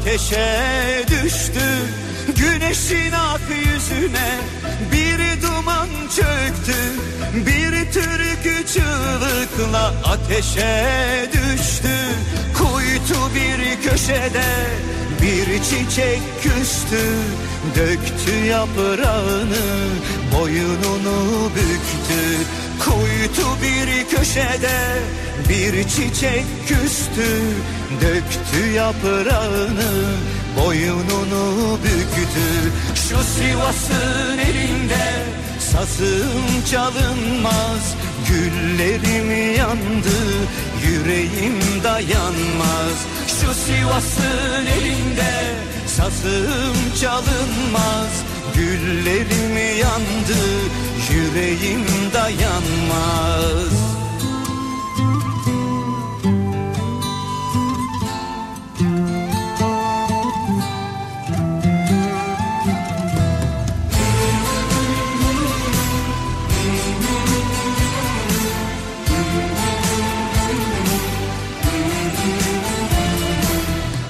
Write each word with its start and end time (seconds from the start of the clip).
ateşe 0.00 1.04
düştü. 1.08 1.66
Güneşin 2.36 3.12
ak 3.12 3.40
yüzüne 3.50 4.38
bir 4.92 5.42
duman 5.42 5.88
çöktü. 6.16 6.76
Bir 7.34 7.92
türkü 7.92 8.66
çığlıkla 8.66 9.94
ateşe 10.04 11.28
düştü. 11.32 11.96
Kuytu 12.58 13.34
bir 13.34 13.90
köşede 13.90 14.50
bir 15.22 15.62
çiçek 15.62 16.20
küstü. 16.42 17.04
Döktü 17.76 18.44
yaprağını 18.46 19.66
boynunu 20.32 21.50
büktü 21.54 22.46
Kuytu 22.84 23.48
bir 23.62 24.16
köşede 24.16 24.80
bir 25.48 25.84
çiçek 25.84 26.44
küstü 26.68 27.40
Döktü 28.00 28.70
yaprağını 28.74 29.92
boynunu 30.56 31.78
büktü. 31.84 32.72
Şu 32.94 33.16
Sivas'ın 33.24 34.38
elinde 34.38 35.24
sazım 35.58 36.64
çalınmaz 36.70 37.94
Güllerim 38.28 39.56
yandı 39.56 40.18
yüreğim 40.86 41.60
dayanmaz. 41.84 42.96
Şu 43.26 43.54
Sivas'ın 43.54 44.66
elinde 44.66 45.54
sazım 45.86 46.76
çalınmaz 47.00 48.12
Güllerim 48.54 49.78
yandı 49.78 50.40
yüreğim 51.08 51.84
dayanmaz. 52.14 53.70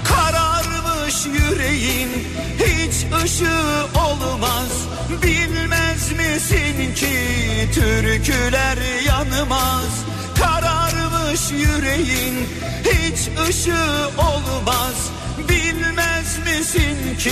Kararmış 0.05 1.27
yüreğin 1.27 2.09
hiç 2.59 3.25
ışığı 3.25 3.87
olmaz 3.95 5.00
Bilmez 6.31 6.51
misin 6.51 6.95
ki 6.95 7.09
türküler 7.75 8.79
yanmaz 9.07 10.05
Kararmış 10.39 11.51
yüreğin. 11.51 12.49
Hiç 12.85 13.49
ışığı 13.49 14.09
olmaz 14.19 15.11
Bilmez 15.49 16.39
misin 16.39 17.17
ki? 17.19 17.31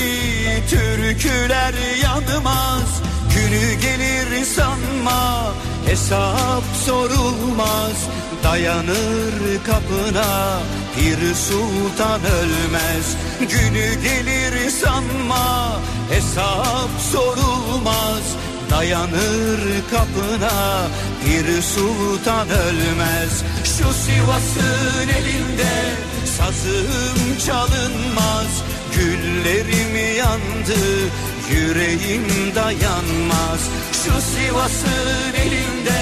Türküler 0.70 1.74
yanmaz 2.02 3.02
Günü 3.34 3.80
gelir 3.80 4.44
sanma. 4.44 5.52
Hesap 5.86 6.64
sorulmaz 6.86 8.08
Dayanır 8.44 9.64
kapına. 9.66 10.58
Bir 10.96 11.34
sultan 11.34 12.20
ölmez 12.20 13.16
Günü 13.40 14.02
gelir 14.02 14.70
sanma. 14.70 15.80
Hesap 16.10 16.90
sorulmaz 17.12 18.22
Dayanır 18.70 19.60
kapına 19.90 20.86
bir 21.26 21.62
sultan 21.62 22.48
ölmez. 22.48 23.42
Şu 23.64 23.92
Sivas'ın 23.92 25.08
elinde 25.08 25.94
sazım 26.38 27.36
çalınmaz. 27.46 28.62
Güllerim 28.94 30.16
yandı 30.16 31.10
yüreğim 31.50 32.54
dayanmaz. 32.54 33.60
Şu 33.92 34.12
Sivas'ın 34.20 35.34
elinde 35.34 36.00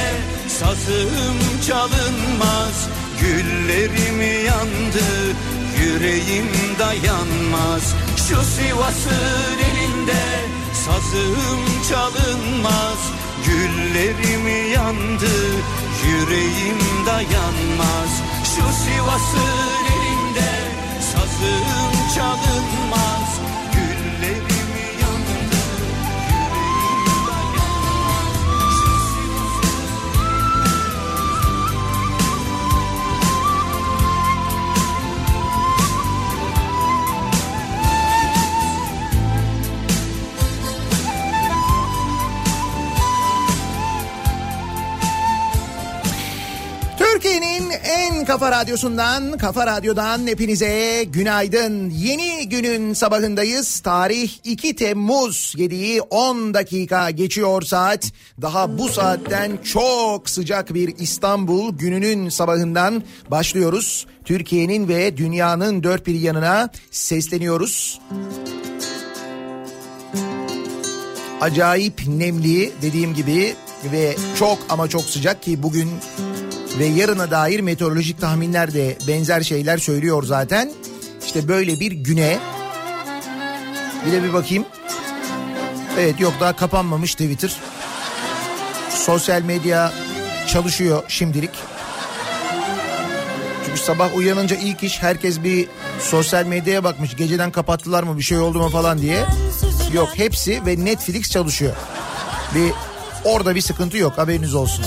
sazım 0.48 1.38
çalınmaz. 1.66 2.88
Güllerim 3.20 4.44
yandı 4.46 5.06
yüreğim 5.80 6.48
dayanmaz. 6.78 7.94
Şu 8.16 8.36
Sivas'ın 8.44 9.58
elinde 9.58 10.55
sazım 10.86 11.60
çalınmaz 11.90 13.12
Güllerim 13.46 14.72
yandı 14.72 15.36
yüreğim 16.06 17.06
dayanmaz. 17.06 18.22
Şu 18.44 18.62
Sivas'ın 18.82 19.84
elinde 19.96 20.50
sazım 21.00 21.92
çalınmaz 22.14 23.55
Türkiye'nin 47.26 47.70
en 47.70 48.24
kafa 48.24 48.50
radyosundan, 48.50 49.38
kafa 49.38 49.66
radyodan 49.66 50.26
hepinize 50.26 51.04
günaydın. 51.04 51.90
Yeni 51.90 52.48
günün 52.48 52.92
sabahındayız. 52.92 53.80
Tarih 53.80 54.30
2 54.44 54.76
Temmuz 54.76 55.54
7'yi 55.56 56.00
10 56.00 56.54
dakika 56.54 57.10
geçiyor 57.10 57.62
saat. 57.62 58.12
Daha 58.42 58.78
bu 58.78 58.88
saatten 58.88 59.56
çok 59.56 60.30
sıcak 60.30 60.74
bir 60.74 60.98
İstanbul 60.98 61.78
gününün 61.78 62.28
sabahından 62.28 63.02
başlıyoruz. 63.30 64.06
Türkiye'nin 64.24 64.88
ve 64.88 65.16
dünyanın 65.16 65.82
dört 65.82 66.06
bir 66.06 66.20
yanına 66.20 66.70
sesleniyoruz. 66.90 68.00
Acayip 71.40 72.06
nemli 72.06 72.72
dediğim 72.82 73.14
gibi 73.14 73.54
ve 73.92 74.16
çok 74.38 74.58
ama 74.68 74.88
çok 74.88 75.02
sıcak 75.02 75.42
ki 75.42 75.62
bugün 75.62 75.90
ve 76.78 76.84
yarına 76.84 77.30
dair 77.30 77.60
meteorolojik 77.60 78.20
tahminler 78.20 78.74
de 78.74 78.98
benzer 79.08 79.40
şeyler 79.40 79.78
söylüyor 79.78 80.22
zaten. 80.22 80.72
İşte 81.26 81.48
böyle 81.48 81.80
bir 81.80 81.92
güne 81.92 82.38
bir 84.06 84.12
de 84.12 84.22
bir 84.22 84.32
bakayım. 84.32 84.64
Evet 85.98 86.20
yok 86.20 86.32
daha 86.40 86.56
kapanmamış 86.56 87.12
Twitter. 87.12 87.56
Sosyal 88.90 89.42
medya 89.42 89.92
çalışıyor 90.46 91.02
şimdilik. 91.08 91.50
Çünkü 93.66 93.80
sabah 93.80 94.16
uyanınca 94.16 94.56
ilk 94.56 94.82
iş 94.82 95.02
herkes 95.02 95.42
bir 95.42 95.68
sosyal 96.00 96.46
medyaya 96.46 96.84
bakmış. 96.84 97.16
Geceden 97.16 97.50
kapattılar 97.50 98.02
mı 98.02 98.18
bir 98.18 98.22
şey 98.22 98.38
oldu 98.38 98.58
mu 98.58 98.68
falan 98.68 98.98
diye. 98.98 99.24
Yok 99.94 100.08
hepsi 100.14 100.66
ve 100.66 100.84
Netflix 100.84 101.30
çalışıyor. 101.30 101.76
Bir 102.54 102.72
orada 103.24 103.54
bir 103.54 103.60
sıkıntı 103.60 103.96
yok 103.96 104.18
haberiniz 104.18 104.54
olsun. 104.54 104.84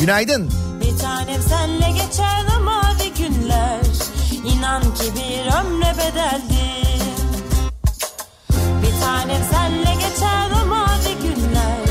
Günaydın. 0.00 0.69
Bir 0.90 0.98
tanem 0.98 1.42
senle 1.42 1.90
geçer 1.90 2.44
o 2.58 2.64
mavi 2.64 3.12
günler. 3.18 3.80
İnan 4.44 4.82
ki 4.82 5.12
bir 5.14 5.46
ömre 5.46 5.94
bedeldi. 5.98 6.64
Bir 8.82 9.00
tanem 9.00 9.42
senle 9.52 9.94
geçer 9.94 10.50
o 10.62 10.66
mavi 10.66 11.14
günler. 11.22 11.86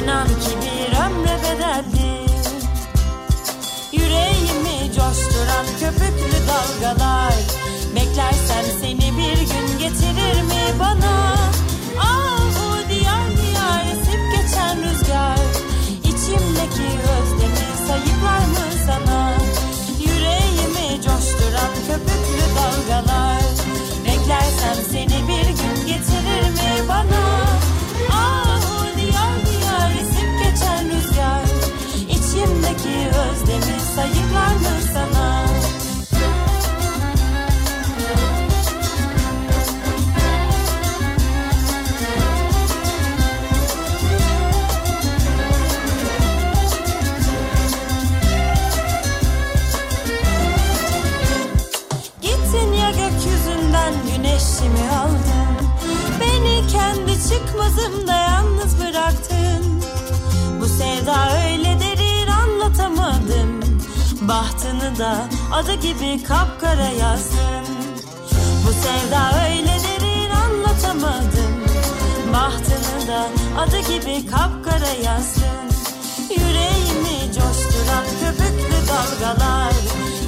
İnan 0.00 0.26
ki 0.26 0.56
bir 0.62 0.96
ömre 0.96 1.38
bedeldi. 1.42 2.30
Yüreğimi 3.92 4.86
coşturan 4.86 5.66
köpüklü 5.80 6.38
dalgalar. 6.48 7.34
Beklersem 7.96 8.64
seni 8.80 9.18
bir 9.18 9.38
gün 9.38 9.78
getirir 9.78 10.42
mi 10.42 10.78
bana 10.80 11.39
köpüklü 21.90 22.44
dalgalar. 22.56 23.42
Beklersem 24.04 24.84
seni 24.90 25.28
bir 25.28 25.46
gün 25.46 25.86
getirir 25.86 26.50
mi 26.50 26.88
bana? 26.88 27.29
Çıkmazımda 57.70 58.12
yalnız 58.12 58.78
bıraktın. 58.80 59.82
Bu 60.60 60.66
sevda 60.66 61.30
öyle 61.46 61.78
derin 61.80 62.26
anlatamadım. 62.26 63.60
Bahtını 64.20 64.98
da 64.98 65.16
adı 65.52 65.74
gibi 65.74 66.22
kapkara 66.22 66.88
yazdın. 67.00 67.66
Bu 68.66 68.72
sevda 68.72 69.48
öyle 69.48 69.66
derin 69.66 70.30
anlatamadım. 70.30 71.64
Bahtını 72.32 73.08
da 73.08 73.26
adı 73.58 73.78
gibi 73.78 74.26
kapkara 74.26 74.92
yazdın. 75.04 75.70
Yüreğimi 76.30 77.26
coşturan 77.26 78.04
köpüklü 78.20 78.88
dalgalar. 78.88 79.74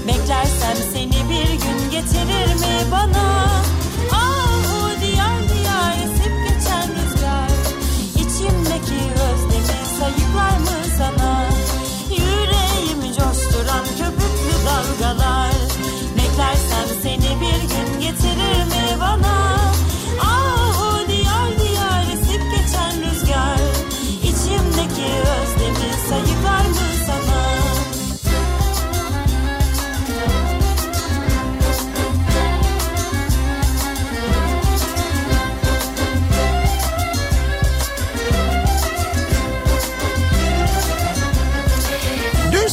Beklersem 0.06 0.76
seni 0.92 1.30
bir 1.30 1.50
gün 1.50 1.90
getirir 1.90 2.54
mi 2.54 2.90
bana 2.92 3.62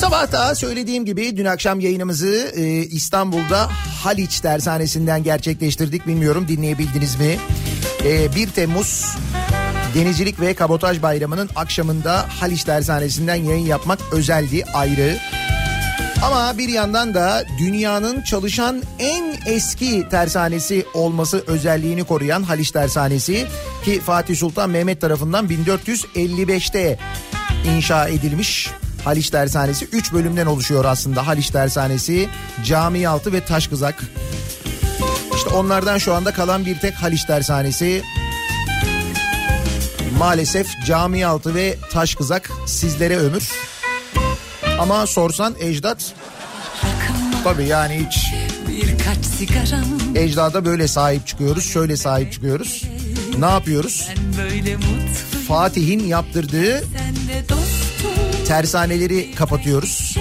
sabah 0.09 0.31
da 0.31 0.55
söylediğim 0.55 1.05
gibi 1.05 1.37
dün 1.37 1.45
akşam 1.45 1.79
yayınımızı 1.79 2.51
e, 2.55 2.61
İstanbul'da 2.85 3.69
Haliç 4.03 4.39
Tersanesi'nden 4.39 5.23
gerçekleştirdik. 5.23 6.07
Bilmiyorum 6.07 6.45
dinleyebildiniz 6.47 7.15
mi? 7.15 7.37
E, 8.05 8.35
1 8.35 8.49
Temmuz 8.49 9.15
Denizcilik 9.95 10.39
ve 10.39 10.53
Kabotaj 10.53 11.01
Bayramı'nın 11.01 11.49
akşamında 11.55 12.25
Haliç 12.39 12.63
Tersanesi'nden 12.63 13.35
yayın 13.35 13.65
yapmak 13.65 13.99
özeldi 14.11 14.65
ayrı. 14.73 15.17
Ama 16.25 16.57
bir 16.57 16.69
yandan 16.69 17.13
da 17.13 17.43
dünyanın 17.59 18.21
çalışan 18.21 18.83
en 18.99 19.35
eski 19.45 20.09
tersanesi 20.09 20.85
olması 20.93 21.43
özelliğini 21.47 22.03
koruyan 22.03 22.43
Haliç 22.43 22.71
Tersanesi 22.71 23.47
ki 23.85 23.99
Fatih 23.99 24.37
Sultan 24.37 24.69
Mehmet 24.69 25.01
tarafından 25.01 25.47
1455'te 25.47 26.99
inşa 27.65 28.07
edilmiş. 28.07 28.69
Haliç 29.09 29.29
Tersanesi 29.29 29.85
3 29.85 30.13
bölümden 30.13 30.45
oluşuyor 30.45 30.85
aslında. 30.85 31.27
Haliç 31.27 31.49
Tersanesi, 31.49 32.29
Camialtı 32.65 33.33
ve 33.33 33.45
Taşkızak. 33.45 34.03
İşte 35.35 35.49
onlardan 35.49 35.97
şu 35.97 36.13
anda 36.13 36.33
kalan 36.33 36.65
bir 36.65 36.79
tek 36.79 36.93
Haliç 36.93 37.23
Tersanesi. 37.23 38.03
Maalesef 40.17 40.67
Camialtı 40.87 41.55
ve 41.55 41.77
Taşkızak 41.91 42.51
sizlere 42.65 43.17
ömür. 43.17 43.51
Ama 44.79 45.07
sorsan 45.07 45.55
ecdat 45.59 46.13
tabii 47.43 47.65
yani 47.65 48.07
hiç 48.07 48.33
ecdada 50.15 50.65
böyle 50.65 50.87
sahip 50.87 51.27
çıkıyoruz. 51.27 51.63
Şöyle 51.63 51.97
sahip 51.97 52.33
çıkıyoruz. 52.33 52.83
Ne 53.39 53.45
yapıyoruz? 53.45 54.09
Fatih'in 55.47 56.07
yaptırdığı 56.07 56.83
tersaneleri 58.49 59.31
kapatıyoruz. 59.35 60.17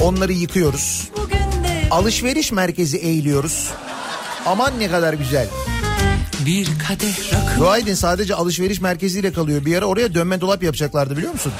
Onları 0.00 0.32
yıkıyoruz. 0.32 1.08
Alışveriş 1.90 2.52
merkezi 2.52 2.96
eğiliyoruz. 2.96 3.70
Aman 4.46 4.72
ne 4.78 4.88
kadar 4.88 5.14
güzel. 5.14 5.46
bir 6.46 6.66
kadeh 6.88 7.32
rakı 7.32 7.60
Dua 7.60 7.78
edin 7.78 7.94
sadece 7.94 8.34
alışveriş 8.34 8.80
merkeziyle 8.80 9.32
kalıyor. 9.32 9.64
Bir 9.64 9.76
ara 9.76 9.84
oraya 9.86 10.14
dönme 10.14 10.40
dolap 10.40 10.62
yapacaklardı 10.62 11.16
biliyor 11.16 11.32
musun? 11.32 11.52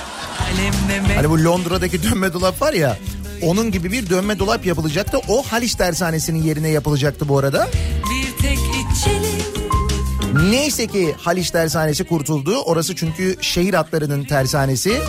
Hani 1.17 1.31
bu 1.31 1.45
Londra'daki 1.45 2.03
dönme 2.03 2.33
dolap 2.33 2.63
var 2.63 2.73
ya. 2.73 2.99
Onun 3.43 3.71
gibi 3.71 3.93
bir 3.93 4.11
dönme 4.11 4.39
dolap 4.39 4.67
yapılacaktı. 4.67 5.19
O 5.29 5.43
Haliç 5.43 5.75
Tersanesi'nin 5.75 6.43
yerine 6.43 6.69
yapılacaktı 6.69 7.29
bu 7.29 7.39
arada. 7.39 7.69
bir 8.11 8.43
tek 8.43 8.59
içelim 8.59 10.51
Neyse 10.51 10.87
ki 10.87 11.15
Haliç 11.19 11.51
Tersanesi 11.51 12.05
kurtuldu. 12.05 12.61
Orası 12.61 12.97
çünkü 12.97 13.37
şehir 13.41 13.75
hatlarının 13.75 14.25
tersanesi. 14.25 15.01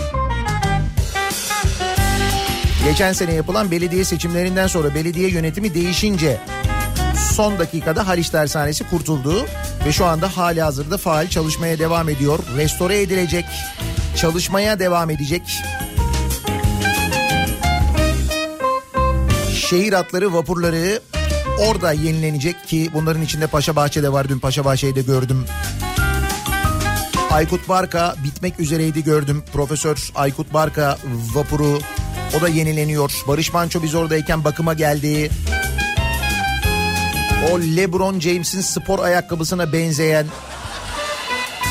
Geçen 2.88 3.14
sene 3.14 3.34
yapılan 3.34 3.72
belediye 3.72 4.04
seçimlerinden 4.04 4.68
sonra 4.68 4.96
belediye 4.96 5.30
yönetimi 5.30 5.74
değişince 5.74 6.38
son 7.34 7.60
dakikada 7.60 8.08
Haliç 8.08 8.30
Tersanesi 8.30 8.90
kurtuldu 8.90 9.46
ve 9.86 9.92
şu 9.92 10.06
anda 10.06 10.38
hali 10.38 10.62
hazırda 10.62 10.98
faal 10.98 11.28
çalışmaya 11.28 11.80
devam 11.80 12.10
ediyor. 12.10 12.40
Restore 12.58 13.02
edilecek, 13.02 13.46
çalışmaya 14.16 14.80
devam 14.80 15.10
edecek. 15.10 15.42
Şehir 19.54 19.94
hatları, 19.94 20.34
vapurları 20.34 21.02
orada 21.60 21.92
yenilenecek 21.92 22.68
ki 22.68 22.90
bunların 22.94 23.22
içinde 23.22 23.48
Paşa 23.48 23.76
Bahçe'de 23.76 24.12
var. 24.12 24.30
Dün 24.30 24.40
Paşa 24.40 24.66
Bahçe'yi 24.66 24.96
de 24.96 25.02
gördüm. 25.02 25.46
Aykut 27.32 27.70
Barka 27.70 28.16
bitmek 28.24 28.60
üzereydi 28.60 29.04
gördüm. 29.04 29.44
Profesör 29.54 30.12
Aykut 30.16 30.54
Barka 30.54 30.98
vapuru 31.34 31.80
o 32.38 32.42
da 32.42 32.48
yenileniyor. 32.48 33.24
Barış 33.28 33.54
Manço 33.54 33.84
biz 33.84 33.96
oradayken 33.96 34.44
bakıma 34.44 34.74
geldi. 34.74 35.30
O 37.52 37.60
LeBron 37.60 38.20
James'in 38.20 38.62
spor 38.62 39.00
ayakkabısına 39.00 39.74
benzeyen 39.74 40.26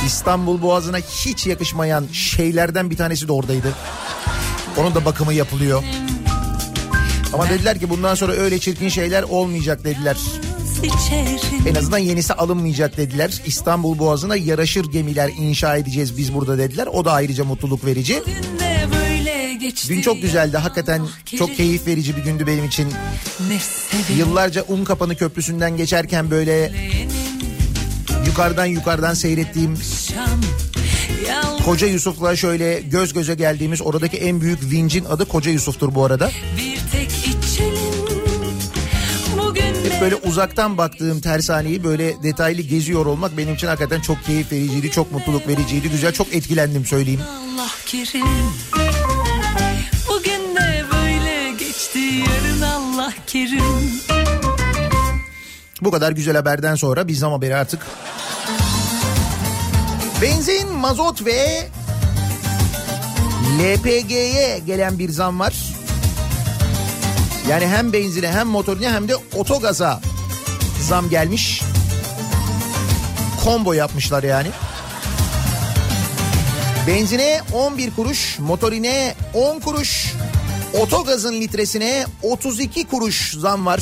İstanbul 0.07 0.63
Boğazı'na 0.63 0.99
hiç 0.99 1.47
yakışmayan 1.47 2.07
şeylerden 2.13 2.91
bir 2.91 2.97
tanesi 2.97 3.29
de 3.29 3.33
oradaydı. 3.33 3.75
Onun 4.77 4.95
da 4.95 5.05
bakımı 5.05 5.35
yapılıyor. 5.35 5.83
Ama 7.33 7.49
dediler 7.49 7.79
ki 7.79 7.91
bundan 7.91 8.15
sonra 8.15 8.33
öyle 8.33 8.59
çirkin 8.59 8.89
şeyler 8.89 9.23
olmayacak 9.23 9.85
dediler. 9.85 10.17
En 11.67 11.75
azından 11.75 11.99
yenisi 11.99 12.35
alınmayacak 12.35 12.97
dediler. 12.97 13.43
İstanbul 13.47 13.99
Boğazı'na 13.99 14.37
yaraşır 14.37 14.93
gemiler 14.93 15.31
inşa 15.39 15.77
edeceğiz 15.77 16.17
biz 16.17 16.35
burada 16.35 16.59
dediler. 16.59 16.87
O 16.87 17.05
da 17.05 17.13
ayrıca 17.13 17.45
mutluluk 17.45 17.85
verici. 17.85 18.23
bugün 18.27 18.66
geçti 19.57 19.89
Dün 19.89 20.01
çok 20.01 20.23
güzeldi. 20.23 20.57
Hakikaten 20.57 21.03
çok 21.39 21.57
keyif 21.57 21.87
verici 21.87 22.17
bir 22.17 22.23
gündü 22.23 22.47
benim 22.47 22.65
için. 22.65 22.89
ne 23.49 23.59
sevim 23.59 24.19
Yıllarca 24.19 24.65
Unkapanı 24.69 25.17
Köprüsü'nden 25.17 25.77
geçerken 25.77 26.31
böyle 26.31 26.73
yukarıdan 28.27 28.67
yukarıdan 28.67 29.15
seyrettiğim 29.15 29.79
Koca 31.65 31.87
Yusuf'la 31.87 32.37
şöyle 32.37 32.81
göz 32.81 33.13
göze 33.13 33.35
geldiğimiz 33.35 33.83
oradaki 33.83 34.17
en 34.17 34.41
büyük 34.41 34.71
vincin 34.71 35.05
adı 35.05 35.25
Koca 35.29 35.51
Yusuf'tur 35.51 35.95
bu 35.95 36.05
arada. 36.05 36.31
bir 36.59 36.79
tek 36.93 37.11
içelim 37.11 37.77
bugün 39.39 39.63
de 39.63 39.91
Hep 39.91 40.01
böyle 40.01 40.15
uzaktan 40.15 40.79
baktığım 40.79 41.21
tersaneyi 41.21 41.85
böyle 41.85 42.23
detaylı 42.23 42.63
geziyor 42.63 43.07
olmak 43.07 43.37
benim 43.37 43.55
için 43.55 43.67
hakikaten 43.67 44.01
çok 44.01 44.25
keyif 44.25 44.53
vericiydi, 44.53 44.91
çok 44.91 45.13
mutluluk 45.13 45.49
vericiydi. 45.49 45.91
Güzel, 45.91 46.13
çok 46.13 46.35
etkilendim 46.35 46.87
söyleyeyim. 46.87 47.21
Allah 47.57 47.69
kerim 47.87 48.27
Allah 53.37 53.49
kerim 53.49 53.91
Bu 55.81 55.91
kadar 55.91 56.13
güzel 56.13 56.37
haberden 56.37 56.75
sonra 56.75 57.09
biz 57.09 57.19
zam 57.19 57.33
haberi 57.33 57.57
artık. 57.57 57.87
Benzin, 60.23 60.69
mazot 60.69 61.27
ve 61.27 61.69
LPG'ye 63.61 64.59
gelen 64.67 64.99
bir 64.99 65.11
zam 65.11 65.41
var. 65.41 65.55
Yani 67.49 67.67
hem 67.67 67.93
benzine 67.93 68.29
hem 68.29 68.47
motorine 68.47 68.91
hem 68.91 69.09
de 69.09 69.17
otogaza 69.17 70.01
zam 70.81 71.09
gelmiş. 71.09 71.63
Combo 73.45 73.73
yapmışlar 73.73 74.23
yani. 74.23 74.49
Benzine 76.87 77.41
11 77.53 77.91
kuruş, 77.91 78.39
motorine 78.39 79.15
10 79.35 79.61
kuruş, 79.61 80.13
otogazın 80.81 81.41
litresine 81.41 82.07
32 82.23 82.87
kuruş 82.87 83.35
zam 83.39 83.67
var. 83.67 83.81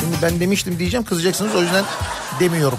Şimdi 0.00 0.16
ben 0.22 0.40
demiştim 0.40 0.78
diyeceğim 0.78 1.04
kızacaksınız 1.04 1.54
o 1.54 1.62
yüzden 1.62 1.84
demiyorum. 2.40 2.78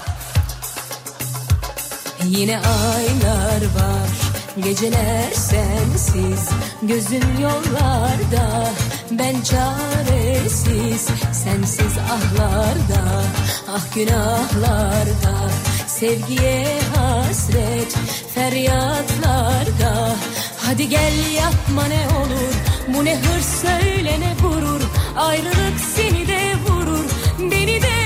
Yine 2.25 2.57
aylar 2.57 3.61
var 3.75 4.20
Geceler 4.59 5.31
sensiz 5.33 6.49
Gözüm 6.81 7.41
yollarda 7.41 8.69
Ben 9.11 9.41
çaresiz 9.41 11.07
Sensiz 11.31 11.97
ahlarda 11.97 13.23
Ah 13.69 13.95
günahlarda 13.95 15.49
Sevgiye 15.87 16.79
hasret 16.95 17.95
Feryatlarda. 18.35 20.15
Hadi 20.57 20.89
gel 20.89 21.13
yapma 21.35 21.85
ne 21.87 22.07
olur 22.17 22.53
Bu 22.87 23.05
ne 23.05 23.15
hırs 23.15 23.61
söyle 23.61 24.19
ne 24.19 24.35
gurur 24.41 24.81
Ayrılık 25.17 25.79
seni 25.95 26.27
de 26.27 26.53
vurur 26.67 27.05
Beni 27.39 27.81
de 27.81 28.00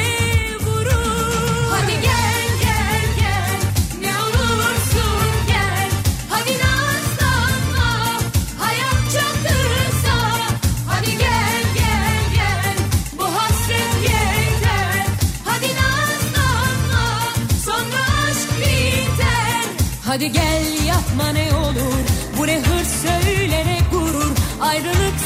Hadi 20.15 20.31
gel 20.31 20.86
yapma 20.88 21.29
ne 21.29 21.55
olur. 21.55 22.03
Bu 22.38 22.48
ne 22.48 22.60
hırs 22.60 22.88
söyle 22.88 23.65
ne 23.65 23.79
gurur. 23.91 24.31
Ayrılık 24.62 25.19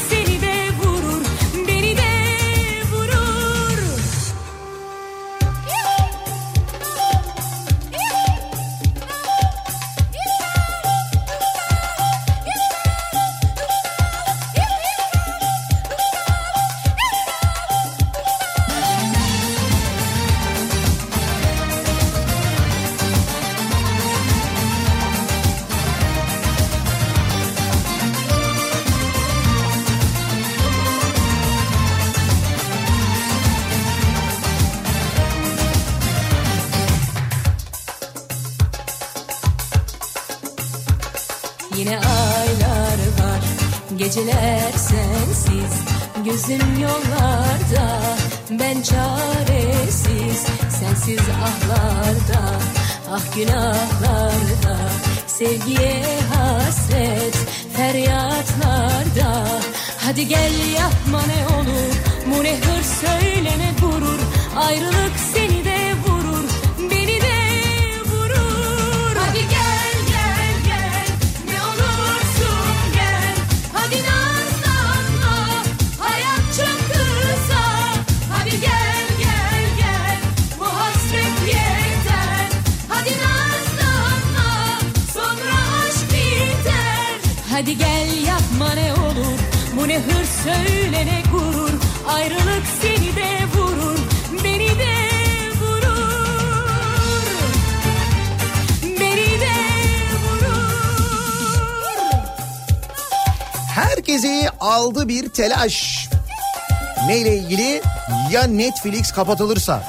Ya 108.30 108.42
Netflix 108.42 109.12
kapatılırsa? 109.12 109.84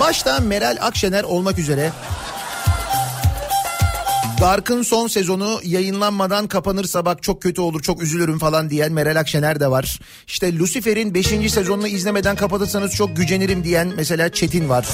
Başta 0.00 0.40
Meral 0.40 0.76
Akşener 0.80 1.24
olmak 1.24 1.58
üzere 1.58 1.92
Dark'ın 4.40 4.82
son 4.82 5.06
sezonu 5.06 5.60
yayınlanmadan 5.64 6.46
kapanırsa 6.46 7.04
bak 7.04 7.22
çok 7.22 7.42
kötü 7.42 7.60
olur 7.60 7.82
çok 7.82 8.02
üzülürüm 8.02 8.38
falan 8.38 8.70
diyen 8.70 8.92
Meral 8.92 9.16
Akşener 9.16 9.60
de 9.60 9.70
var. 9.70 10.00
İşte 10.26 10.58
Lucifer'in 10.58 11.14
5. 11.14 11.26
sezonunu 11.26 11.88
izlemeden 11.88 12.36
kapatırsanız 12.36 12.94
çok 12.94 13.16
gücenirim 13.16 13.64
diyen 13.64 13.92
mesela 13.96 14.32
Çetin 14.32 14.68
var. 14.68 14.86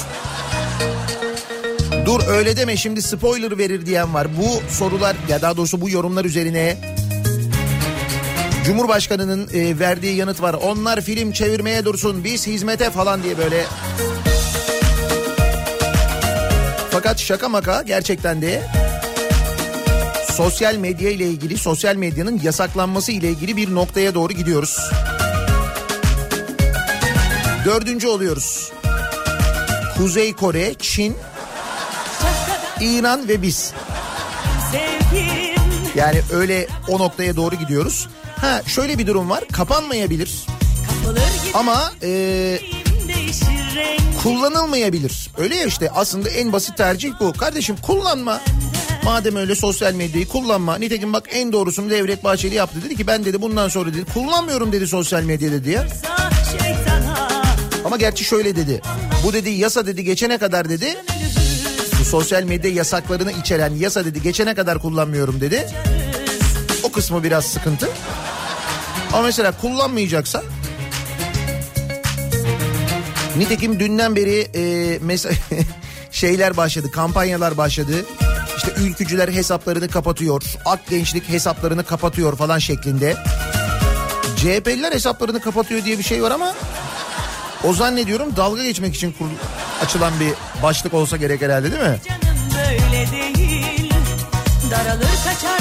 Dur 2.05 2.27
öyle 2.27 2.57
deme 2.57 2.77
şimdi 2.77 3.01
spoiler 3.01 3.57
verir 3.57 3.85
diyen 3.85 4.13
var. 4.13 4.27
Bu 4.37 4.73
sorular 4.73 5.15
ya 5.29 5.41
daha 5.41 5.57
doğrusu 5.57 5.81
bu 5.81 5.89
yorumlar 5.89 6.25
üzerine 6.25 6.77
Cumhurbaşkanının 8.67 9.49
e, 9.53 9.79
verdiği 9.79 10.15
yanıt 10.15 10.41
var. 10.41 10.53
Onlar 10.53 11.01
film 11.01 11.31
çevirmeye 11.31 11.85
dursun 11.85 12.23
biz 12.23 12.47
hizmete 12.47 12.89
falan 12.89 13.23
diye 13.23 13.37
böyle. 13.37 13.65
Fakat 16.91 17.19
şaka 17.19 17.49
maka 17.49 17.81
gerçekten 17.81 18.41
de 18.41 18.63
sosyal 20.31 20.75
medya 20.75 21.09
ile 21.09 21.25
ilgili 21.25 21.57
sosyal 21.57 21.95
medyanın 21.95 22.39
yasaklanması 22.43 23.11
ile 23.11 23.29
ilgili 23.29 23.57
bir 23.57 23.75
noktaya 23.75 24.15
doğru 24.15 24.33
gidiyoruz. 24.33 24.79
Dördüncü 27.65 28.07
oluyoruz. 28.07 28.71
Kuzey 29.97 30.33
Kore, 30.33 30.73
Çin, 30.73 31.17
İran 32.81 33.27
ve 33.27 33.41
biz. 33.41 33.73
Yani 35.95 36.21
öyle 36.33 36.67
o 36.87 36.99
noktaya 36.99 37.35
doğru 37.35 37.55
gidiyoruz. 37.55 38.07
Ha 38.41 38.61
şöyle 38.67 38.97
bir 38.97 39.07
durum 39.07 39.29
var. 39.29 39.43
Kapanmayabilir 39.51 40.45
ama 41.53 41.91
e, 42.03 42.59
kullanılmayabilir. 44.23 45.29
Öyle 45.37 45.55
ya 45.55 45.65
işte 45.65 45.89
aslında 45.91 46.29
en 46.29 46.53
basit 46.53 46.77
tercih 46.77 47.13
bu. 47.19 47.33
Kardeşim 47.33 47.75
kullanma. 47.81 48.41
Madem 49.03 49.35
öyle 49.35 49.55
sosyal 49.55 49.93
medyayı 49.93 50.27
kullanma. 50.27 50.77
Nitekim 50.77 51.13
bak 51.13 51.23
en 51.31 51.51
doğrusunu 51.51 51.89
Devlet 51.89 52.23
Bahçeli 52.23 52.55
yaptı. 52.55 52.79
Dedi 52.85 52.95
ki 52.95 53.07
ben 53.07 53.25
dedi 53.25 53.41
bundan 53.41 53.67
sonra 53.67 53.93
dedi 53.93 54.05
kullanmıyorum 54.13 54.71
dedi 54.71 54.87
sosyal 54.87 55.23
medya 55.23 55.51
dedi 55.51 55.69
ya. 55.69 55.87
Ama 57.85 57.97
gerçi 57.97 58.23
şöyle 58.23 58.55
dedi. 58.55 58.81
Bu 59.23 59.33
dedi 59.33 59.49
yasa 59.49 59.85
dedi 59.85 60.03
geçene 60.03 60.37
kadar 60.37 60.69
dedi. 60.69 60.97
Bu 61.99 62.05
sosyal 62.05 62.43
medya 62.43 62.71
yasaklarını 62.71 63.31
içeren 63.31 63.75
yasa 63.75 64.05
dedi 64.05 64.21
geçene 64.21 64.55
kadar 64.55 64.79
kullanmıyorum 64.79 65.41
dedi. 65.41 65.67
O 66.83 66.91
kısmı 66.91 67.23
biraz 67.23 67.45
sıkıntı. 67.45 67.89
Ama 69.17 69.25
mesela 69.25 69.51
kullanmayacaksa 69.51 70.43
Nitekim 73.37 73.79
dünden 73.79 74.15
beri 74.15 74.39
e, 74.53 74.61
mes- 74.97 75.33
şeyler 76.11 76.57
başladı, 76.57 76.91
kampanyalar 76.91 77.57
başladı. 77.57 78.05
İşte 78.57 78.71
ülkücüler 78.81 79.27
hesaplarını 79.29 79.87
kapatıyor, 79.89 80.43
ak 80.65 80.87
gençlik 80.89 81.29
hesaplarını 81.29 81.83
kapatıyor 81.83 82.37
falan 82.37 82.59
şeklinde. 82.59 83.17
CHP'liler 84.37 84.91
hesaplarını 84.91 85.41
kapatıyor 85.41 85.85
diye 85.85 85.97
bir 85.97 86.03
şey 86.03 86.23
var 86.23 86.31
ama 86.31 86.53
o 87.63 87.73
zannediyorum 87.73 88.35
dalga 88.35 88.63
geçmek 88.63 88.95
için 88.95 89.11
kur- 89.11 89.85
açılan 89.85 90.13
bir 90.19 90.33
başlık 90.63 90.93
olsa 90.93 91.17
gerek 91.17 91.41
herhalde 91.41 91.71
değil 91.71 91.83
mi? 91.83 91.97
canım 92.07 92.37
böyle 92.53 93.11
değil 93.11 93.93
Daralır 94.71 95.07
kaçarsa 95.25 95.56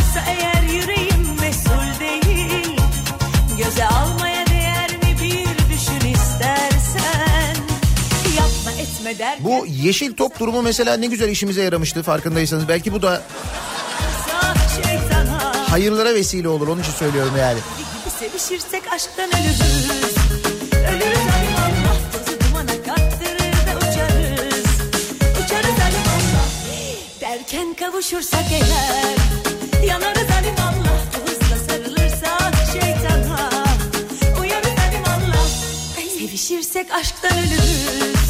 Yapma 9.07 9.11
etme 9.11 9.19
der 9.19 9.39
Bu 9.41 9.67
yeşil 9.67 10.17
top 10.17 10.41
durumu 10.41 10.63
mesela 10.63 10.97
ne 10.97 11.07
güzel 11.07 11.29
işimize 11.29 11.63
yaramıştı 11.63 12.03
farkındaysanız. 12.03 12.69
Belki 12.69 12.93
bu 12.93 13.03
da 13.03 13.23
hayırlara 15.71 16.15
vesile 16.15 16.49
olur 16.49 16.69
onun 16.69 16.83
için 16.83 16.93
söylüyorum 16.93 17.33
yani. 17.39 17.59
gibi 17.79 18.31
sevişirsek 18.31 18.93
aşktan 18.93 19.29
ölürüz. 19.29 20.17
Ölürüz 20.73 21.19
alim 21.19 21.57
Allah 21.59 21.97
alim 25.87 26.07
Allah 26.17 26.47
derken 27.21 27.75
kavuşursak 27.75 28.45
eğer 28.53 29.17
Yanarız 29.87 30.31
alimallah 30.31 31.01
Bu 31.15 31.31
hızla 31.31 31.57
sarılırsak 31.69 32.55
şeytana 32.73 33.51
Uyanır 34.41 34.79
alimallah 34.89 35.49
Sevişirsek 36.19 36.91
aşktan 36.91 37.33
ölürüz 37.39 38.26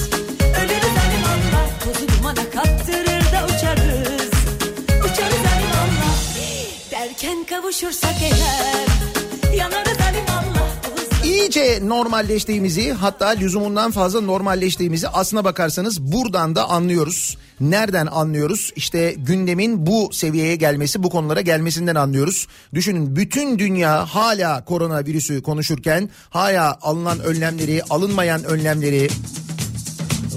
Dumana 2.26 2.50
kaptırır 2.50 3.33
da 3.33 3.45
uçarız 3.45 4.30
Uçarız 4.99 5.45
alimallah 5.54 6.18
Derken 6.90 7.45
kavuşursak 7.45 8.14
eğer 8.23 8.87
Yanarız 9.56 9.99
alimallah 10.00 10.66
İyice 11.25 11.88
normalleştiğimizi 11.88 12.92
hatta 12.92 13.28
lüzumundan 13.28 13.90
fazla 13.90 14.21
normalleştiğimizi 14.21 15.09
aslına 15.09 15.45
bakarsanız 15.45 16.02
buradan 16.12 16.56
da 16.56 16.68
anlıyoruz. 16.68 17.38
Nereden 17.61 18.06
anlıyoruz? 18.06 18.73
İşte 18.76 19.14
gündemin 19.18 19.87
bu 19.87 20.11
seviyeye 20.12 20.56
gelmesi, 20.56 21.02
bu 21.02 21.11
konulara 21.11 21.40
gelmesinden 21.40 21.95
anlıyoruz. 21.95 22.47
Düşünün 22.75 23.16
bütün 23.16 23.59
dünya 23.59 24.06
hala 24.06 24.64
koronavirüsü 24.64 25.42
konuşurken 25.42 26.11
hala 26.30 26.78
alınan 26.83 27.21
önlemleri, 27.21 27.83
alınmayan 27.90 28.45
önlemleri, 28.45 29.09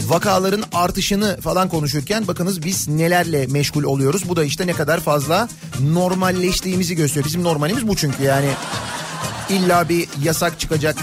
vakaların 0.09 0.63
artışını 0.73 1.41
falan 1.41 1.69
konuşurken 1.69 2.27
bakınız 2.27 2.63
biz 2.63 2.87
nelerle 2.87 3.47
meşgul 3.47 3.83
oluyoruz. 3.83 4.29
Bu 4.29 4.35
da 4.35 4.43
işte 4.43 4.67
ne 4.67 4.73
kadar 4.73 4.99
fazla 4.99 5.49
normalleştiğimizi 5.79 6.95
gösteriyor. 6.95 7.25
Bizim 7.25 7.43
normalimiz 7.43 7.87
bu 7.87 7.95
çünkü 7.95 8.23
yani 8.23 8.49
illa 9.49 9.89
bir 9.89 10.07
yasak 10.23 10.59
çıkacak, 10.59 10.97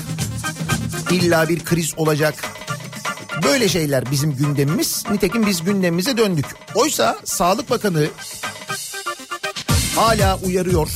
illa 1.10 1.48
bir 1.48 1.64
kriz 1.64 1.94
olacak. 1.96 2.34
Böyle 3.44 3.68
şeyler 3.68 4.10
bizim 4.10 4.36
gündemimiz. 4.36 5.04
Nitekim 5.10 5.46
biz 5.46 5.64
gündemimize 5.64 6.16
döndük. 6.16 6.46
Oysa 6.74 7.18
Sağlık 7.24 7.70
Bakanı 7.70 8.06
hala 9.96 10.38
uyarıyor. 10.38 10.88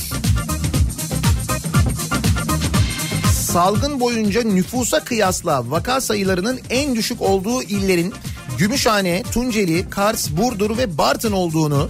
Salgın 3.53 3.99
boyunca 3.99 4.43
nüfusa 4.43 5.03
kıyasla 5.03 5.71
vaka 5.71 6.01
sayılarının 6.01 6.59
en 6.69 6.95
düşük 6.95 7.21
olduğu 7.21 7.63
illerin 7.63 8.13
Gümüşhane, 8.57 9.23
Tunceli, 9.31 9.89
Kars, 9.89 10.29
Burdur 10.29 10.77
ve 10.77 10.97
Bartın 10.97 11.31
olduğunu 11.31 11.89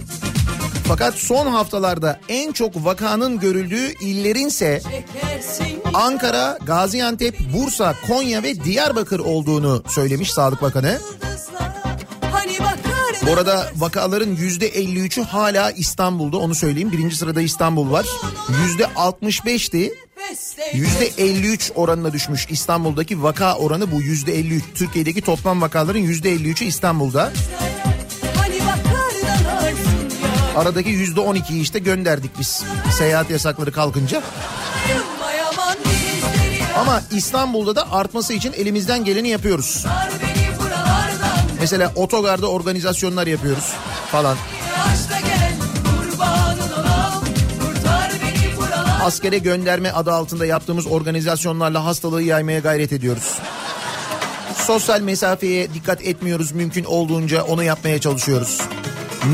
fakat 0.88 1.14
son 1.14 1.46
haftalarda 1.46 2.20
en 2.28 2.52
çok 2.52 2.84
vakanın 2.84 3.40
görüldüğü 3.40 3.94
illerinse 4.00 4.82
Ankara, 5.94 6.58
Gaziantep, 6.66 7.38
Bursa, 7.54 7.94
Konya 8.06 8.42
ve 8.42 8.64
Diyarbakır 8.64 9.18
olduğunu 9.18 9.82
söylemiş 9.88 10.32
Sağlık 10.32 10.62
Bakanı. 10.62 10.98
Bu 13.26 13.32
arada 13.32 13.66
vakaların 13.76 14.36
%53'ü 14.36 15.22
hala 15.22 15.70
İstanbul'da 15.70 16.36
onu 16.36 16.54
söyleyeyim. 16.54 16.92
Birinci 16.92 17.16
sırada 17.16 17.40
İstanbul 17.40 17.90
var. 17.90 18.06
%65'ti. 18.78 19.92
%53 20.72 21.72
oranına 21.74 22.12
düşmüş 22.12 22.46
İstanbul'daki 22.50 23.22
vaka 23.22 23.56
oranı 23.56 23.92
bu 23.92 24.02
%53. 24.02 24.60
Türkiye'deki 24.74 25.20
toplam 25.20 25.62
vakaların 25.62 26.02
%53'ü 26.02 26.64
İstanbul'da. 26.64 27.32
Hani 28.36 28.56
Aradaki 30.56 30.90
%12'yi 30.90 31.62
işte 31.62 31.78
gönderdik 31.78 32.30
biz 32.38 32.62
seyahat 32.98 33.30
yasakları 33.30 33.72
kalkınca. 33.72 34.22
Ama 36.78 37.02
İstanbul'da 37.10 37.76
da 37.76 37.92
artması 37.92 38.32
için 38.32 38.52
elimizden 38.52 39.04
geleni 39.04 39.28
yapıyoruz. 39.28 39.86
Mesela 41.60 41.92
otogarda 41.96 42.50
organizasyonlar 42.50 43.26
yapıyoruz 43.26 43.72
falan. 44.10 44.36
Askere 49.02 49.38
gönderme 49.38 49.90
adı 49.90 50.12
altında 50.12 50.46
yaptığımız 50.46 50.86
organizasyonlarla 50.86 51.84
hastalığı 51.84 52.22
yaymaya 52.22 52.58
gayret 52.58 52.92
ediyoruz. 52.92 53.38
Sosyal 54.56 55.00
mesafeye 55.00 55.74
dikkat 55.74 56.02
etmiyoruz 56.02 56.52
mümkün 56.52 56.84
olduğunca 56.84 57.42
onu 57.42 57.62
yapmaya 57.62 58.00
çalışıyoruz. 58.00 58.60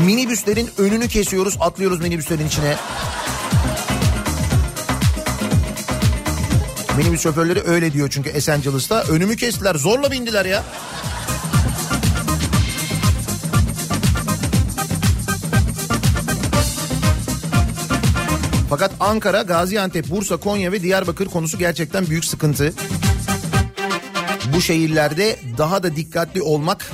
Minibüslerin 0.05 0.69
önünü 0.77 1.07
kesiyoruz 1.07 1.57
atlıyoruz 1.59 2.01
minibüslerin 2.01 2.47
içine. 2.47 2.75
Minibüs 6.97 7.21
şoförleri 7.21 7.63
öyle 7.65 7.93
diyor 7.93 8.09
çünkü 8.09 8.29
Esencilis'ta. 8.29 9.03
Önümü 9.03 9.35
kestiler 9.37 9.75
zorla 9.75 10.11
bindiler 10.11 10.45
ya. 10.45 10.63
Fakat 18.69 18.91
Ankara, 18.99 19.41
Gaziantep, 19.41 20.09
Bursa, 20.09 20.37
Konya 20.37 20.71
ve 20.71 20.81
Diyarbakır 20.81 21.25
konusu 21.25 21.57
gerçekten 21.57 22.07
büyük 22.07 22.25
sıkıntı. 22.25 22.73
Bu 24.53 24.61
şehirlerde 24.61 25.39
daha 25.57 25.83
da 25.83 25.95
dikkatli 25.95 26.41
olmak 26.41 26.91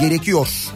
gerekiyor. 0.00 0.67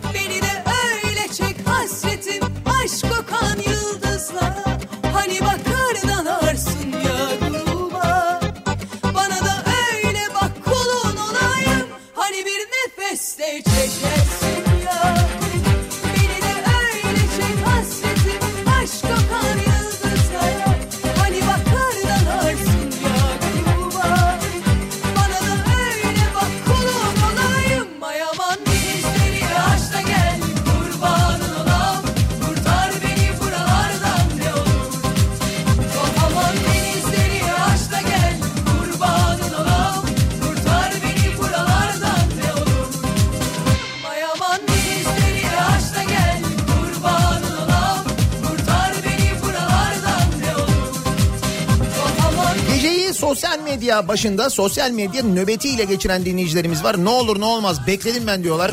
Medya 53.83 54.09
başında 54.09 54.51
sosyal 54.51 54.91
medya 54.91 55.23
nöbetiyle 55.23 55.85
geçiren 55.85 56.25
dinleyicilerimiz 56.25 56.85
var. 56.85 57.05
Ne 57.05 57.09
olur 57.09 57.41
ne 57.41 57.45
olmaz 57.45 57.87
bekledim 57.87 58.27
ben 58.27 58.45
diyorlar. 58.45 58.73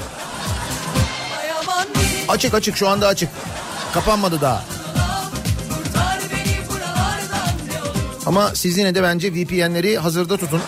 Açık 2.28 2.54
açık 2.54 2.78
şu 2.78 2.88
anda 2.88 3.08
açık. 3.08 3.30
Kapanmadı 3.94 4.42
daha. 4.42 4.64
Ama 8.26 8.52
siz 8.56 8.78
yine 8.78 8.96
de 8.96 9.04
bence 9.04 9.34
VPN'leri 9.34 9.98
hazırda 9.98 10.38
tutun. 10.38 10.62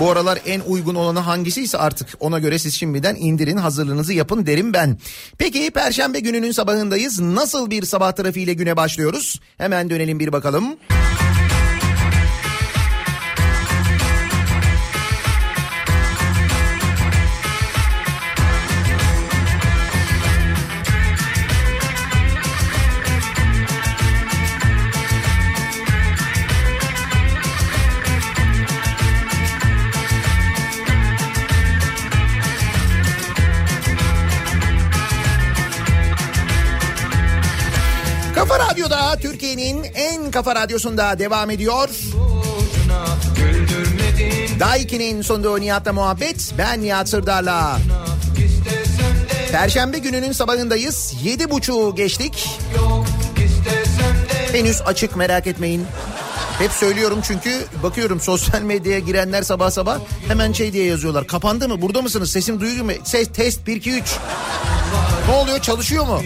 Bu 0.00 0.10
aralar 0.10 0.38
en 0.46 0.60
uygun 0.60 0.94
olanı 0.94 1.18
hangisiyse 1.18 1.78
artık 1.78 2.08
ona 2.20 2.38
göre 2.38 2.58
siz 2.58 2.74
şimdiden 2.74 3.14
indirin 3.14 3.56
hazırlığınızı 3.56 4.12
yapın 4.12 4.46
derim 4.46 4.72
ben. 4.72 4.98
Peki 5.38 5.70
perşembe 5.70 6.20
gününün 6.20 6.52
sabahındayız. 6.52 7.20
Nasıl 7.20 7.70
bir 7.70 7.82
sabah 7.84 8.12
trafiğiyle 8.12 8.54
güne 8.54 8.76
başlıyoruz? 8.76 9.40
Hemen 9.58 9.90
dönelim 9.90 10.20
bir 10.20 10.32
bakalım. 10.32 10.76
Kafa 10.88 10.97
kafa 40.30 40.54
radyosunda 40.54 41.18
devam 41.18 41.50
ediyor. 41.50 41.88
Daiki'nin 44.60 45.22
sonunda 45.22 45.58
Nihat'la 45.58 45.92
muhabbet. 45.92 46.52
Ben 46.58 46.82
Nihat 46.82 47.08
Sırdar'la. 47.08 47.78
Perşembe 49.52 49.98
gününün 49.98 50.32
sabahındayız. 50.32 51.14
Yedi 51.22 51.50
buçuğu 51.50 51.94
geçtik. 51.94 52.48
Henüz 54.52 54.82
açık 54.82 55.16
merak 55.16 55.46
etmeyin. 55.46 55.86
Hep 56.58 56.72
söylüyorum 56.72 57.18
çünkü 57.22 57.64
bakıyorum 57.82 58.20
sosyal 58.20 58.62
medyaya 58.62 58.98
girenler 58.98 59.42
sabah 59.42 59.70
sabah 59.70 59.98
hemen 60.28 60.52
şey 60.52 60.72
diye 60.72 60.84
yazıyorlar. 60.84 61.26
Kapandı 61.26 61.68
mı? 61.68 61.82
Burada 61.82 62.02
mısınız? 62.02 62.30
Sesim 62.30 62.60
duyuyor 62.60 62.84
mu? 62.84 62.92
Ses 63.04 63.28
test 63.32 63.66
1 63.66 63.76
2 63.76 63.90
3. 63.90 64.16
Ne 65.28 65.34
oluyor? 65.34 65.58
Çalışıyor 65.58 66.06
mu? 66.06 66.22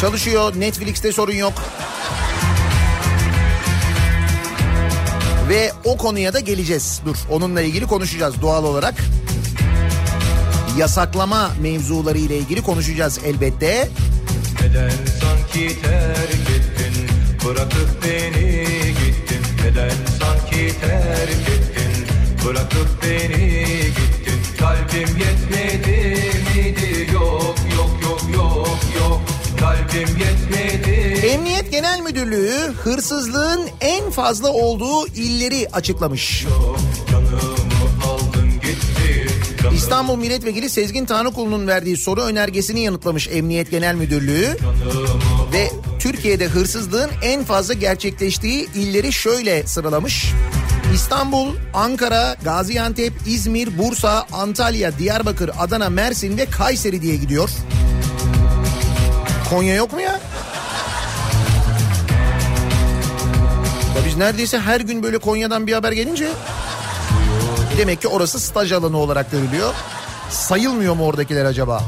Çalışıyor. 0.00 0.52
Netflix'te 0.56 1.12
sorun 1.12 1.32
yok. 1.32 1.52
Ve 5.48 5.72
o 5.84 5.96
konuya 5.96 6.32
da 6.32 6.40
geleceğiz. 6.40 7.00
Dur 7.04 7.16
onunla 7.30 7.62
ilgili 7.62 7.86
konuşacağız 7.86 8.42
doğal 8.42 8.64
olarak. 8.64 8.94
Yasaklama 10.78 11.50
mevzuları 11.60 12.18
ile 12.18 12.38
ilgili 12.38 12.62
konuşacağız 12.62 13.20
elbette. 13.24 13.88
Neden 14.62 14.90
sanki 15.20 15.80
terk 15.82 16.50
ettin 16.50 17.06
Bırakıp 17.44 18.04
beni 18.04 18.66
gittin 18.86 19.42
Neden 19.64 19.90
sanki 20.20 20.80
terk 20.80 21.48
ettin 21.48 22.06
Bırakıp 22.46 22.88
beni 23.02 23.64
gittin 23.86 24.40
Kalbim 24.58 25.16
yetmedi 25.16 26.19
Emniyet 31.26 31.72
Genel 31.72 32.00
Müdürlüğü 32.00 32.72
hırsızlığın 32.84 33.68
en 33.80 34.10
fazla 34.10 34.52
olduğu 34.52 35.06
illeri 35.06 35.68
açıklamış. 35.72 36.46
Aldın 38.06 38.50
gitti 38.52 39.26
İstanbul 39.74 40.16
Milletvekili 40.16 40.70
Sezgin 40.70 41.06
Tanrıkulu'nun 41.06 41.66
verdiği 41.66 41.96
soru 41.96 42.20
önergesini 42.20 42.80
yanıtlamış 42.80 43.28
Emniyet 43.28 43.70
Genel 43.70 43.94
Müdürlüğü. 43.94 44.56
Ve 45.52 45.70
Türkiye'de 45.98 46.46
hırsızlığın 46.46 47.10
en 47.22 47.44
fazla 47.44 47.74
gerçekleştiği 47.74 48.68
illeri 48.74 49.12
şöyle 49.12 49.66
sıralamış. 49.66 50.32
İstanbul, 50.94 51.48
Ankara, 51.74 52.36
Gaziantep, 52.44 53.12
İzmir, 53.26 53.78
Bursa, 53.78 54.26
Antalya, 54.32 54.98
Diyarbakır, 54.98 55.50
Adana, 55.58 55.88
Mersin 55.90 56.38
ve 56.38 56.46
Kayseri 56.46 57.02
diye 57.02 57.16
gidiyor. 57.16 57.50
Konya 59.50 59.74
yok 59.74 59.92
mu 59.92 60.00
ya? 60.00 60.20
Ya 63.96 64.04
biz 64.06 64.16
neredeyse 64.16 64.58
her 64.58 64.80
gün 64.80 65.02
böyle 65.02 65.18
Konya'dan 65.18 65.66
bir 65.66 65.72
haber 65.72 65.92
gelince 65.92 66.28
demek 67.78 68.00
ki 68.00 68.08
orası 68.08 68.40
staj 68.40 68.72
alanı 68.72 68.96
olarak 68.96 69.30
görülüyor. 69.30 69.74
Sayılmıyor 70.30 70.94
mu 70.94 71.04
oradakiler 71.04 71.44
acaba? 71.44 71.82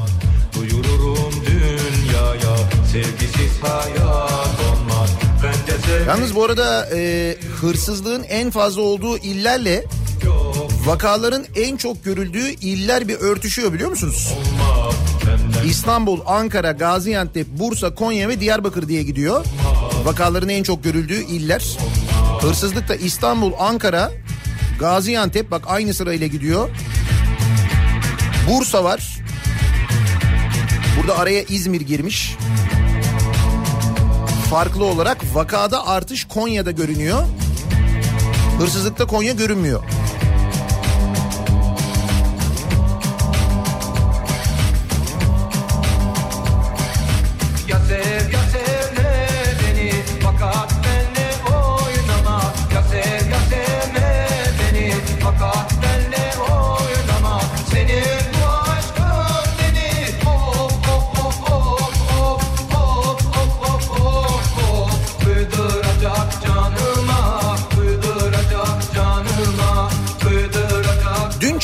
Duyururum 0.55 1.33
dünyaya 1.45 2.57
Sevgisiz 2.91 3.61
hayat 3.61 4.59
olmaz 4.71 5.09
Yalnız 6.07 6.35
bu 6.35 6.43
arada 6.43 6.89
e, 6.95 7.35
hırsızlığın 7.61 8.23
en 8.23 8.51
fazla 8.51 8.81
olduğu 8.81 9.17
illerle 9.17 9.85
vakaların 10.85 11.45
en 11.55 11.77
çok 11.77 12.03
görüldüğü 12.03 12.49
iller 12.49 13.07
bir 13.07 13.15
örtüşüyor 13.15 13.73
biliyor 13.73 13.89
musunuz? 13.89 14.33
İstanbul, 15.65 16.19
Ankara, 16.25 16.71
Gaziantep, 16.71 17.47
Bursa, 17.47 17.95
Konya 17.95 18.29
ve 18.29 18.39
Diyarbakır 18.39 18.87
diye 18.87 19.03
gidiyor. 19.03 19.45
Vakaların 20.03 20.49
en 20.49 20.63
çok 20.63 20.83
görüldüğü 20.83 21.23
iller. 21.23 21.77
Hırsızlıkta 22.41 22.95
İstanbul, 22.95 23.51
Ankara, 23.59 24.11
Gaziantep 24.79 25.51
bak 25.51 25.63
aynı 25.67 25.93
sırayla 25.93 26.27
gidiyor. 26.27 26.69
Bursa 28.49 28.83
var. 28.83 29.17
Burada 30.97 31.17
araya 31.17 31.43
İzmir 31.43 31.81
girmiş. 31.81 32.35
Farklı 34.49 34.85
olarak 34.85 35.17
vakada 35.33 35.87
artış 35.87 36.25
Konya'da 36.25 36.71
görünüyor. 36.71 37.23
Hırsızlıkta 38.59 39.05
Konya 39.05 39.33
görünmüyor. 39.33 39.83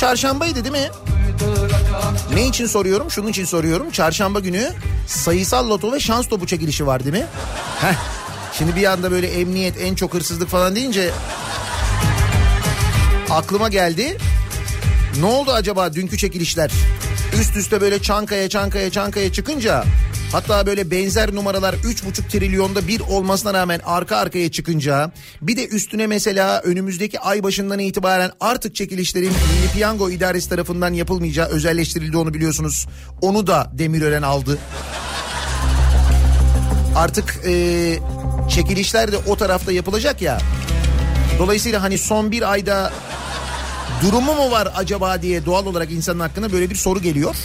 Çarşambaydı 0.10 0.64
değil 0.64 0.72
mi? 0.72 0.90
Ne 2.34 2.48
için 2.48 2.66
soruyorum? 2.66 3.12
Şunun 3.12 3.28
için 3.28 3.46
soruyorum. 3.46 3.92
Çarşamba 3.92 4.40
günü 4.40 4.72
sayısal 5.08 5.70
loto 5.70 5.94
ve 5.94 6.00
şans 6.00 6.28
topu 6.28 6.48
çekilişi 6.48 6.88
var 6.88 7.04
değil 7.04 7.16
mi? 7.16 7.26
Heh. 7.82 7.94
Şimdi 8.58 8.76
bir 8.76 8.86
anda 8.86 9.12
böyle 9.12 9.28
emniyet 9.28 9.82
en 9.82 9.96
çok 9.96 10.14
hırsızlık 10.14 10.50
falan 10.50 10.76
deyince 10.76 11.12
aklıma 13.30 13.70
geldi. 13.70 14.18
Ne 15.20 15.26
oldu 15.26 15.52
acaba 15.52 15.94
dünkü 15.94 16.18
çekilişler? 16.18 16.72
Üst 17.42 17.56
üste 17.56 17.82
böyle 17.82 18.02
Çankaya 18.02 18.50
Çankaya 18.50 18.90
Çankaya 18.90 19.34
çıkınca 19.34 19.84
hatta 20.32 20.66
böyle 20.66 20.92
benzer 20.92 21.36
numaralar 21.36 21.74
3,5 21.74 22.28
trilyonda 22.28 22.88
bir 22.88 23.00
olmasına 23.00 23.54
rağmen 23.54 23.82
arka 23.86 24.18
arkaya 24.18 24.52
çıkınca 24.52 25.12
bir 25.42 25.58
de 25.58 25.68
üstüne 25.68 26.08
mesela 26.08 26.62
önümüzdeki 26.62 27.20
ay 27.20 27.44
başından 27.44 27.80
itibaren 27.80 28.32
artık 28.40 28.76
çekilişlerin 28.76 29.32
Milli 29.32 29.74
Piyango 29.74 30.10
İdaresi 30.10 30.50
tarafından 30.50 30.94
yapılmayacağı 30.94 31.48
özelleştirildi 31.48 32.18
onu 32.18 32.34
biliyorsunuz. 32.34 32.88
Onu 33.22 33.48
da 33.48 33.72
Demirören 33.74 34.22
aldı. 34.22 34.58
Artık 36.96 37.40
e, 37.46 38.00
çekilişler 38.50 39.12
de 39.12 39.18
o 39.18 39.36
tarafta 39.36 39.72
yapılacak 39.72 40.22
ya. 40.22 40.42
Dolayısıyla 41.40 41.84
hani 41.84 41.98
son 41.98 42.32
bir 42.32 42.52
ayda 42.52 42.92
durumu 44.04 44.36
mu 44.36 44.52
var 44.52 44.68
acaba 44.76 45.22
diye 45.22 45.46
doğal 45.46 45.66
olarak 45.66 45.92
insanın 45.92 46.20
hakkında 46.20 46.52
böyle 46.52 46.70
bir 46.70 46.76
soru 46.76 47.02
geliyor. 47.02 47.36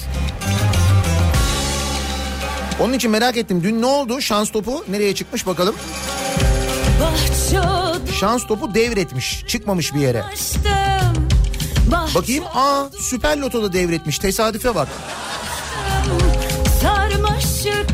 Onun 2.80 2.92
için 2.92 3.10
merak 3.10 3.36
ettim. 3.36 3.60
Dün 3.62 3.82
ne 3.82 3.86
oldu? 3.86 4.20
Şans 4.20 4.50
topu 4.50 4.84
nereye 4.88 5.14
çıkmış 5.14 5.46
bakalım. 5.46 5.74
Şans 8.20 8.46
topu 8.46 8.74
devretmiş. 8.74 9.44
Çıkmamış 9.48 9.94
bir 9.94 10.00
yere. 10.00 10.24
Bakayım. 12.14 12.44
Aa 12.54 12.84
Süper 13.00 13.36
Loto'da 13.38 13.72
devretmiş. 13.72 14.18
Tesadüfe 14.18 14.74
bak. 14.74 14.88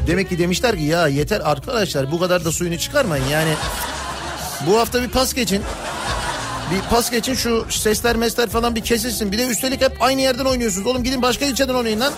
Demek 0.06 0.28
ki 0.28 0.38
demişler 0.38 0.76
ki 0.76 0.82
ya 0.82 1.08
yeter 1.08 1.40
arkadaşlar 1.40 2.12
bu 2.12 2.20
kadar 2.20 2.44
da 2.44 2.52
suyunu 2.52 2.78
çıkarmayın. 2.78 3.24
Yani 3.26 3.54
bu 4.66 4.78
hafta 4.78 5.02
bir 5.02 5.08
pas 5.08 5.34
geçin. 5.34 5.62
Bir 6.74 6.80
pas 6.90 7.10
geçin 7.10 7.34
şu 7.34 7.66
sesler 7.70 8.16
mesler 8.16 8.48
falan 8.48 8.74
bir 8.74 8.80
kesilsin. 8.80 9.32
Bir 9.32 9.38
de 9.38 9.46
üstelik 9.46 9.80
hep 9.80 9.92
aynı 10.02 10.20
yerden 10.20 10.44
oynuyorsunuz. 10.44 10.86
Oğlum 10.86 11.04
gidin 11.04 11.22
başka 11.22 11.44
ilçeden 11.44 11.74
oynayın 11.74 12.00
lan. 12.00 12.12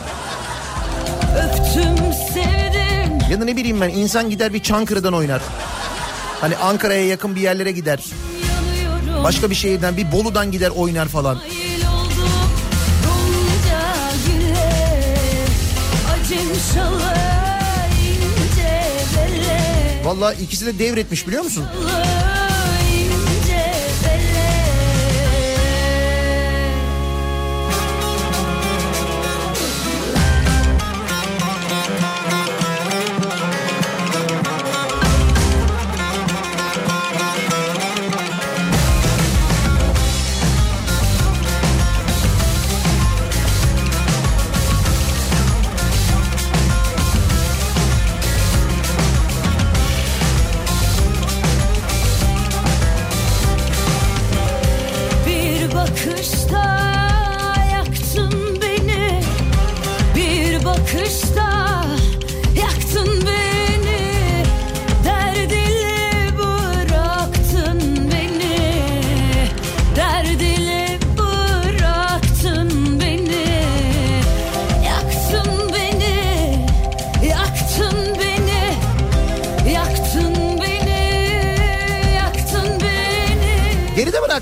öptüm 1.39 2.13
sevdim. 2.35 2.42
Ya 3.33 3.41
da 3.41 3.45
ne 3.45 3.57
bileyim 3.57 3.81
ben 3.81 3.89
insan 3.89 4.31
gider 4.31 4.53
bir 4.53 4.63
Çankırı'dan 4.63 5.15
oynar. 5.15 5.43
Hani 6.41 6.57
Ankara'ya 6.57 7.07
yakın 7.07 7.35
bir 7.35 7.41
yerlere 7.41 7.73
gider. 7.73 8.05
Başka 9.25 9.51
bir 9.51 9.55
şehirden 9.55 9.97
bir 9.97 10.13
Bolu'dan 10.13 10.51
gider 10.53 10.71
oynar 10.71 11.09
falan. 11.09 11.39
Vallahi 20.05 20.43
ikisi 20.43 20.67
de 20.67 20.79
devretmiş 20.79 21.27
biliyor 21.27 21.45
musun? 21.45 21.65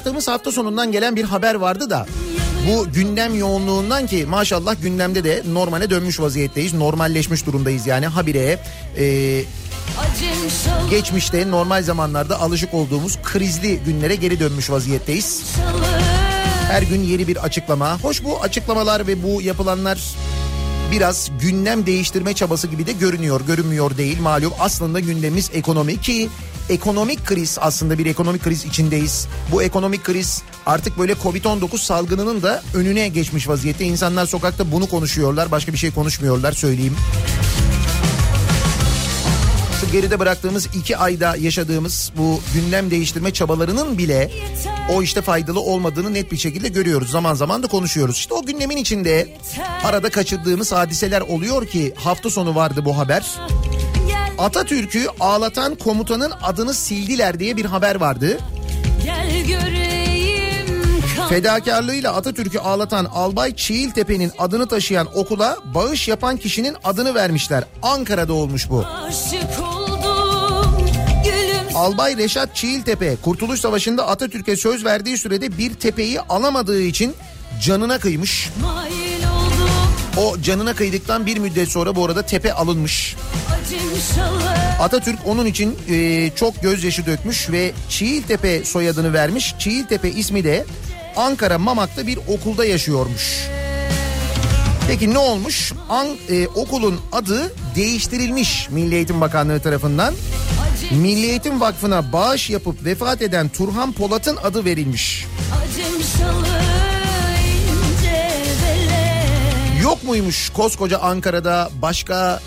Bıraktığımız 0.01 0.29
hafta 0.29 0.53
sonundan 0.53 0.93
gelen 0.93 1.17
bir 1.17 1.25
haber 1.25 1.55
vardı 1.55 1.91
da 1.91 2.07
bu 2.69 2.93
gündem 2.93 3.35
yoğunluğundan 3.35 4.07
ki 4.07 4.27
maşallah 4.29 4.77
gündemde 4.83 5.25
de 5.25 5.43
normale 5.53 5.91
dönmüş 5.91 6.21
vaziyetteyiz. 6.21 6.75
Normalleşmiş 6.75 7.47
durumdayız 7.47 7.87
yani 7.87 8.07
habire 8.07 8.59
e, 8.99 9.45
geçmişte 10.91 11.51
normal 11.51 11.83
zamanlarda 11.83 12.41
alışık 12.41 12.75
olduğumuz 12.75 13.19
krizli 13.23 13.77
günlere 13.77 14.15
geri 14.15 14.41
dönmüş 14.41 14.71
vaziyetteyiz. 14.71 15.43
Her 16.71 16.83
gün 16.83 17.03
yeni 17.03 17.29
bir 17.29 17.37
açıklama. 17.37 17.99
Hoş 18.03 18.25
bu 18.25 18.43
açıklamalar 18.43 19.07
ve 19.07 19.23
bu 19.23 19.43
yapılanlar 19.43 20.01
biraz 20.93 21.31
gündem 21.41 21.87
değiştirme 21.87 22.35
çabası 22.35 22.67
gibi 22.67 22.87
de 22.87 22.93
görünüyor. 22.93 23.41
Görünmüyor 23.47 23.97
değil 23.97 24.21
malum. 24.21 24.53
Aslında 24.61 25.01
gündemimiz 25.01 25.51
ekonomi 25.55 26.01
ki 26.01 26.29
ekonomik 26.71 27.27
kriz 27.27 27.59
aslında 27.61 27.99
bir 27.99 28.07
ekonomik 28.07 28.43
kriz 28.43 28.65
içindeyiz. 28.65 29.27
Bu 29.53 29.63
ekonomik 29.63 30.05
kriz 30.05 30.43
artık 30.67 30.99
böyle 30.99 31.13
Covid-19 31.13 31.79
salgınının 31.79 32.43
da 32.43 32.63
önüne 32.75 33.09
geçmiş 33.09 33.49
vaziyette. 33.49 33.85
İnsanlar 33.85 34.27
sokakta 34.27 34.73
bunu 34.73 34.87
konuşuyorlar. 34.87 35.51
Başka 35.51 35.73
bir 35.73 35.79
şey 35.79 35.91
konuşmuyorlar 35.91 36.53
söyleyeyim. 36.53 36.97
Geride 39.93 40.19
bıraktığımız 40.19 40.67
iki 40.75 40.97
ayda 40.97 41.37
yaşadığımız 41.37 42.13
bu 42.17 42.41
gündem 42.55 42.91
değiştirme 42.91 43.33
çabalarının 43.33 43.99
bile 43.99 44.31
o 44.95 45.03
işte 45.03 45.23
faydalı 45.23 45.61
olmadığını 45.61 46.15
net 46.15 46.33
bir 46.33 46.37
şekilde 46.37 46.69
görüyoruz. 46.69 47.11
Zaman 47.11 47.35
zaman 47.35 47.63
da 47.63 47.67
konuşuyoruz. 47.67 48.17
İşte 48.17 48.35
o 48.35 48.43
gündemin 48.43 48.77
içinde 48.77 49.29
arada 49.85 50.11
kaçırdığımız 50.11 50.73
hadiseler 50.73 51.21
oluyor 51.21 51.67
ki 51.67 51.95
hafta 51.97 52.31
sonu 52.31 52.55
vardı 52.55 52.85
bu 52.85 52.99
haber. 52.99 53.27
Atatürk'ü 54.41 55.07
ağlatan 55.21 55.75
komutanın 55.75 56.33
adını 56.43 56.75
sildiler 56.75 57.39
diye 57.41 57.57
bir 57.57 57.65
haber 57.65 57.95
vardı. 57.95 58.39
Fedakarlığıyla 61.29 62.15
Atatürk'ü 62.15 62.59
ağlatan 62.59 63.05
Albay 63.05 63.57
Çiğiltepe'nin 63.57 64.33
adını 64.39 64.69
taşıyan 64.69 65.09
okula 65.15 65.57
bağış 65.75 66.09
yapan 66.09 66.37
kişinin 66.37 66.77
adını 66.85 67.15
vermişler. 67.15 67.65
Ankara'da 67.83 68.33
olmuş 68.33 68.71
bu. 68.71 68.85
oldum 69.63 70.01
Albay 71.75 72.17
Reşat 72.17 72.57
Çiğiltepe 72.57 73.17
Kurtuluş 73.23 73.61
Savaşı'nda 73.61 74.09
Atatürk'e 74.09 74.57
söz 74.57 74.85
verdiği 74.85 75.19
sürede 75.19 75.59
bir 75.59 75.75
tepeyi 75.75 76.21
alamadığı 76.21 76.83
için 76.83 77.15
canına 77.63 77.99
kıymış. 77.99 78.51
oldum 78.63 79.10
O 80.17 80.41
canına 80.43 80.75
kıydıktan 80.75 81.27
bir 81.27 81.39
müddet 81.39 81.69
sonra 81.69 81.97
bu 81.97 82.05
arada 82.05 82.23
tepe 82.23 82.53
alınmış. 82.53 83.17
Atatürk 84.81 85.19
onun 85.27 85.47
için 85.47 85.79
e, 85.89 86.31
çok 86.37 86.63
gözyaşı 86.63 87.07
dökmüş 87.07 87.51
ve 87.51 87.73
Çiğiltepe 87.89 88.65
soyadını 88.65 89.13
vermiş. 89.13 89.55
Çiğiltepe 89.59 90.11
ismi 90.11 90.45
de 90.45 90.65
Ankara 91.17 91.59
Mamak'ta 91.59 92.07
bir 92.07 92.19
okulda 92.29 92.65
yaşıyormuş. 92.65 93.49
Peki 94.89 95.15
ne 95.15 95.19
olmuş? 95.19 95.73
An, 95.89 96.07
e, 96.31 96.47
okulun 96.47 97.01
adı 97.13 97.53
değiştirilmiş 97.77 98.69
Milli 98.71 98.95
Eğitim 98.95 99.21
Bakanlığı 99.21 99.61
tarafından. 99.61 100.15
Milli 100.91 101.27
Eğitim 101.27 101.61
Vakfı'na 101.61 102.13
bağış 102.13 102.51
yapıp 102.51 102.85
vefat 102.85 103.23
eden 103.23 103.49
Turhan 103.49 103.93
Polat'ın 103.93 104.37
adı 104.37 104.65
verilmiş. 104.65 105.27
Acım 105.53 106.03
Yok 109.83 110.05
muymuş 110.05 110.51
koskoca 110.51 110.99
Ankara'da 110.99 111.71
başka 111.83 112.41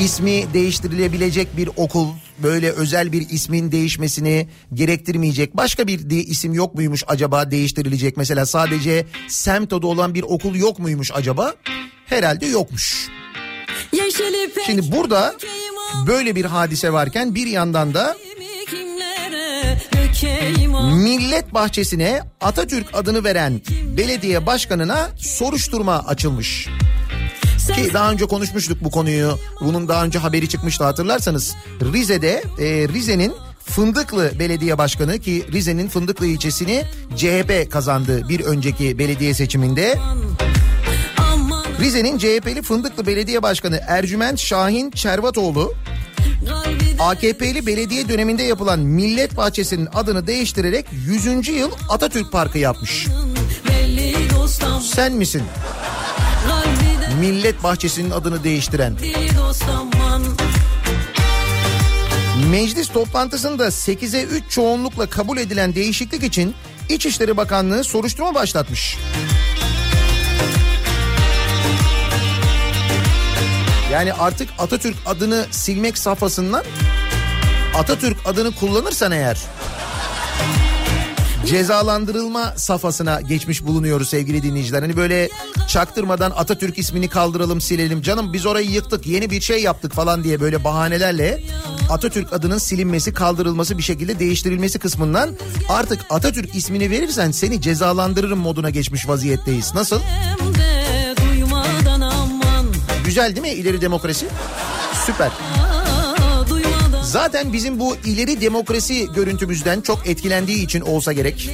ismi 0.00 0.54
değiştirilebilecek 0.54 1.56
bir 1.56 1.70
okul 1.76 2.08
böyle 2.38 2.70
özel 2.70 3.12
bir 3.12 3.30
ismin 3.30 3.72
değişmesini 3.72 4.48
gerektirmeyecek 4.74 5.56
başka 5.56 5.86
bir 5.86 6.10
de 6.10 6.16
isim 6.16 6.54
yok 6.54 6.74
muymuş 6.74 7.04
acaba 7.06 7.50
değiştirilecek? 7.50 8.16
Mesela 8.16 8.46
sadece 8.46 9.06
semt 9.28 9.72
adı 9.72 9.86
olan 9.86 10.14
bir 10.14 10.22
okul 10.22 10.54
yok 10.54 10.78
muymuş 10.78 11.10
acaba? 11.14 11.54
Herhalde 12.06 12.46
yokmuş. 12.46 13.08
Şimdi 14.66 14.92
burada 14.92 15.34
böyle 16.06 16.36
bir 16.36 16.44
hadise 16.44 16.92
varken 16.92 17.34
bir 17.34 17.46
yandan 17.46 17.94
da 17.94 18.16
Millet 20.94 21.54
Bahçesi'ne 21.54 22.20
Atatürk 22.40 22.86
adını 22.92 23.24
veren 23.24 23.60
belediye 23.96 24.46
başkanına 24.46 25.10
soruşturma 25.16 26.04
açılmış. 26.06 26.68
Ki 27.74 27.94
daha 27.94 28.12
önce 28.12 28.26
konuşmuştuk 28.26 28.78
bu 28.84 28.90
konuyu. 28.90 29.38
Bunun 29.60 29.88
daha 29.88 30.04
önce 30.04 30.18
haberi 30.18 30.48
çıkmıştı 30.48 30.84
hatırlarsanız. 30.84 31.54
Rize'de 31.80 32.42
e, 32.58 32.88
Rize'nin 32.88 33.34
Fındıklı 33.64 34.30
Belediye 34.38 34.78
Başkanı 34.78 35.18
ki 35.18 35.44
Rize'nin 35.52 35.88
Fındıklı 35.88 36.26
ilçesini 36.26 36.84
CHP 37.16 37.70
kazandı 37.70 38.28
bir 38.28 38.40
önceki 38.40 38.98
belediye 38.98 39.34
seçiminde. 39.34 39.98
Rize'nin 41.80 42.18
CHP'li 42.18 42.62
Fındıklı 42.62 43.06
Belediye 43.06 43.42
Başkanı 43.42 43.80
Ercüment 43.86 44.38
Şahin 44.40 44.90
Çervatoğlu 44.90 45.74
AKP'li 46.98 47.66
belediye 47.66 48.08
döneminde 48.08 48.42
yapılan 48.42 48.80
Millet 48.80 49.36
Bahçesi'nin 49.36 49.88
adını 49.94 50.26
değiştirerek 50.26 50.86
100. 51.06 51.48
yıl 51.48 51.70
Atatürk 51.88 52.32
Parkı 52.32 52.58
yapmış. 52.58 53.06
Sen 54.94 55.12
misin 55.12 55.42
Millet 57.20 57.62
Bahçesi'nin 57.62 58.10
adını 58.10 58.44
değiştiren? 58.44 58.96
Meclis 62.50 62.88
toplantısında 62.88 63.66
8'e 63.66 64.22
3 64.22 64.44
çoğunlukla 64.50 65.06
kabul 65.06 65.38
edilen 65.38 65.74
değişiklik 65.74 66.22
için 66.22 66.54
İçişleri 66.88 67.36
Bakanlığı 67.36 67.84
soruşturma 67.84 68.34
başlatmış. 68.34 68.96
Yani 73.92 74.12
artık 74.12 74.48
Atatürk 74.58 74.96
adını 75.06 75.46
silmek 75.50 75.98
safhasından 75.98 76.64
Atatürk 77.74 78.16
adını 78.24 78.54
kullanırsan 78.54 79.12
eğer 79.12 79.38
cezalandırılma 81.46 82.54
safhasına 82.56 83.20
geçmiş 83.20 83.66
bulunuyoruz 83.66 84.08
sevgili 84.08 84.42
dinleyiciler. 84.42 84.82
Hani 84.82 84.96
böyle 84.96 85.28
çaktırmadan 85.68 86.30
Atatürk 86.30 86.78
ismini 86.78 87.08
kaldıralım 87.08 87.60
silelim 87.60 88.02
canım 88.02 88.32
biz 88.32 88.46
orayı 88.46 88.70
yıktık 88.70 89.06
yeni 89.06 89.30
bir 89.30 89.40
şey 89.40 89.62
yaptık 89.62 89.92
falan 89.92 90.24
diye 90.24 90.40
böyle 90.40 90.64
bahanelerle 90.64 91.42
Atatürk 91.90 92.32
adının 92.32 92.58
silinmesi 92.58 93.14
kaldırılması 93.14 93.78
bir 93.78 93.82
şekilde 93.82 94.18
değiştirilmesi 94.18 94.78
kısmından 94.78 95.30
artık 95.68 96.00
Atatürk 96.10 96.54
ismini 96.54 96.90
verirsen 96.90 97.30
seni 97.30 97.60
cezalandırırım 97.60 98.38
moduna 98.38 98.70
geçmiş 98.70 99.08
vaziyetteyiz. 99.08 99.74
Nasıl? 99.74 100.00
aman 100.40 100.75
Güzel 103.16 103.36
değil 103.36 103.54
mi 103.54 103.60
ileri 103.60 103.80
demokrasi? 103.80 104.26
Süper. 105.06 105.30
Zaten 107.02 107.52
bizim 107.52 107.80
bu 107.80 107.96
ileri 107.96 108.40
demokrasi 108.40 109.06
görüntümüzden 109.14 109.80
çok 109.80 110.06
etkilendiği 110.06 110.64
için 110.64 110.80
olsa 110.80 111.12
gerek. 111.12 111.50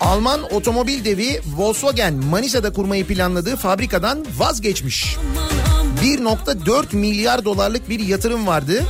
Alman 0.00 0.42
otomobil 0.42 1.04
devi 1.04 1.40
Volkswagen 1.56 2.14
Manisa'da 2.14 2.72
kurmayı 2.72 3.06
planladığı 3.06 3.56
fabrikadan 3.56 4.26
vazgeçmiş. 4.38 5.16
aman 5.36 5.50
aman 5.80 6.56
1.4 6.64 6.96
milyar 6.96 7.44
dolarlık 7.44 7.88
bir 7.88 8.00
yatırım 8.00 8.46
vardı. 8.46 8.84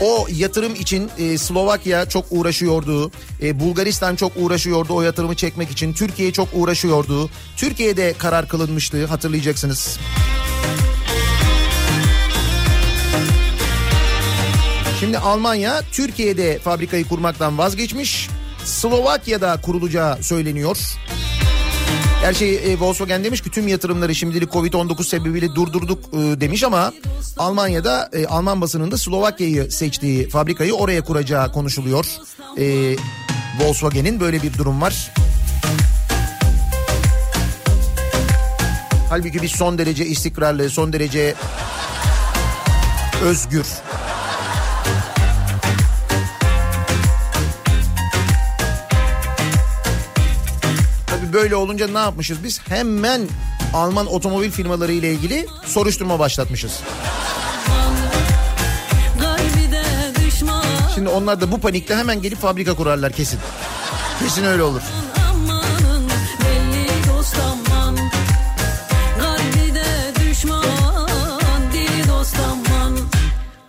O 0.00 0.26
yatırım 0.36 0.74
için 0.74 1.10
e, 1.18 1.38
Slovakya 1.38 2.08
çok 2.08 2.24
uğraşıyordu. 2.30 3.10
E, 3.42 3.60
Bulgaristan 3.60 4.16
çok 4.16 4.32
uğraşıyordu 4.36 4.94
o 4.94 5.02
yatırımı 5.02 5.34
çekmek 5.34 5.70
için. 5.70 5.92
Türkiye 5.92 6.32
çok 6.32 6.48
uğraşıyordu. 6.54 7.30
Türkiye'de 7.56 8.14
karar 8.18 8.48
kılınmıştı 8.48 9.06
hatırlayacaksınız. 9.06 9.98
Şimdi 15.00 15.18
Almanya 15.18 15.80
Türkiye'de 15.92 16.58
fabrikayı 16.58 17.04
kurmaktan 17.08 17.58
vazgeçmiş. 17.58 18.28
Slovakya'da 18.64 19.60
kurulacağı 19.60 20.22
söyleniyor. 20.22 20.76
Gerçi 22.20 22.46
e, 22.46 22.80
Volkswagen 22.80 23.24
demiş 23.24 23.40
ki 23.40 23.50
tüm 23.50 23.68
yatırımları 23.68 24.14
şimdilik 24.14 24.52
Covid-19 24.52 25.04
sebebiyle 25.04 25.54
durdurduk 25.54 25.98
e, 26.14 26.40
demiş 26.40 26.62
ama 26.64 26.92
Almanya'da 27.38 28.10
e, 28.12 28.26
Alman 28.26 28.60
basınında 28.60 28.98
Slovakya'yı 28.98 29.70
seçtiği 29.70 30.28
fabrikayı 30.28 30.74
oraya 30.74 31.04
kuracağı 31.04 31.52
konuşuluyor. 31.52 32.06
E, 32.58 32.96
Volkswagen'in 33.60 34.20
böyle 34.20 34.42
bir 34.42 34.58
durum 34.58 34.80
var. 34.80 35.12
Halbuki 39.08 39.42
biz 39.42 39.50
son 39.50 39.78
derece 39.78 40.06
istikrarlı, 40.06 40.70
son 40.70 40.92
derece 40.92 41.34
özgür. 43.22 43.66
Tabii 51.30 51.42
böyle 51.42 51.56
olunca 51.56 51.88
ne 51.88 51.98
yapmışız 51.98 52.44
biz? 52.44 52.60
Hemen 52.68 53.28
Alman 53.74 54.06
otomobil 54.06 54.50
firmaları 54.50 54.92
ile 54.92 55.12
ilgili 55.12 55.46
soruşturma 55.66 56.18
başlatmışız. 56.18 56.80
Şimdi 60.94 61.08
onlar 61.08 61.40
da 61.40 61.52
bu 61.52 61.60
panikte 61.60 61.96
hemen 61.96 62.22
gelip 62.22 62.38
fabrika 62.38 62.74
kurarlar 62.74 63.12
kesin. 63.12 63.38
Kesin 64.18 64.44
öyle 64.44 64.62
olur. 64.62 64.82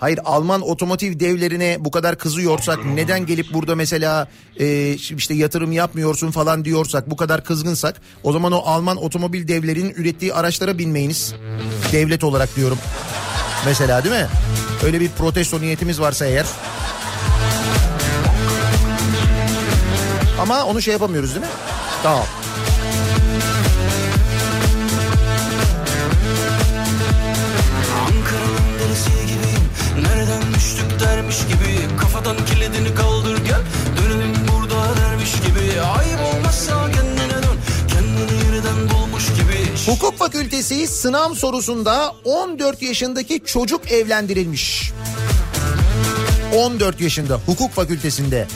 Hayır 0.02 0.20
Alman 0.26 0.62
otomotiv 0.62 1.20
devlerine 1.20 1.78
bu 1.80 1.92
kadar 1.92 2.18
kızıyorsak 2.18 2.86
neden 2.86 3.26
gelip 3.26 3.54
burada 3.54 3.76
mesela 3.76 4.28
e, 4.60 4.94
işte 4.94 5.34
yatırım 5.34 5.72
yapmıyorsun 5.72 6.32
falan 6.32 6.66
diyorsak 6.66 7.10
bu 7.10 7.16
kadar 7.16 7.44
kızgınsak 7.44 8.02
o 8.24 8.32
zaman 8.32 8.52
o 8.52 8.58
Alman 8.58 8.98
otomobil 8.98 9.48
devlerinin 9.48 9.90
ürettiği 9.90 10.34
araçlara 10.34 10.78
binmeyiniz. 10.78 11.34
Devlet 11.92 12.24
olarak 12.24 12.56
diyorum. 12.56 12.78
Mesela 13.66 14.04
değil 14.04 14.16
mi? 14.16 14.28
Öyle 14.84 15.00
bir 15.00 15.10
protesto 15.10 15.62
niyetimiz 15.62 16.00
varsa 16.02 16.26
eğer. 16.26 16.46
Ama 20.42 20.64
onu 20.64 20.82
şey 20.82 20.92
yapamıyoruz 20.92 21.30
değil 21.30 21.46
mi? 21.46 21.52
Tamam. 22.04 22.26
Kafadan 32.24 32.46
kilidini 32.46 32.96
kaldır 32.96 33.38
gel 33.46 33.62
Dönelim 33.98 34.34
burada 34.52 35.02
dermiş 35.02 35.32
gibi 35.34 35.82
Ayıp 35.82 36.36
olmazsa 36.36 36.92
kendine 36.92 37.44
dön 37.44 37.58
Kendini 37.88 38.46
yeniden 38.46 38.90
bulmuş 38.90 39.28
gibi 39.28 39.92
Hukuk 39.92 40.18
fakültesi 40.18 40.88
sınav 40.88 41.34
sorusunda 41.34 42.16
14 42.26 42.82
yaşındaki 42.82 43.42
çocuk 43.46 43.92
evlendirilmiş. 43.92 44.92
14 46.56 47.02
yaşında 47.02 47.40
hukuk 47.46 47.72
fakültesinde. 47.72 48.48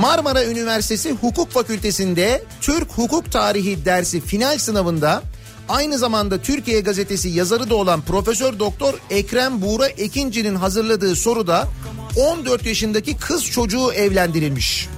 Marmara 0.00 0.44
Üniversitesi 0.44 1.10
Hukuk 1.12 1.50
Fakültesi'nde 1.50 2.42
Türk 2.60 2.90
Hukuk 2.90 3.32
Tarihi 3.32 3.84
dersi 3.84 4.20
final 4.20 4.58
sınavında 4.58 5.22
aynı 5.70 5.98
zamanda 5.98 6.42
Türkiye 6.42 6.80
Gazetesi 6.80 7.28
yazarı 7.28 7.70
da 7.70 7.74
olan 7.74 8.00
Profesör 8.00 8.58
Doktor 8.58 8.94
Ekrem 9.10 9.62
Buğra 9.62 9.86
Ekinci'nin 9.86 10.54
hazırladığı 10.54 11.16
soruda 11.16 11.68
14 12.16 12.66
yaşındaki 12.66 13.16
kız 13.16 13.44
çocuğu 13.44 13.92
evlendirilmiş. 13.92 14.88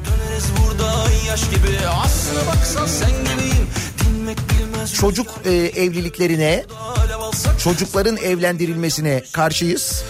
Çocuk 5.01 5.27
e, 5.45 5.51
evliliklerine 5.53 6.65
çocukların 7.59 8.17
evlendirilmesine 8.17 9.25
karşıyız. 9.33 10.05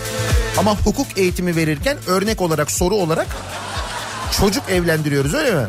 Ama 0.58 0.76
hukuk 0.76 1.06
eğitimi 1.16 1.56
verirken 1.56 1.96
örnek 2.06 2.40
olarak 2.40 2.70
soru 2.70 2.94
olarak 2.94 3.26
çocuk 4.40 4.70
evlendiriyoruz 4.70 5.34
öyle 5.34 5.54
mi? 5.54 5.66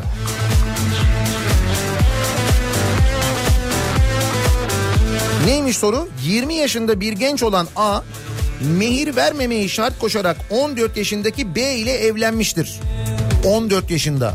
Neymiş 5.44 5.76
soru? 5.76 6.08
20 6.24 6.54
yaşında 6.54 7.00
bir 7.00 7.12
genç 7.12 7.42
olan 7.42 7.68
A 7.76 8.00
mehir 8.78 9.16
vermemeyi 9.16 9.68
şart 9.68 9.98
koşarak 9.98 10.36
14 10.50 10.96
yaşındaki 10.96 11.54
B 11.54 11.74
ile 11.74 11.92
evlenmiştir. 11.92 12.80
14 13.44 13.90
yaşında. 13.90 14.34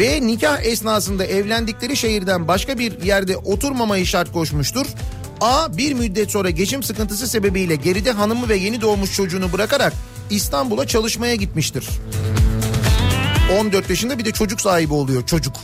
B 0.00 0.26
nikah 0.26 0.62
esnasında 0.62 1.24
evlendikleri 1.24 1.96
şehirden 1.96 2.48
başka 2.48 2.78
bir 2.78 3.02
yerde 3.02 3.36
oturmamayı 3.36 4.06
şart 4.06 4.32
koşmuştur. 4.32 4.86
A 5.40 5.76
bir 5.76 5.92
müddet 5.92 6.30
sonra 6.30 6.50
geçim 6.50 6.82
sıkıntısı 6.82 7.28
sebebiyle 7.28 7.76
geride 7.76 8.12
hanımı 8.12 8.48
ve 8.48 8.56
yeni 8.56 8.80
doğmuş 8.80 9.16
çocuğunu 9.16 9.52
bırakarak 9.52 9.92
İstanbul'a 10.30 10.86
çalışmaya 10.86 11.34
gitmiştir. 11.34 11.88
14 13.60 13.90
yaşında 13.90 14.18
bir 14.18 14.24
de 14.24 14.32
çocuk 14.32 14.60
sahibi 14.60 14.94
oluyor 14.94 15.26
çocuk. 15.26 15.56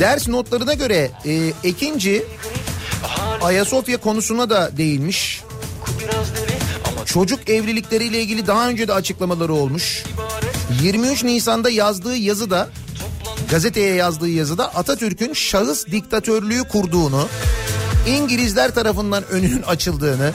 Ders 0.00 0.28
notlarına 0.28 0.74
göre 0.74 1.10
e, 1.26 1.52
Ekinci 1.64 2.22
Ayasofya 3.42 3.96
konusuna 3.96 4.50
da 4.50 4.70
değinmiş. 4.76 5.42
Çocuk 7.06 7.50
evlilikleriyle 7.50 8.20
ilgili 8.20 8.46
daha 8.46 8.68
önce 8.68 8.88
de 8.88 8.92
açıklamaları 8.92 9.52
olmuş. 9.52 10.04
23 10.82 11.24
Nisan'da 11.24 11.70
yazdığı 11.70 12.16
yazıda 12.16 12.68
gazeteye 13.50 13.94
yazdığı 13.94 14.28
yazıda 14.28 14.74
Atatürk'ün 14.74 15.32
şahıs 15.32 15.86
diktatörlüğü 15.86 16.64
kurduğunu, 16.64 17.28
İngilizler 18.08 18.74
tarafından 18.74 19.24
önünün 19.30 19.62
açıldığını, 19.62 20.32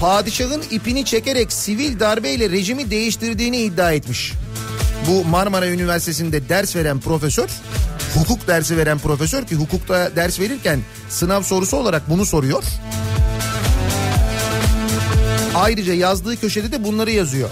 padişahın 0.00 0.62
ipini 0.70 1.04
çekerek 1.04 1.52
sivil 1.52 2.00
darbeyle 2.00 2.50
rejimi 2.50 2.90
değiştirdiğini 2.90 3.56
iddia 3.56 3.92
etmiş. 3.92 4.32
Bu 5.08 5.24
Marmara 5.24 5.68
Üniversitesi'nde 5.68 6.48
ders 6.48 6.76
veren 6.76 7.00
profesör, 7.00 7.48
hukuk 8.14 8.46
dersi 8.46 8.76
veren 8.76 8.98
profesör 8.98 9.46
ki 9.46 9.54
hukukta 9.54 10.16
ders 10.16 10.40
verirken 10.40 10.80
sınav 11.08 11.42
sorusu 11.42 11.76
olarak 11.76 12.10
bunu 12.10 12.26
soruyor. 12.26 12.64
Ayrıca 15.54 15.94
yazdığı 15.94 16.40
köşede 16.40 16.72
de 16.72 16.84
bunları 16.84 17.10
yazıyor. 17.10 17.50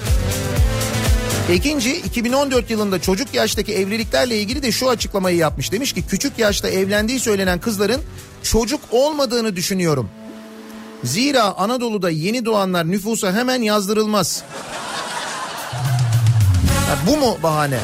İkinci 1.54 1.96
2014 1.96 2.70
yılında 2.70 3.00
çocuk 3.00 3.34
yaştaki 3.34 3.74
evliliklerle 3.74 4.38
ilgili 4.38 4.62
de 4.62 4.72
şu 4.72 4.90
açıklamayı 4.90 5.36
yapmış. 5.36 5.72
Demiş 5.72 5.92
ki 5.92 6.02
küçük 6.06 6.38
yaşta 6.38 6.68
evlendiği 6.68 7.20
söylenen 7.20 7.60
kızların 7.60 8.00
çocuk 8.42 8.80
olmadığını 8.90 9.56
düşünüyorum. 9.56 10.08
Zira 11.04 11.42
Anadolu'da 11.42 12.10
yeni 12.10 12.44
doğanlar 12.44 12.90
nüfusa 12.90 13.32
hemen 13.32 13.62
yazdırılmaz. 13.62 14.42
Ha, 16.92 16.98
bu 17.06 17.16
mu 17.16 17.38
bahane? 17.42 17.78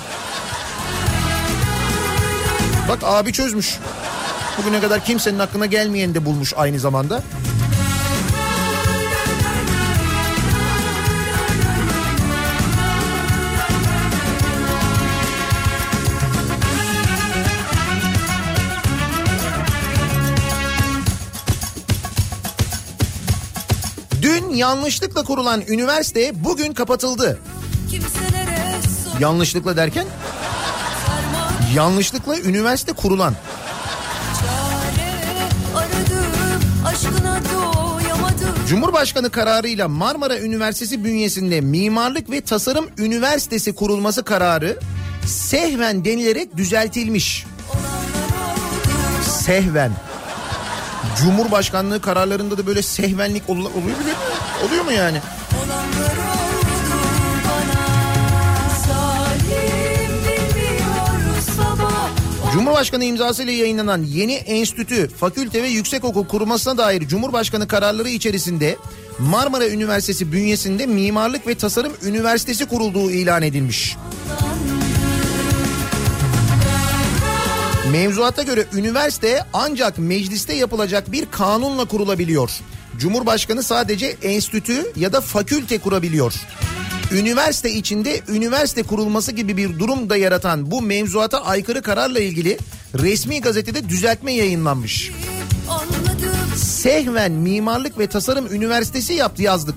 Bak 2.88 2.98
abi 3.02 3.32
çözmüş. 3.32 3.78
Bugüne 4.58 4.80
kadar 4.80 5.04
kimsenin 5.04 5.38
aklına 5.38 5.66
gelmeyeni 5.66 6.14
de 6.14 6.24
bulmuş 6.24 6.52
aynı 6.56 6.78
zamanda. 6.80 7.22
Dün 24.22 24.50
yanlışlıkla 24.50 25.24
kurulan 25.24 25.62
üniversite 25.68 26.44
bugün 26.44 26.72
kapatıldı. 26.72 27.38
Yanlışlıkla 29.20 29.76
derken 29.76 30.06
yanlışlıkla 31.74 32.38
üniversite 32.38 32.92
kurulan. 32.92 33.34
Cumhurbaşkanı 38.68 39.30
kararıyla 39.30 39.88
Marmara 39.88 40.38
Üniversitesi 40.38 41.04
bünyesinde 41.04 41.60
Mimarlık 41.60 42.30
ve 42.30 42.40
Tasarım 42.40 42.88
Üniversitesi 42.98 43.74
kurulması 43.74 44.24
kararı 44.24 44.78
sehven 45.26 46.04
denilerek 46.04 46.56
düzeltilmiş. 46.56 47.46
Sehven. 49.24 49.92
Cumhurbaşkanlığı 51.18 52.00
kararlarında 52.00 52.58
da 52.58 52.66
böyle 52.66 52.82
sehvenlik 52.82 53.50
ol- 53.50 53.56
oluyor 53.56 53.98
mu? 53.98 54.04
Oluyor 54.66 54.84
mu 54.84 54.92
yani? 54.92 55.20
Cumhurbaşkanı 62.58 63.04
imzasıyla 63.04 63.52
yayınlanan 63.52 64.02
yeni 64.02 64.34
enstitü, 64.34 65.08
fakülte 65.08 65.62
ve 65.62 65.68
yüksekokul 65.68 66.26
kurulmasına 66.26 66.78
dair 66.78 67.08
Cumhurbaşkanı 67.08 67.68
kararları 67.68 68.08
içerisinde 68.08 68.76
Marmara 69.18 69.68
Üniversitesi 69.68 70.32
bünyesinde 70.32 70.86
Mimarlık 70.86 71.46
ve 71.46 71.54
Tasarım 71.54 71.92
Üniversitesi 72.02 72.66
kurulduğu 72.66 73.10
ilan 73.10 73.42
edilmiş. 73.42 73.96
Mevzuata 77.92 78.42
göre 78.42 78.64
üniversite 78.72 79.44
ancak 79.52 79.98
mecliste 79.98 80.54
yapılacak 80.54 81.12
bir 81.12 81.26
kanunla 81.30 81.84
kurulabiliyor. 81.84 82.50
Cumhurbaşkanı 82.96 83.62
sadece 83.62 84.06
enstitü 84.22 84.92
ya 84.96 85.12
da 85.12 85.20
fakülte 85.20 85.78
kurabiliyor. 85.78 86.34
Üniversite 87.12 87.70
içinde 87.70 88.20
üniversite 88.28 88.82
kurulması 88.82 89.32
gibi 89.32 89.56
bir 89.56 89.78
durum 89.78 90.10
da 90.10 90.16
yaratan 90.16 90.70
bu 90.70 90.82
mevzuata 90.82 91.44
aykırı 91.44 91.82
kararla 91.82 92.20
ilgili 92.20 92.58
resmi 92.94 93.40
gazetede 93.40 93.88
düzeltme 93.88 94.32
yayınlanmış. 94.32 95.12
Sehven 96.56 97.32
Mimarlık 97.32 97.98
ve 97.98 98.06
Tasarım 98.06 98.54
Üniversitesi 98.54 99.12
yaptı 99.12 99.42
yazdık. 99.42 99.74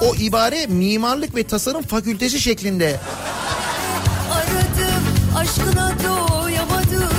O 0.00 0.14
ibare 0.14 0.66
Mimarlık 0.66 1.36
ve 1.36 1.42
Tasarım 1.42 1.82
Fakültesi 1.82 2.40
şeklinde. 2.40 3.00
aradım 4.32 5.04
aşkına 5.36 5.94
doyamadım 6.04 7.14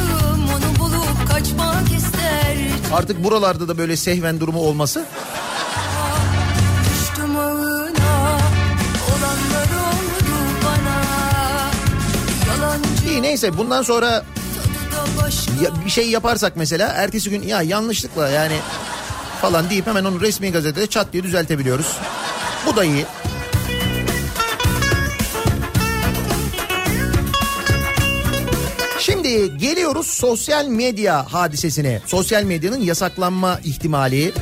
Artık 2.93 3.23
buralarda 3.23 3.67
da 3.67 3.77
böyle 3.77 3.95
sehven 3.95 4.39
durumu 4.39 4.59
olması 4.59 5.05
neyse 13.35 13.57
bundan 13.57 13.81
sonra 13.81 14.23
ya 15.61 15.85
bir 15.85 15.89
şey 15.89 16.09
yaparsak 16.09 16.53
mesela 16.55 16.87
ertesi 16.87 17.29
gün 17.29 17.41
ya 17.41 17.61
yanlışlıkla 17.61 18.29
yani 18.29 18.57
falan 19.41 19.69
deyip 19.69 19.87
hemen 19.87 20.05
onu 20.05 20.21
resmi 20.21 20.51
gazetede 20.51 20.87
çat 20.87 21.13
diye 21.13 21.23
düzeltebiliyoruz. 21.23 21.97
Bu 22.67 22.75
da 22.75 22.83
iyi. 22.83 23.05
Şimdi 28.99 29.57
geliyoruz 29.57 30.07
sosyal 30.07 30.65
medya 30.67 31.33
hadisesine. 31.33 32.01
Sosyal 32.05 32.43
medyanın 32.43 32.81
yasaklanma 32.81 33.59
ihtimali. 33.63 34.33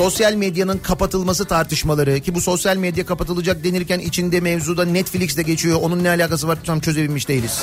Sosyal 0.00 0.34
medyanın 0.34 0.78
kapatılması 0.78 1.44
tartışmaları 1.44 2.20
ki 2.20 2.34
bu 2.34 2.40
sosyal 2.40 2.76
medya 2.76 3.06
kapatılacak 3.06 3.64
denirken 3.64 3.98
içinde 3.98 4.40
mevzuda 4.40 4.84
Netflix 4.84 5.36
de 5.36 5.42
geçiyor. 5.42 5.78
Onun 5.82 6.04
ne 6.04 6.08
alakası 6.08 6.48
var 6.48 6.58
tam 6.64 6.80
çözebilmiş 6.80 7.28
değiliz. 7.28 7.62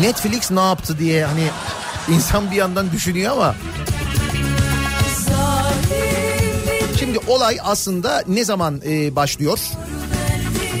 Netflix 0.00 0.50
ne 0.50 0.60
yaptı 0.60 0.98
diye 0.98 1.24
hani 1.24 1.44
insan 2.08 2.50
bir 2.50 2.56
yandan 2.56 2.92
düşünüyor 2.92 3.32
ama 3.32 3.54
şimdi 6.98 7.18
olay 7.26 7.58
aslında 7.62 8.24
ne 8.28 8.44
zaman 8.44 8.80
e, 8.86 9.16
başlıyor? 9.16 9.58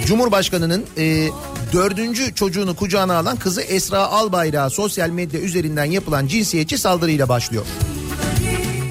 Cumhurbaşkanının 0.06 0.84
e, 0.98 1.28
dördüncü 1.72 2.34
çocuğunu 2.34 2.76
kucağına 2.76 3.16
alan 3.16 3.36
kızı 3.36 3.62
Esra 3.62 4.06
Albayrak'a 4.06 4.70
sosyal 4.70 5.10
medya 5.10 5.40
üzerinden 5.40 5.84
yapılan 5.84 6.26
cinsiyetçi 6.26 6.78
saldırıyla 6.78 7.28
başlıyor. 7.28 7.64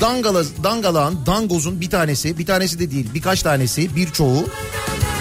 Dangala, 0.02 0.44
dangalağın, 0.64 1.20
dangozun 1.26 1.82
bir 1.82 1.90
tanesi, 1.90 2.38
bir 2.38 2.46
tanesi 2.46 2.80
de 2.80 2.92
değil 2.92 3.08
birkaç 3.14 3.42
tanesi, 3.42 3.96
birçoğu 3.96 4.46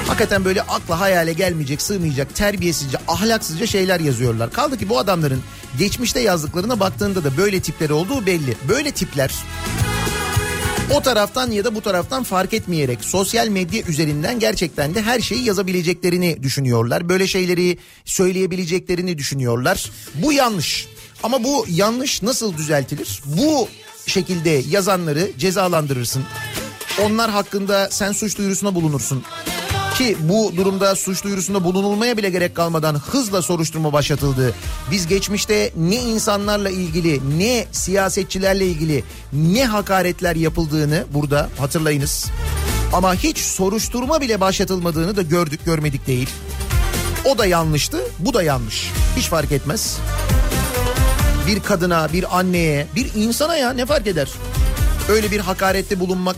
hakikaten 0.07 0.45
böyle 0.45 0.63
akla 0.63 1.01
hayale 1.01 1.33
gelmeyecek, 1.33 1.83
sığmayacak, 1.83 2.35
terbiyesizce, 2.35 2.99
ahlaksızca 3.09 3.67
şeyler 3.67 4.01
yazıyorlar. 4.01 4.53
Kaldı 4.53 4.79
ki 4.79 4.89
bu 4.89 4.99
adamların 4.99 5.43
geçmişte 5.79 6.21
yazdıklarına 6.21 6.81
baktığında 6.81 7.25
da 7.25 7.37
böyle 7.37 7.61
tipleri 7.61 7.93
olduğu 7.93 8.27
belli. 8.27 8.57
Böyle 8.69 8.91
tipler 8.91 9.31
o 10.95 11.03
taraftan 11.03 11.51
ya 11.51 11.65
da 11.65 11.75
bu 11.75 11.81
taraftan 11.81 12.23
fark 12.23 12.55
etmeyerek 12.55 13.05
sosyal 13.05 13.49
medya 13.49 13.83
üzerinden 13.83 14.39
gerçekten 14.39 14.95
de 14.95 15.03
her 15.03 15.21
şeyi 15.21 15.45
yazabileceklerini 15.45 16.43
düşünüyorlar. 16.43 17.09
Böyle 17.09 17.27
şeyleri 17.27 17.79
söyleyebileceklerini 18.05 19.19
düşünüyorlar. 19.19 19.91
Bu 20.15 20.33
yanlış. 20.33 20.89
Ama 21.23 21.45
bu 21.45 21.67
yanlış 21.69 22.23
nasıl 22.23 22.57
düzeltilir? 22.57 23.23
Bu 23.25 23.69
şekilde 24.11 24.51
yazanları 24.51 25.31
cezalandırırsın. 25.39 26.25
Onlar 27.03 27.31
hakkında 27.31 27.89
sen 27.91 28.13
suç 28.13 28.39
duyurusuna 28.39 28.75
bulunursun. 28.75 29.25
Ki 29.99 30.17
bu 30.21 30.53
durumda 30.57 30.95
suç 30.95 31.25
duyurusunda 31.25 31.65
bulunulmaya 31.65 32.17
bile 32.17 32.31
gerek 32.31 32.55
kalmadan 32.55 32.95
hızla 32.95 33.43
soruşturma 33.43 33.93
başlatıldı. 33.93 34.55
Biz 34.91 35.07
geçmişte 35.07 35.73
ne 35.77 35.97
insanlarla 35.97 36.71
ilgili 36.71 37.39
ne 37.39 37.67
siyasetçilerle 37.73 38.67
ilgili 38.67 39.05
ne 39.33 39.65
hakaretler 39.65 40.37
yapıldığını 40.37 41.05
burada 41.15 41.49
hatırlayınız. 41.59 42.27
Ama 42.93 43.15
hiç 43.15 43.39
soruşturma 43.39 44.21
bile 44.21 44.41
başlatılmadığını 44.41 45.17
da 45.17 45.23
gördük 45.23 45.61
görmedik 45.65 46.07
değil. 46.07 46.31
O 47.25 47.39
da 47.39 47.47
yanlıştı 47.47 47.99
bu 48.19 48.35
da 48.35 48.43
yanlış. 48.43 48.91
Hiç 49.17 49.27
fark 49.27 49.53
etmez. 49.53 49.99
Bir 51.51 51.61
kadına 51.61 52.13
bir 52.13 52.39
anneye 52.39 52.87
bir 52.97 53.15
insana 53.15 53.57
ya 53.57 53.73
ne 53.73 53.87
fark 53.87 54.07
eder? 54.07 54.29
Öyle 55.09 55.31
bir 55.31 55.41
hakarette 55.41 56.01
bulunmak 56.01 56.37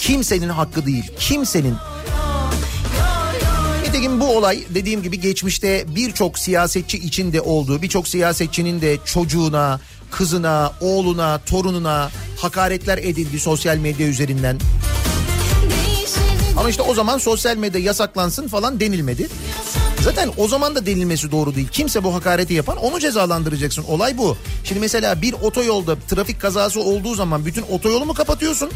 kimsenin 0.00 0.48
hakkı 0.48 0.86
değil. 0.86 1.12
Kimsenin. 1.18 1.74
Nitekim 3.86 4.20
bu 4.20 4.36
olay 4.36 4.64
dediğim 4.74 5.02
gibi 5.02 5.20
geçmişte 5.20 5.84
birçok 5.88 6.38
siyasetçi 6.38 6.98
içinde 6.98 7.40
olduğu, 7.40 7.82
birçok 7.82 8.08
siyasetçinin 8.08 8.80
de 8.80 8.98
çocuğuna, 9.04 9.80
kızına, 10.10 10.72
oğluna, 10.80 11.38
torununa 11.38 12.10
hakaretler 12.38 12.98
edildi 12.98 13.40
sosyal 13.40 13.76
medya 13.76 14.06
üzerinden. 14.06 14.58
Ama 16.62 16.70
işte 16.70 16.82
o 16.82 16.94
zaman 16.94 17.18
sosyal 17.18 17.56
medya 17.56 17.80
yasaklansın 17.80 18.48
falan 18.48 18.80
denilmedi. 18.80 19.28
Zaten 20.00 20.30
o 20.36 20.48
zaman 20.48 20.74
da 20.74 20.86
denilmesi 20.86 21.30
doğru 21.30 21.54
değil. 21.54 21.68
Kimse 21.68 22.04
bu 22.04 22.14
hakareti 22.14 22.54
yapan 22.54 22.76
onu 22.76 23.00
cezalandıracaksın. 23.00 23.84
Olay 23.84 24.18
bu. 24.18 24.36
Şimdi 24.64 24.80
mesela 24.80 25.22
bir 25.22 25.32
otoyolda 25.32 25.96
trafik 25.96 26.40
kazası 26.40 26.80
olduğu 26.80 27.14
zaman 27.14 27.46
bütün 27.46 27.62
otoyolu 27.62 28.04
mu 28.04 28.14
kapatıyorsun? 28.14 28.70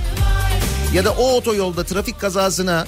Ya 0.95 1.05
da 1.05 1.11
o 1.11 1.37
otoyolda 1.37 1.85
trafik 1.85 2.21
kazasına 2.21 2.87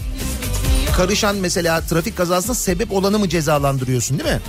karışan 0.97 1.37
mesela 1.37 1.81
trafik 1.81 2.17
kazasına 2.17 2.55
sebep 2.55 2.93
olanı 2.93 3.19
mı 3.19 3.29
cezalandırıyorsun 3.29 4.19
değil 4.19 4.31
mi? 4.31 4.41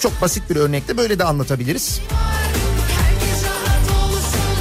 Çok 0.00 0.22
basit 0.22 0.50
bir 0.50 0.56
örnekte 0.56 0.96
böyle 0.96 1.18
de 1.18 1.24
anlatabiliriz. 1.24 2.00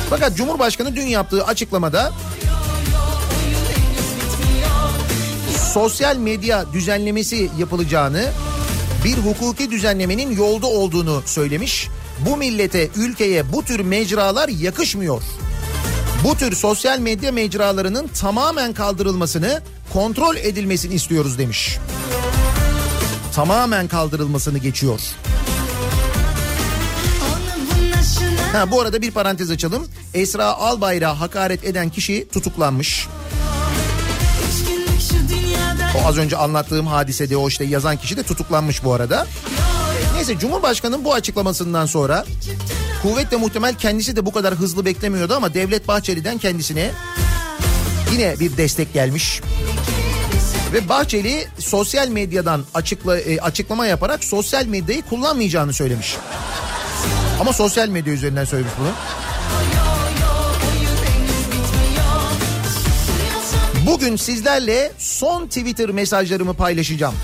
Fakat 0.09 0.37
Cumhurbaşkanı 0.37 0.95
dün 0.95 1.07
yaptığı 1.07 1.45
açıklamada 1.45 2.11
sosyal 5.73 6.17
medya 6.17 6.73
düzenlemesi 6.73 7.49
yapılacağını, 7.57 8.31
bir 9.05 9.17
hukuki 9.17 9.71
düzenlemenin 9.71 10.37
yolda 10.37 10.67
olduğunu 10.67 11.21
söylemiş. 11.25 11.89
Bu 12.19 12.37
millete, 12.37 12.89
ülkeye 12.95 13.53
bu 13.53 13.63
tür 13.65 13.79
mecralar 13.79 14.49
yakışmıyor. 14.49 15.21
Bu 16.23 16.35
tür 16.35 16.55
sosyal 16.55 16.99
medya 16.99 17.31
mecralarının 17.31 18.07
tamamen 18.07 18.73
kaldırılmasını, 18.73 19.61
kontrol 19.93 20.35
edilmesini 20.35 20.93
istiyoruz 20.93 21.37
demiş. 21.37 21.77
Tamamen 23.35 23.87
kaldırılmasını 23.87 24.57
geçiyor. 24.57 24.99
Ha 28.51 28.71
bu 28.71 28.81
arada 28.81 29.01
bir 29.01 29.11
parantez 29.11 29.51
açalım. 29.51 29.87
Esra 30.13 30.45
Albayrak'a 30.45 31.19
hakaret 31.19 31.63
eden 31.63 31.89
kişi 31.89 32.27
tutuklanmış. 32.33 33.07
O 35.95 36.07
az 36.07 36.17
önce 36.17 36.37
anlattığım 36.37 36.87
hadisede 36.87 37.37
o 37.37 37.47
işte 37.47 37.63
yazan 37.65 37.97
kişi 37.97 38.17
de 38.17 38.23
tutuklanmış 38.23 38.83
bu 38.83 38.93
arada. 38.93 39.27
Neyse 40.15 40.39
Cumhurbaşkanı'nın 40.39 41.05
bu 41.05 41.13
açıklamasından 41.13 41.85
sonra 41.85 42.25
kuvvetle 43.01 43.37
muhtemel 43.37 43.75
kendisi 43.75 44.15
de 44.15 44.25
bu 44.25 44.31
kadar 44.31 44.55
hızlı 44.55 44.85
beklemiyordu 44.85 45.33
ama 45.33 45.53
Devlet 45.53 45.87
Bahçeli'den 45.87 46.37
kendisine 46.37 46.91
yine 48.11 48.39
bir 48.39 48.57
destek 48.57 48.93
gelmiş. 48.93 49.41
Ve 50.73 50.89
Bahçeli 50.89 51.47
sosyal 51.59 52.07
medyadan 52.07 52.63
açıkla, 52.73 53.19
e, 53.19 53.39
açıklama 53.39 53.85
yaparak 53.85 54.23
sosyal 54.23 54.65
medyayı 54.65 55.01
kullanmayacağını 55.01 55.73
söylemiş. 55.73 56.17
Ama 57.39 57.53
sosyal 57.53 57.87
medya 57.87 58.13
üzerinden 58.13 58.45
söylemiş 58.45 58.73
bunu. 58.79 58.89
Bugün 63.85 64.15
sizlerle 64.15 64.91
son 64.97 65.47
Twitter 65.47 65.89
mesajlarımı 65.89 66.53
paylaşacağım. 66.53 67.15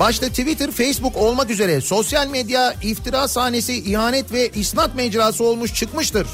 Başta 0.00 0.28
Twitter, 0.28 0.70
Facebook 0.70 1.16
olmak 1.16 1.50
üzere 1.50 1.80
sosyal 1.80 2.26
medya 2.26 2.74
iftira 2.82 3.28
sahnesi, 3.28 3.74
ihanet 3.74 4.32
ve 4.32 4.48
isnat 4.48 4.94
mecrası 4.94 5.44
olmuş 5.44 5.74
çıkmıştır. 5.74 6.26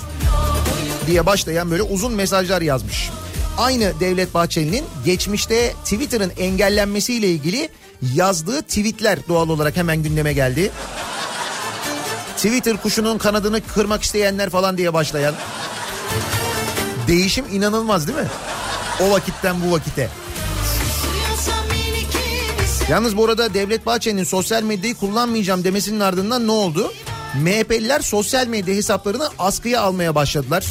Diye 1.06 1.26
başlayan 1.26 1.70
böyle 1.70 1.82
uzun 1.82 2.12
mesajlar 2.12 2.62
yazmış. 2.62 3.10
Aynı 3.58 3.92
Devlet 4.00 4.34
Bahçeli'nin 4.34 4.84
geçmişte 5.04 5.72
Twitter'ın 5.84 6.32
engellenmesiyle 6.38 7.28
ilgili 7.28 7.68
yazdığı 8.14 8.62
tweetler 8.62 9.18
doğal 9.28 9.48
olarak 9.48 9.76
hemen 9.76 10.02
gündeme 10.02 10.32
geldi. 10.32 10.70
Twitter 12.36 12.76
kuşunun 12.76 13.18
kanadını 13.18 13.60
kırmak 13.74 14.02
isteyenler 14.02 14.50
falan 14.50 14.78
diye 14.78 14.94
başlayan. 14.94 15.34
Değişim 17.08 17.44
inanılmaz 17.52 18.08
değil 18.08 18.18
mi? 18.18 18.28
O 19.00 19.10
vakitten 19.10 19.56
bu 19.62 19.72
vakite. 19.72 20.08
Yalnız 22.90 23.16
bu 23.16 23.24
arada 23.24 23.54
Devlet 23.54 23.86
Bahçeli'nin 23.86 24.24
sosyal 24.24 24.62
medyayı 24.62 24.94
kullanmayacağım 24.94 25.64
demesinin 25.64 26.00
ardından 26.00 26.46
ne 26.46 26.50
oldu? 26.50 26.92
MHP'liler 27.34 28.00
sosyal 28.00 28.46
medya 28.46 28.74
hesaplarını 28.74 29.28
askıya 29.38 29.80
almaya 29.82 30.14
başladılar. 30.14 30.66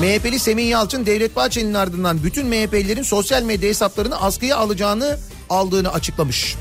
MHP'li 0.00 0.38
Semih 0.38 0.68
Yalçın 0.68 1.06
Devlet 1.06 1.36
Bahçeli'nin 1.36 1.74
ardından 1.74 2.22
bütün 2.24 2.46
MHP'lilerin 2.46 3.02
sosyal 3.02 3.42
medya 3.42 3.68
hesaplarını 3.68 4.20
askıya 4.20 4.56
alacağını 4.56 5.18
aldığını 5.50 5.92
açıklamış. 5.92 6.56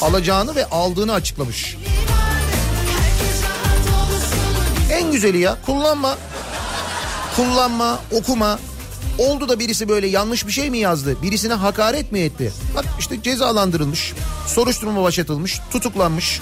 Alacağını 0.00 0.54
ve 0.54 0.66
aldığını 0.66 1.12
açıklamış. 1.12 1.76
En 4.90 5.12
güzeli 5.12 5.38
ya 5.38 5.56
kullanma. 5.66 6.18
Kullanma, 7.36 7.98
okuma. 8.12 8.58
Oldu 9.18 9.48
da 9.48 9.58
birisi 9.58 9.88
böyle 9.88 10.06
yanlış 10.06 10.46
bir 10.46 10.52
şey 10.52 10.70
mi 10.70 10.78
yazdı? 10.78 11.22
Birisine 11.22 11.54
hakaret 11.54 12.12
mi 12.12 12.18
etti? 12.18 12.52
Bak 12.76 12.84
işte 12.98 13.22
cezalandırılmış. 13.22 14.12
Soruşturma 14.46 15.02
başlatılmış, 15.02 15.60
tutuklanmış. 15.70 16.40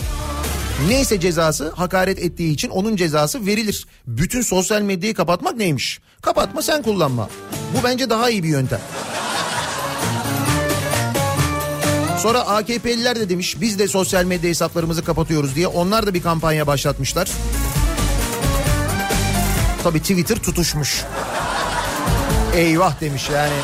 Neyse 0.89 1.21
cezası 1.21 1.71
hakaret 1.71 2.19
ettiği 2.19 2.53
için 2.53 2.69
onun 2.69 2.97
cezası 2.97 3.47
verilir. 3.47 3.87
Bütün 4.07 4.43
sosyal 4.43 4.83
medyayı 4.83 5.15
kapatmak 5.15 5.57
neymiş? 5.57 6.01
Kapatma 6.23 6.63
sen 6.63 6.83
kullanma. 6.83 7.29
Bu 7.77 7.85
bence 7.85 8.11
daha 8.11 8.31
iyi 8.31 8.43
bir 8.43 8.49
yöntem. 8.49 8.81
Sonra 12.19 12.41
AKP'liler 12.41 13.17
de 13.17 13.29
demiş 13.29 13.61
biz 13.61 13.79
de 13.79 13.89
sosyal 13.89 14.25
medya 14.25 14.51
hesaplarımızı 14.51 15.05
kapatıyoruz 15.05 15.55
diye 15.55 15.67
onlar 15.67 16.07
da 16.07 16.15
bir 16.15 16.23
kampanya 16.23 16.67
başlatmışlar. 16.67 17.31
Tabii 19.83 20.01
Twitter 20.01 20.37
tutuşmuş. 20.37 21.05
Eyvah 22.55 23.01
demiş 23.01 23.31
yani. 23.35 23.55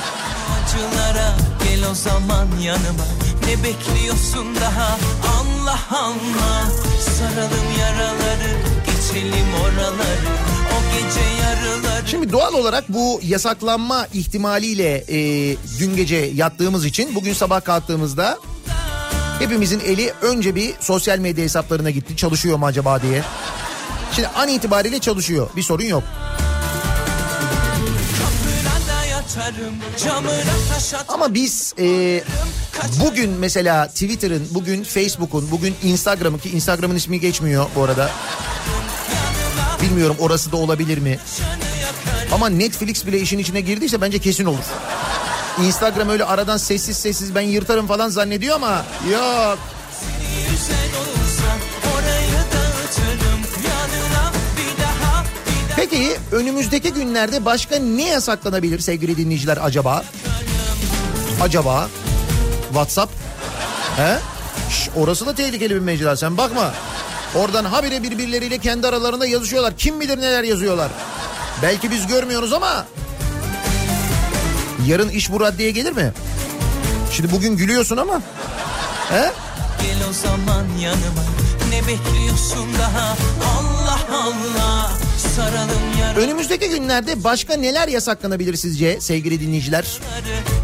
acılara 0.65 1.35
Gel 1.65 1.91
o 1.91 1.95
zaman 1.95 2.47
yanıma 2.63 3.05
Ne 3.47 3.63
bekliyorsun 3.65 4.57
daha 4.61 4.99
Allah 5.41 5.79
Allah 5.91 6.71
Saralım 7.19 7.67
yaraları 7.81 8.53
Geçelim 8.87 9.55
oraları 9.63 10.27
O 10.73 10.79
gece 10.95 11.21
yarıları 11.43 12.07
Şimdi 12.07 12.33
doğal 12.33 12.55
olarak 12.55 12.85
bu 12.89 13.21
yasaklanma 13.23 14.07
ihtimaliyle 14.13 15.05
e, 15.09 15.17
dün 15.79 15.97
gece 15.97 16.17
yattığımız 16.17 16.85
için 16.85 17.15
bugün 17.15 17.33
sabah 17.33 17.65
kalktığımızda 17.65 18.39
hepimizin 19.39 19.81
eli 19.81 20.13
önce 20.23 20.55
bir 20.55 20.75
sosyal 20.81 21.19
medya 21.19 21.45
hesaplarına 21.45 21.91
gitti. 21.91 22.17
Çalışıyor 22.17 22.57
mu 22.59 22.67
acaba 22.67 23.03
diye. 23.03 23.23
Şimdi 24.13 24.29
an 24.29 24.49
itibariyle 24.49 24.99
çalışıyor. 24.99 25.49
Bir 25.57 25.63
sorun 25.63 25.85
yok. 25.85 26.03
Ama 31.09 31.35
biz 31.35 31.75
e, 31.79 32.23
bugün 33.05 33.31
mesela 33.31 33.89
Twitter'ın, 33.89 34.49
bugün 34.51 34.85
Facebook'un, 34.85 35.51
bugün 35.51 35.75
Instagram'ın 35.83 36.39
ki 36.39 36.51
Instagram'ın 36.51 36.97
ismi 36.97 37.21
geçmiyor 37.21 37.67
bu 37.77 37.85
arada. 37.85 38.11
Bilmiyorum 39.83 40.17
orası 40.19 40.53
da 40.53 40.57
olabilir 40.57 40.99
mi? 40.99 41.19
Ama 42.33 42.49
Netflix 42.49 43.07
bile 43.07 43.21
işin 43.21 43.39
içine 43.39 43.61
girdiyse 43.61 44.01
bence 44.01 44.19
kesin 44.19 44.45
olur. 44.45 44.65
Instagram 45.65 46.09
öyle 46.09 46.25
aradan 46.25 46.57
sessiz 46.57 46.97
sessiz 46.97 47.35
ben 47.35 47.41
yırtarım 47.41 47.87
falan 47.87 48.09
zannediyor 48.09 48.57
ama 48.57 48.85
yok. 49.13 49.59
Peki 55.97 56.17
önümüzdeki 56.33 56.93
günlerde 56.93 57.45
başka 57.45 57.77
ne 57.79 58.09
yasaklanabilir 58.09 58.79
sevgili 58.79 59.17
dinleyiciler 59.17 59.59
acaba? 59.63 60.05
Acaba 61.43 61.89
WhatsApp? 62.69 63.13
He? 63.97 64.19
Şş, 64.71 64.89
orası 64.97 65.27
da 65.27 65.35
tehlikeli 65.35 65.75
bir 65.75 65.81
mecra 65.81 66.17
sen 66.17 66.37
bakma. 66.37 66.73
Oradan 67.35 67.65
habire 67.65 68.03
birbirleriyle 68.03 68.59
kendi 68.59 68.87
aralarında 68.87 69.27
yazışıyorlar. 69.27 69.77
Kim 69.77 70.01
bilir 70.01 70.19
neler 70.19 70.43
yazıyorlar. 70.43 70.91
Belki 71.63 71.91
biz 71.91 72.07
görmüyoruz 72.07 72.53
ama 72.53 72.87
yarın 74.87 75.09
iş 75.09 75.33
bu 75.33 75.41
raddeye 75.41 75.71
gelir 75.71 75.93
mi? 75.93 76.13
Şimdi 77.13 77.33
bugün 77.33 77.57
gülüyorsun 77.57 77.97
ama. 77.97 78.23
He? 79.11 79.31
Gel 79.83 80.09
o 80.11 80.13
zaman 80.13 80.65
yanıma 80.81 81.23
Ne 81.71 81.81
bekliyorsun 81.81 82.69
daha 82.79 83.17
Allah 83.59 83.99
Allah 84.13 85.06
Önümüzdeki 86.17 86.69
günlerde 86.69 87.25
başka 87.25 87.57
neler 87.57 87.89
yasaklanabilir 87.89 88.57
sizce 88.57 89.01
sevgili 89.01 89.41
dinleyiciler? 89.41 89.99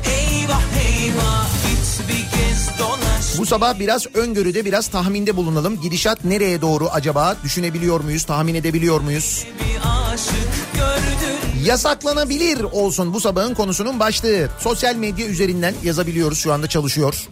Eyvah 0.06 0.62
eyvah 0.84 1.46
bir 1.68 3.38
Bu 3.38 3.46
sabah 3.46 3.78
biraz 3.78 4.06
öngörüde 4.14 4.64
biraz 4.64 4.88
tahminde 4.88 5.36
bulunalım. 5.36 5.80
Gidişat 5.80 6.24
nereye 6.24 6.60
doğru 6.60 6.88
acaba? 6.88 7.36
Düşünebiliyor 7.44 8.00
muyuz? 8.00 8.24
Tahmin 8.24 8.54
edebiliyor 8.54 9.00
muyuz? 9.00 9.46
Bir 9.60 9.80
aşık 10.12 10.74
gördün 10.74 11.31
Yasaklanabilir 11.64 12.62
olsun 12.62 13.14
bu 13.14 13.20
sabahın 13.20 13.54
konusunun 13.54 14.00
başlığı. 14.00 14.48
Sosyal 14.58 14.96
medya 14.96 15.26
üzerinden 15.26 15.74
yazabiliyoruz 15.82 16.38
şu 16.38 16.52
anda 16.52 16.66
çalışıyor. 16.66 17.28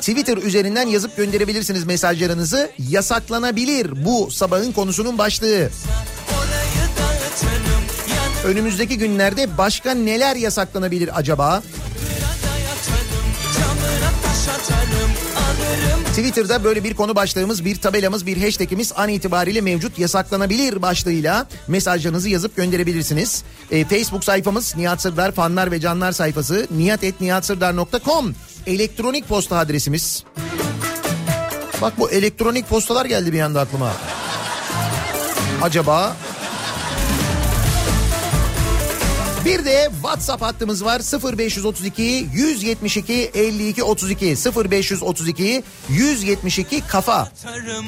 Twitter 0.00 0.36
üzerinden 0.36 0.86
yazıp 0.86 1.16
gönderebilirsiniz 1.16 1.84
mesajlarınızı. 1.84 2.70
Yasaklanabilir 2.90 4.04
bu 4.04 4.30
sabahın 4.30 4.72
konusunun 4.72 5.18
başlığı. 5.18 5.70
Önümüzdeki 8.44 8.98
günlerde 8.98 9.58
başka 9.58 9.94
neler 9.94 10.36
yasaklanabilir 10.36 11.18
acaba? 11.18 11.62
Twitter'da 16.06 16.64
böyle 16.64 16.84
bir 16.84 16.94
konu 16.94 17.16
başlığımız, 17.16 17.64
bir 17.64 17.76
tabelamız, 17.76 18.26
bir 18.26 18.44
hashtagimiz 18.44 18.92
an 18.96 19.08
itibariyle 19.08 19.60
mevcut. 19.60 19.98
Yasaklanabilir 19.98 20.82
başlığıyla 20.82 21.46
mesajlarınızı 21.68 22.28
yazıp 22.28 22.56
gönderebilirsiniz. 22.56 23.42
Ee, 23.70 23.84
Facebook 23.84 24.24
sayfamız 24.24 24.76
Nihat 24.76 25.02
Sırdar 25.02 25.32
fanlar 25.32 25.70
ve 25.70 25.80
canlar 25.80 26.12
sayfası 26.12 26.66
nihatetnihatsırdar.com 26.70 28.34
elektronik 28.66 29.28
posta 29.28 29.58
adresimiz. 29.58 30.24
Bak 31.82 31.92
bu 31.98 32.10
elektronik 32.10 32.68
postalar 32.68 33.04
geldi 33.04 33.32
bir 33.32 33.40
anda 33.40 33.60
aklıma. 33.60 33.92
Acaba 35.62 36.16
Bir 39.44 39.64
de 39.64 39.88
WhatsApp 39.92 40.42
hattımız 40.42 40.84
var 40.84 41.00
0532 41.34 42.28
172 42.34 43.30
52 43.34 43.82
32 43.82 44.36
0532 44.70 45.62
172 45.88 46.80
kafa. 46.80 47.20
atarım 47.20 47.86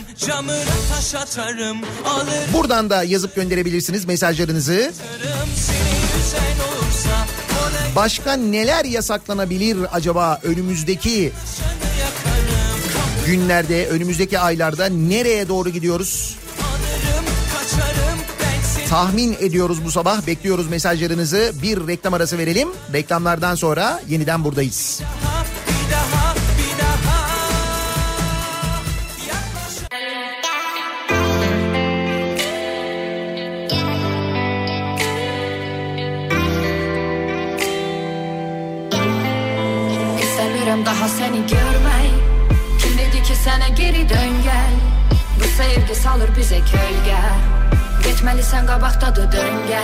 atarım 1.18 1.78
Buradan 2.52 2.90
da 2.90 3.04
yazıp 3.04 3.36
gönderebilirsiniz 3.36 4.04
mesajlarınızı. 4.04 4.92
Başka 7.96 8.32
neler 8.32 8.84
yasaklanabilir 8.84 9.78
acaba 9.92 10.40
önümüzdeki 10.42 11.32
günlerde, 13.26 13.86
önümüzdeki 13.86 14.38
aylarda 14.38 14.86
nereye 14.86 15.48
doğru 15.48 15.68
gidiyoruz? 15.68 16.36
Tahmin 18.90 19.36
ediyoruz 19.40 19.84
bu 19.84 19.90
sabah. 19.90 20.26
Bekliyoruz 20.26 20.68
mesajlarınızı. 20.68 21.52
Bir 21.62 21.86
reklam 21.86 22.14
arası 22.14 22.38
verelim. 22.38 22.68
Reklamlardan 22.92 23.54
sonra 23.54 24.00
yeniden 24.08 24.44
buradayız. 24.44 25.02
daha 40.86 41.08
seni 41.08 41.36
görmeyi 41.36 42.14
Kim 42.78 42.98
dedi 42.98 43.22
ki 43.22 43.34
sana 43.44 43.68
geri 43.68 44.08
dön 44.08 44.42
gel 44.44 44.72
Bu 45.38 45.44
sevgi 45.44 45.94
salır 45.94 46.36
bize 46.36 46.58
kölge 46.58 47.20
Geçmelisən 48.04 48.66
qabaqdadır 48.66 49.26
döngə 49.32 49.80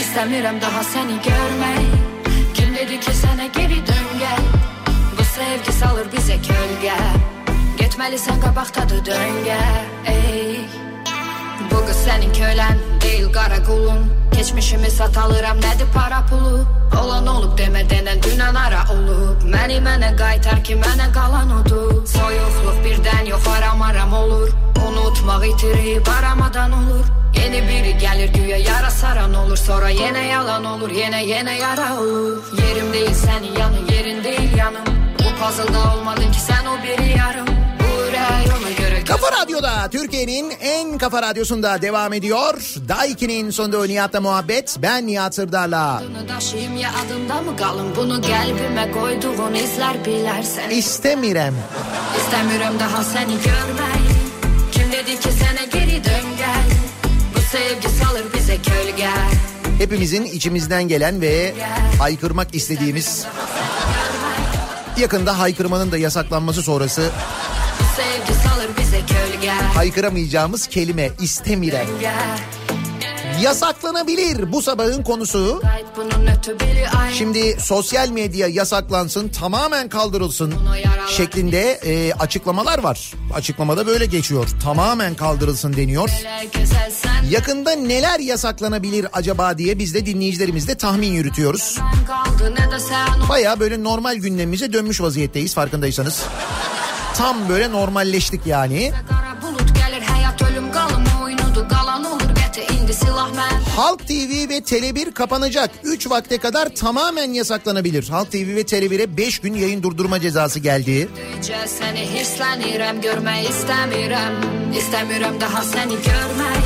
İstemiyorum 0.00 0.60
daha 0.60 0.84
seni 0.84 1.16
görmeyi 1.26 1.92
Kim 2.54 2.74
dedi 2.74 3.00
ki 3.00 3.12
sana 3.14 3.46
geri 3.46 3.86
dön 3.86 4.08
gel 4.18 4.42
Bu 5.18 5.24
sevgi 5.24 5.72
salır 5.72 6.06
bize 6.16 6.36
kölge. 6.36 6.96
Geçmelisən 7.78 8.40
qabaqdadır 8.40 9.04
döngə 9.06 9.60
Ey 10.06 10.60
Bu 11.70 11.86
kız 11.86 11.96
senin 11.96 12.32
kölen 12.32 12.78
değil 13.02 13.32
kara 13.32 13.62
kulun. 13.64 14.12
Geçmişimi 14.32 14.90
sat 14.90 15.18
alıram 15.18 15.56
nedir 15.56 15.86
para 15.94 16.26
pulu. 16.26 16.66
Olan 17.04 17.26
olup 17.26 17.58
deme 17.58 17.90
denen 17.90 18.22
dünen 18.22 18.54
ara 18.54 18.84
olup. 18.92 19.42
Məni 19.42 19.80
mənə 19.86 20.16
qaytar 20.16 20.64
ki 20.64 20.74
mənə 20.74 21.12
qalan 21.12 21.50
odur. 21.60 22.06
Soyuqluq 22.06 22.78
birdən 22.84 23.24
yox 23.28 23.48
aram 23.48 23.82
aram 23.82 24.12
olur. 24.12 24.48
Unutmaq 24.88 25.44
itirib 25.44 26.06
aramadan 26.06 26.72
olur 26.72 27.21
Yeni 27.36 27.62
biri 27.68 27.98
gelir 27.98 28.28
güya 28.34 28.56
yara 28.56 28.90
saran 28.90 29.34
olur 29.34 29.56
Sonra 29.56 29.88
yine 29.88 30.26
yalan 30.26 30.64
olur 30.64 30.90
yine 30.90 31.24
yine 31.24 31.58
yara 31.58 32.00
olur 32.00 32.42
Yerim 32.68 32.92
değil 32.92 33.14
senin 33.14 33.58
yanın 33.60 33.86
yerin 33.92 34.24
değil 34.24 34.56
yanım 34.56 34.84
Bu 35.18 35.44
puzzle'da 35.44 35.94
olmadın 35.94 36.32
ki 36.32 36.40
sen 36.40 36.66
o 36.66 36.82
biri 36.82 37.18
yarım 37.18 37.46
Kafa 39.06 39.32
Radyo'da 39.42 39.88
Türkiye'nin 39.90 40.52
en 40.60 40.98
kafa 40.98 41.22
radyosunda 41.22 41.82
devam 41.82 42.12
ediyor. 42.12 42.54
Daiki'nin 42.88 43.50
sonunda 43.50 43.84
Nihat'la 43.86 44.20
muhabbet. 44.20 44.76
Ben 44.82 45.06
Nihat 45.06 45.34
Sırdar'la. 45.34 46.02
İstemirem. 50.70 51.54
İstemiyorum 52.18 52.80
daha 52.80 53.04
seni 53.04 53.32
görmeyi 53.32 54.12
Kim 54.72 54.92
dedi 54.92 55.20
ki 55.20 55.28
sana 55.32 55.51
Hepimizin 59.78 60.24
içimizden 60.24 60.88
gelen 60.88 61.20
ve 61.20 61.54
haykırmak 61.98 62.54
istediğimiz 62.54 63.26
yakında 64.98 65.38
haykırmanın 65.38 65.92
da 65.92 65.98
yasaklanması 65.98 66.62
sonrası 66.62 67.10
Haykıramayacağımız 69.74 70.66
kelime 70.66 71.10
istemirem. 71.20 71.86
Yasaklanabilir 73.42 74.52
bu 74.52 74.62
sabahın 74.62 75.02
konusu. 75.02 75.62
Şimdi 77.18 77.56
sosyal 77.60 78.08
medya 78.08 78.48
yasaklansın 78.48 79.28
tamamen 79.28 79.88
kaldırılsın 79.88 80.54
şeklinde 81.08 81.72
e, 81.72 82.12
açıklamalar 82.12 82.78
var. 82.78 83.12
Açıklamada 83.34 83.86
böyle 83.86 84.06
geçiyor. 84.06 84.48
Tamamen 84.62 85.14
kaldırılsın 85.14 85.76
deniyor. 85.76 86.10
Yakında 87.30 87.70
neler 87.72 88.20
yasaklanabilir 88.20 89.06
acaba 89.12 89.58
diye 89.58 89.78
biz 89.78 89.94
de 89.94 90.06
dinleyicilerimizle 90.06 90.74
tahmin 90.74 91.12
yürütüyoruz. 91.12 91.78
Baya 93.28 93.60
böyle 93.60 93.84
normal 93.84 94.16
gündemimize 94.16 94.72
dönmüş 94.72 95.00
vaziyetteyiz 95.00 95.54
farkındaysanız. 95.54 96.22
Tam 97.16 97.48
böyle 97.48 97.72
normalleştik 97.72 98.46
yani. 98.46 98.92
Kara 99.08 99.31
Halk 103.76 104.08
TV 104.08 104.48
ve 104.48 104.58
Tele1 104.58 105.12
kapanacak. 105.12 105.70
3 105.84 106.10
vakte 106.10 106.38
kadar 106.38 106.68
tamamen 106.74 107.32
yasaklanabilir. 107.32 108.08
Halk 108.08 108.32
TV 108.32 108.36
ve 108.36 108.62
Tele1'e 108.62 109.16
5 109.16 109.38
gün 109.38 109.54
yayın 109.54 109.82
durdurma 109.82 110.20
cezası 110.20 110.60
geldi. 110.60 111.08
Seni 111.66 112.00
hislenirem 112.00 113.00
görmeyi 113.00 113.48
istemirem 113.48 114.32
İstemirem 114.78 115.40
daha 115.40 115.62
seni 115.62 115.92
görmeyi 115.92 116.62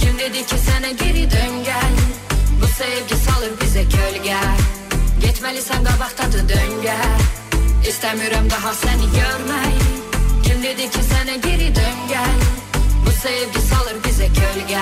Kim 0.00 0.18
dedi 0.18 0.46
ki 0.46 0.54
sana 0.66 0.90
geri 0.90 1.30
dön 1.30 1.64
gel. 1.64 1.92
Bu 2.62 2.66
sevgi 2.66 3.24
salır 3.24 3.50
bize 3.62 3.82
gölge. 3.82 4.36
Gitmelisen 5.20 5.84
kabaktadı 5.84 6.48
dön 6.48 6.82
gel. 6.82 7.18
İstemirem 7.88 8.50
daha 8.50 8.74
seni 8.74 9.02
görmeyi 9.02 9.78
Kim 10.42 10.62
dedi 10.62 10.90
ki 10.90 10.98
sana 11.10 11.36
geri 11.36 11.74
dön 11.74 11.98
gel. 12.08 12.38
Bu 13.06 13.10
sevgi 13.10 13.66
salır 13.68 13.96
bize 14.04 14.26
gölge 14.26 14.78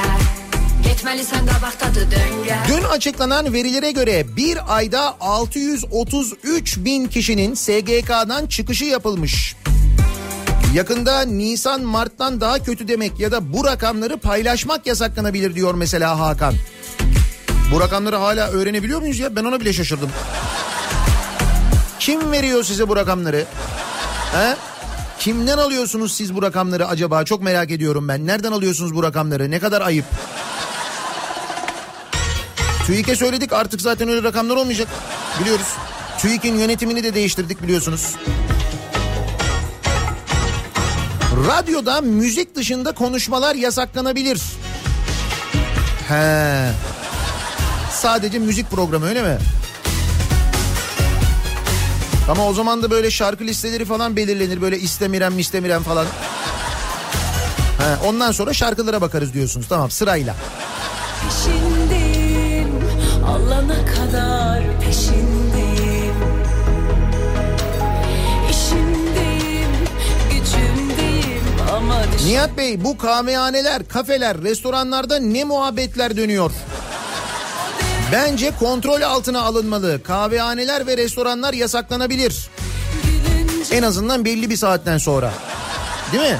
Gitmelisen 0.97 1.47
kabaktadı 1.47 2.11
dön 2.11 2.45
gel 2.47 2.59
Dün 2.69 2.85
açıklanan 2.85 3.53
verilere 3.53 3.91
göre 3.91 4.37
bir 4.37 4.77
ayda 4.77 5.17
633 5.21 6.77
bin 6.79 7.07
kişinin 7.07 7.55
SGK'dan 7.55 8.47
çıkışı 8.47 8.85
yapılmış. 8.85 9.57
Yakında 10.75 11.21
Nisan 11.21 11.83
Mart'tan 11.83 12.41
daha 12.41 12.59
kötü 12.63 12.89
demek 12.89 13.21
ya 13.21 13.33
da 13.33 13.53
bu 13.53 13.65
rakamları 13.65 14.17
paylaşmak 14.19 14.87
yasaklanabilir 14.87 15.55
diyor 15.55 15.75
mesela 15.75 16.19
Hakan. 16.21 16.55
Bu 17.73 17.81
rakamları 17.81 18.17
hala 18.17 18.49
öğrenebiliyor 18.49 19.01
muyuz 19.01 19.19
ya? 19.19 19.37
Ben 19.37 19.45
ona 19.45 19.61
bile 19.61 19.73
şaşırdım. 19.73 20.11
Kim 21.99 22.33
veriyor 22.33 22.65
size 22.65 22.89
bu 22.89 22.97
rakamları? 22.97 23.45
He? 24.33 24.57
Kimden 25.19 25.59
alıyorsunuz 25.59 26.15
siz 26.15 26.35
bu 26.35 26.43
rakamları 26.43 26.89
acaba? 26.89 27.25
Çok 27.25 27.43
merak 27.43 27.71
ediyorum 27.71 28.09
ben. 28.09 28.27
Nereden 28.27 28.53
alıyorsunuz 28.53 28.95
bu 28.95 29.03
rakamları? 29.03 29.51
Ne 29.51 29.59
kadar 29.59 29.81
ayıp. 29.81 30.05
TÜİK'e 32.87 33.17
söyledik 33.17 33.53
artık 33.53 33.81
zaten 33.81 34.09
öyle 34.09 34.23
rakamlar 34.23 34.57
olmayacak. 34.57 34.89
Biliyoruz. 35.41 35.67
TÜİK'in 36.19 36.59
yönetimini 36.59 37.05
de 37.05 37.15
değiştirdik 37.15 37.63
biliyorsunuz. 37.63 38.15
Radyoda 41.49 42.01
müzik 42.01 42.57
dışında 42.57 42.93
konuşmalar 42.93 43.55
yasaklanabilir. 43.55 44.43
He. 46.09 46.71
Sadece 47.93 48.39
müzik 48.39 48.71
programı 48.71 49.07
öyle 49.09 49.23
mi? 49.23 49.39
Ama 52.31 52.47
o 52.47 52.55
zaman 52.55 52.83
da 52.83 52.91
böyle 52.91 53.11
şarkı 53.11 53.45
listeleri 53.45 53.85
falan 53.85 54.17
belirlenir. 54.17 54.61
Böyle 54.61 54.79
istemirem 54.79 55.39
istemirem 55.39 55.83
falan. 55.83 56.07
He, 57.79 58.07
ondan 58.07 58.33
sonra 58.33 58.53
şarkılara 58.53 59.01
bakarız 59.01 59.33
diyorsunuz. 59.33 59.67
Tamam 59.69 59.91
sırayla. 59.91 60.37
Peşindeyim 61.23 61.66
Nihat 72.27 72.57
Bey 72.57 72.85
bu 72.85 72.99
kahvehaneler, 72.99 73.89
kafeler, 73.89 74.43
restoranlarda 74.43 75.19
ne 75.19 75.45
muhabbetler 75.45 76.17
dönüyor? 76.17 76.53
Bence 78.13 78.53
kontrol 78.59 79.03
altına 79.03 79.43
alınmalı. 79.43 80.03
Kahvehaneler 80.03 80.87
ve 80.87 80.97
restoranlar 80.97 81.55
yasaklanabilir. 81.55 82.49
En 83.71 83.83
azından 83.83 84.25
belli 84.25 84.51
bir 84.51 84.57
saatten 84.57 84.99
sonra. 84.99 85.33
Değil 86.13 86.33
mi? 86.33 86.39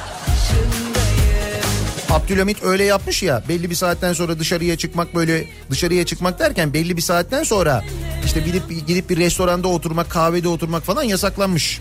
Abdülhamit 2.11 2.65
öyle 2.65 2.85
yapmış 2.85 3.23
ya 3.23 3.43
belli 3.49 3.71
bir 3.71 3.75
saatten 3.75 4.13
sonra 4.13 4.39
dışarıya 4.39 4.77
çıkmak 4.77 5.15
böyle 5.15 5.47
dışarıya 5.71 6.07
çıkmak 6.07 6.39
derken 6.39 6.73
belli 6.73 6.97
bir 6.97 7.03
saatten 7.03 7.43
sonra 7.43 7.85
işte 8.25 8.41
gidip 8.41 8.87
gidip 8.87 9.11
bir 9.11 9.17
restoranda 9.17 9.69
oturmak 9.69 10.11
kahvede 10.11 10.49
oturmak 10.49 10.83
falan 10.83 11.03
yasaklanmış. 11.03 11.81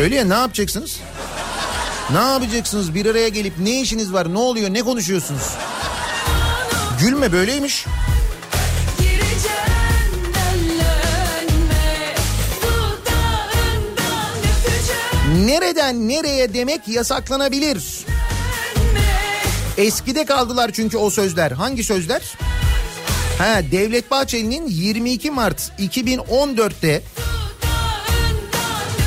Öyle 0.00 0.16
ya 0.16 0.24
ne 0.24 0.34
yapacaksınız? 0.34 1.00
Ne 2.12 2.18
yapacaksınız 2.18 2.94
bir 2.94 3.06
araya 3.06 3.28
gelip 3.28 3.58
ne 3.58 3.80
işiniz 3.80 4.12
var 4.12 4.34
ne 4.34 4.38
oluyor 4.38 4.72
ne 4.72 4.82
konuşuyorsunuz? 4.82 5.42
Gülme 7.00 7.32
böyleymiş. 7.32 7.86
Nereden 15.44 16.08
nereye 16.08 16.54
demek 16.54 16.88
yasaklanabilir. 16.88 18.06
Eskide 19.78 20.24
kaldılar 20.24 20.70
çünkü 20.72 20.96
o 20.96 21.10
sözler. 21.10 21.50
Hangi 21.50 21.84
sözler? 21.84 22.22
Ha, 23.38 23.60
Devlet 23.72 24.10
Bahçeli'nin 24.10 24.66
22 24.68 25.30
Mart 25.30 25.72
2014'te 25.78 27.02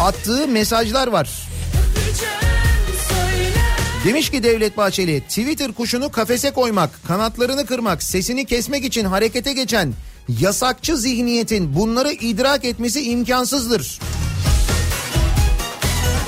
attığı 0.02 0.48
mesajlar 0.48 1.08
var. 1.08 1.49
Demiş 4.10 4.30
ki 4.30 4.44
Devlet 4.44 4.78
Bahçeli 4.78 5.22
Twitter 5.22 5.72
kuşunu 5.72 6.12
kafese 6.12 6.52
koymak, 6.52 6.90
kanatlarını 7.08 7.66
kırmak, 7.66 8.04
sesini 8.04 8.46
kesmek 8.46 8.86
için 8.86 9.06
harekete 9.06 9.54
geçen 9.54 9.94
yasakçı 10.40 10.98
zihniyetin 10.98 11.76
bunları 11.76 12.12
idrak 12.12 12.66
etmesi 12.66 13.02
imkansızdır. 13.02 14.00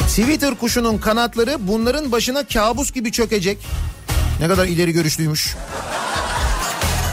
Twitter 0.07 0.55
kuşunun 0.55 0.97
kanatları 0.97 1.67
bunların 1.67 2.11
başına 2.11 2.47
kabus 2.47 2.93
gibi 2.93 3.11
çökecek. 3.11 3.57
Ne 4.39 4.47
kadar 4.47 4.65
ileri 4.65 4.91
görüşlüymüş. 4.91 5.55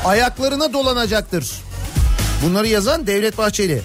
Ayaklarına 0.04 0.72
dolanacaktır. 0.72 1.52
Bunları 2.44 2.66
yazan 2.66 3.06
Devlet 3.06 3.38
Bahçeli. 3.38 3.82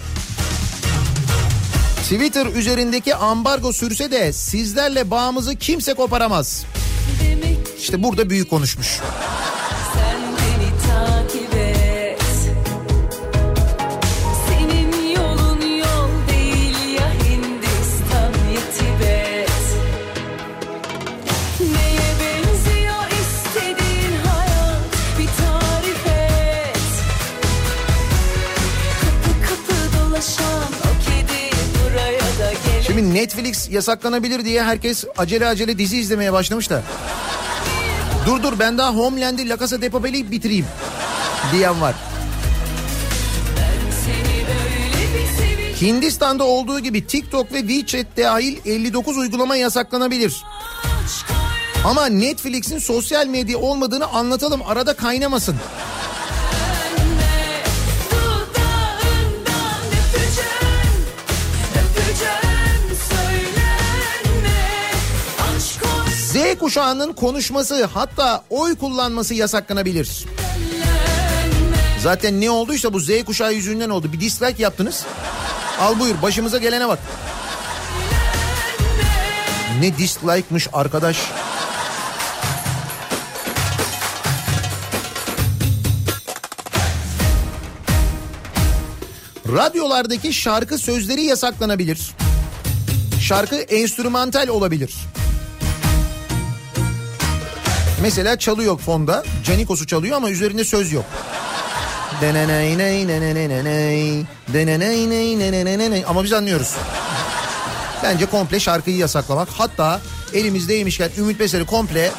Twitter 2.04 2.46
üzerindeki 2.46 3.16
ambargo 3.16 3.74
sürse 3.74 4.12
de 4.12 4.34
sizlerle 4.34 5.12
bağımızı 5.12 5.56
kimse 5.56 5.94
koparamaz. 5.94 6.66
İşte 7.80 8.04
burada 8.04 8.30
büyük 8.30 8.50
konuşmuş. 8.50 9.00
Netflix 33.14 33.70
yasaklanabilir 33.70 34.46
diye 34.46 34.64
herkes 34.64 35.06
acele 35.18 35.48
acele 35.48 35.78
dizi 35.78 35.98
izlemeye 35.98 36.34
başlamış 36.34 36.70
da. 36.70 36.84
Dur 38.26 38.44
dur 38.44 38.60
ben 38.60 38.78
daha 38.78 38.96
Homeland'i 38.96 39.50
La 39.50 39.58
Casa 39.60 39.82
de 39.82 39.90
Papel'i 39.90 40.32
bitireyim 40.32 40.66
diyen 41.54 41.82
var. 41.82 41.96
Hindistan'da 45.82 46.44
olduğu 46.44 46.80
gibi 46.80 47.08
TikTok 47.08 47.54
ve 47.54 47.60
WeChat 47.60 48.18
dahil 48.18 48.58
59 48.66 49.18
uygulama 49.18 49.56
yasaklanabilir. 49.56 50.44
Ama 51.86 52.06
Netflix'in 52.06 52.80
sosyal 52.80 53.28
medya 53.28 53.58
olmadığını 53.58 54.08
anlatalım 54.08 54.62
arada 54.68 54.96
kaynamasın. 54.96 55.56
Z 66.44 66.58
kuşağının 66.60 67.14
konuşması 67.14 67.86
hatta 67.86 68.44
oy 68.50 68.76
kullanması 68.76 69.34
yasaklanabilir. 69.34 70.26
Zaten 72.02 72.42
ne 72.42 72.50
olduysa 72.50 72.94
bu 72.94 73.00
Z 73.00 73.24
kuşağı 73.26 73.54
yüzünden 73.54 73.90
oldu. 73.90 74.14
Bir 74.14 74.20
dislike 74.20 74.64
yaptınız. 74.64 75.06
Al 75.80 76.00
buyur 76.00 76.22
başımıza 76.22 76.58
gelene 76.58 76.88
bak. 76.88 77.00
Ne 79.80 79.98
dislike'mış 79.98 80.68
arkadaş. 80.74 81.18
Radyolardaki 89.48 90.34
şarkı 90.34 90.78
sözleri 90.78 91.24
yasaklanabilir. 91.24 92.12
Şarkı 93.22 93.56
enstrümantal 93.56 94.48
olabilir. 94.48 94.94
Mesela 98.04 98.40
çalıyor 98.40 98.78
fonda. 98.78 99.24
Canikos'u 99.46 99.88
çalıyor 99.88 100.18
ama 100.18 100.30
üzerinde 100.30 100.64
söz 100.64 100.92
yok. 100.92 101.06
Ama 106.08 106.24
biz 106.24 106.34
anlıyoruz. 106.34 106.76
Bence 108.04 108.26
komple 108.26 108.60
şarkıyı 108.60 108.98
yasaklamak. 108.98 109.48
Hatta 109.58 110.02
elimizdeymişken 110.34 111.10
Ümit 111.18 111.40
Beser'i 111.40 111.66
komple 111.66 112.12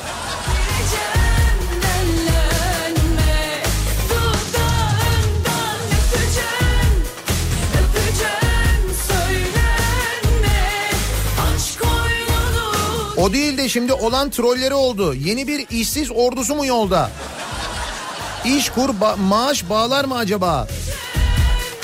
o 13.25 13.33
değil 13.33 13.59
de 13.59 13.69
şimdi 13.69 13.93
olan 13.93 14.31
trolleri 14.31 14.75
oldu. 14.75 15.15
Yeni 15.15 15.49
bir 15.49 15.67
işsiz 15.71 16.11
ordusu 16.15 16.55
mu 16.55 16.67
yolda? 16.67 17.11
İş 18.45 18.71
kur 18.71 18.89
ba- 18.89 19.17
maaş 19.21 19.69
bağlar 19.71 20.05
mı 20.05 20.17
acaba? 20.17 20.69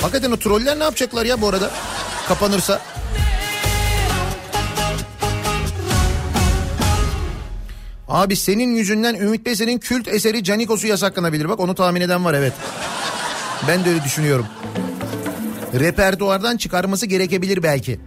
Hakikaten 0.01 0.31
o 0.31 0.37
troller 0.37 0.79
ne 0.79 0.83
yapacaklar 0.83 1.25
ya 1.25 1.41
bu 1.41 1.47
arada? 1.47 1.71
Kapanırsa. 2.27 2.81
Abi 8.07 8.35
senin 8.35 8.75
yüzünden 8.75 9.15
Ümit 9.15 9.45
Beser'in 9.45 9.77
kült 9.77 10.07
eseri 10.07 10.43
Canikos'u 10.43 10.87
yasaklanabilir. 10.87 11.49
Bak 11.49 11.59
onu 11.59 11.75
tahmin 11.75 12.01
eden 12.01 12.25
var 12.25 12.33
evet. 12.33 12.53
Ben 13.67 13.85
de 13.85 13.89
öyle 13.89 14.03
düşünüyorum. 14.03 14.45
Repertuardan 15.79 16.57
çıkarması 16.57 17.05
gerekebilir 17.05 17.63
belki. 17.63 17.99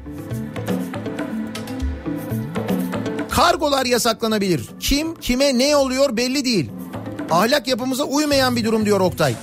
Kargolar 3.45 3.87
yasaklanabilir. 3.87 4.63
Kim 4.81 5.15
kime 5.15 5.59
ne 5.59 5.77
oluyor 5.77 6.17
belli 6.17 6.45
değil. 6.45 6.71
Ahlak 7.31 7.69
yapımıza 7.69 8.05
uymayan 8.05 8.57
bir 8.57 8.65
durum 8.65 8.87
diyor 8.87 9.01
Oktay. 9.01 9.35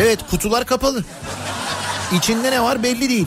Evet 0.00 0.18
kutular 0.30 0.66
kapalı. 0.66 1.04
İçinde 2.12 2.50
ne 2.50 2.62
var 2.62 2.82
belli 2.82 3.08
değil. 3.08 3.26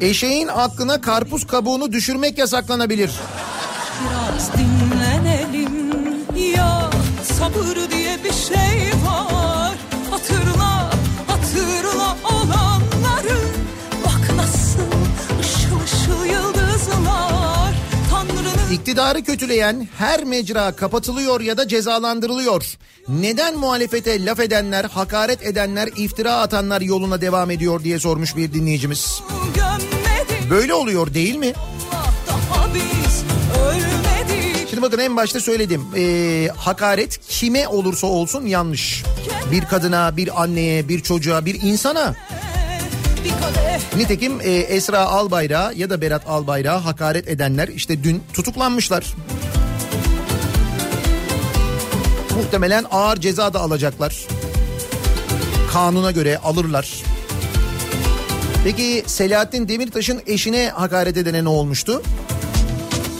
Eşeğin 0.00 0.48
aklına 0.48 1.00
karpuz 1.00 1.46
kabuğunu 1.46 1.92
düşürmek 1.92 2.38
yasaklanabilir. 2.38 3.10
biraz 4.00 4.50
dinlenelim 4.52 5.94
ya 6.54 6.90
sabır 7.38 7.90
diye 7.90 8.18
bir 8.24 8.32
şey 8.32 8.92
var 9.06 9.74
hatırla 10.10 10.97
İktidarı 18.72 19.22
kötüleyen 19.22 19.88
her 19.98 20.24
mecra 20.24 20.72
kapatılıyor 20.72 21.40
ya 21.40 21.56
da 21.56 21.68
cezalandırılıyor. 21.68 22.76
Neden 23.08 23.56
muhalefete 23.58 24.24
laf 24.24 24.40
edenler, 24.40 24.84
hakaret 24.84 25.42
edenler, 25.46 25.88
iftira 25.96 26.34
atanlar 26.34 26.80
yoluna 26.80 27.20
devam 27.20 27.50
ediyor 27.50 27.84
diye 27.84 27.98
sormuş 27.98 28.36
bir 28.36 28.52
dinleyicimiz. 28.52 29.22
Böyle 30.50 30.74
oluyor 30.74 31.14
değil 31.14 31.36
mi? 31.36 31.52
Şimdi 34.70 34.82
bakın 34.82 34.98
en 34.98 35.16
başta 35.16 35.40
söyledim. 35.40 35.82
Ee, 35.96 36.48
hakaret 36.56 37.18
kime 37.28 37.68
olursa 37.68 38.06
olsun 38.06 38.46
yanlış. 38.46 39.04
Bir 39.52 39.64
kadına, 39.64 40.16
bir 40.16 40.42
anneye, 40.42 40.88
bir 40.88 41.00
çocuğa, 41.00 41.44
bir 41.44 41.62
insana. 41.62 42.14
Nitekim 43.96 44.40
e, 44.40 44.50
Esra 44.50 45.00
Albayrak'a 45.00 45.72
ya 45.72 45.90
da 45.90 46.00
Berat 46.00 46.26
Albayrak'a 46.26 46.84
hakaret 46.84 47.28
edenler 47.28 47.68
işte 47.68 48.04
dün 48.04 48.22
tutuklanmışlar. 48.32 49.14
Muhtemelen 52.36 52.84
ağır 52.90 53.16
ceza 53.16 53.54
da 53.54 53.60
alacaklar. 53.60 54.26
Kanuna 55.72 56.10
göre 56.10 56.38
alırlar. 56.38 57.02
Peki 58.64 59.02
Selahattin 59.06 59.68
Demirtaş'ın 59.68 60.20
eşine 60.26 60.68
hakaret 60.68 61.16
edene 61.16 61.44
ne 61.44 61.48
olmuştu? 61.48 62.02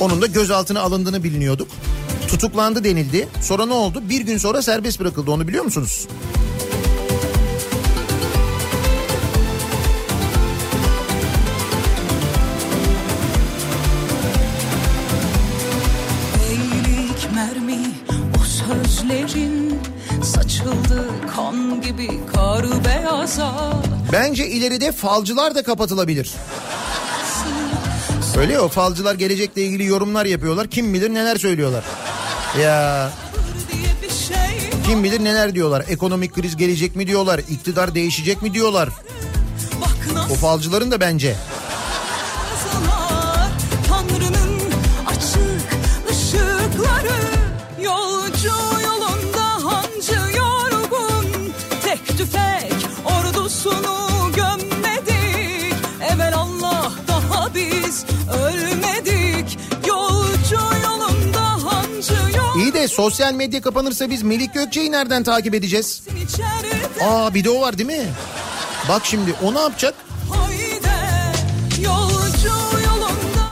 Onun 0.01 0.23
da 0.23 0.27
gözaltına 0.27 0.81
alındığını 0.81 1.25
biliniyorduk. 1.25 1.69
Tutuklandı 2.29 2.85
denildi. 2.85 3.29
Sonra 3.43 3.67
ne 3.67 3.73
oldu? 3.73 4.03
Bir 4.09 4.21
gün 4.21 4.39
sonra 4.39 4.63
serbest 4.63 5.01
bırakıldı 5.01 5.31
onu 5.31 5.49
biliyor 5.49 5.65
musunuz? 5.65 6.09
Bence 24.13 24.47
ileride 24.49 24.93
falcılar 24.93 25.55
da 25.55 25.63
kapatılabilir. 25.63 26.35
Öyle 28.39 28.61
o 28.61 28.69
falcılar 28.69 29.15
gelecekle 29.15 29.63
ilgili 29.63 29.85
yorumlar 29.85 30.27
yapıyorlar. 30.27 30.69
Kim 30.69 30.95
bilir 30.95 31.15
neler 31.15 31.37
söylüyorlar. 31.37 31.85
Ya 32.63 33.11
kim 34.87 35.05
bilir 35.05 35.25
neler 35.25 35.55
diyorlar. 35.55 35.85
Ekonomik 35.89 36.35
kriz 36.35 36.57
gelecek 36.57 36.97
mi 36.97 37.07
diyorlar. 37.07 37.39
iktidar 37.39 37.95
değişecek 37.95 38.43
mi 38.43 38.55
diyorlar. 38.55 38.89
O 40.31 40.35
falcıların 40.35 40.91
da 40.91 41.01
bence. 41.01 41.35
Sosyal 62.89 63.33
medya 63.33 63.61
kapanırsa 63.61 64.11
biz 64.11 64.23
Melik 64.23 64.55
Gökçe'yi 64.55 64.93
nereden 64.93 65.23
takip 65.23 65.55
edeceğiz? 65.55 66.03
Aa 67.05 67.35
bir 67.35 67.45
de 67.45 67.51
o 67.51 67.61
var 67.61 67.79
değil 67.79 67.87
mi? 67.89 68.07
Bak 68.89 69.03
şimdi 69.05 69.35
o 69.45 69.55
ne 69.55 69.59
yapacak? 69.61 69.95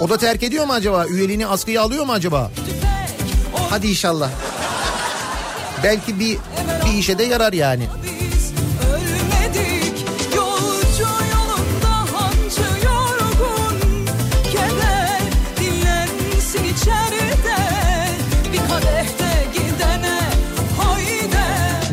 O 0.00 0.08
da 0.08 0.16
terk 0.18 0.42
ediyor 0.42 0.66
mu 0.66 0.72
acaba? 0.72 1.06
Üyeliğini 1.06 1.46
askıya 1.46 1.82
alıyor 1.82 2.04
mu 2.06 2.12
acaba? 2.12 2.50
Hadi 3.70 3.86
inşallah. 3.86 4.30
Belki 5.84 6.20
bir 6.20 6.38
bir 6.86 6.98
işe 6.98 7.18
de 7.18 7.24
yarar 7.24 7.52
yani. 7.52 7.86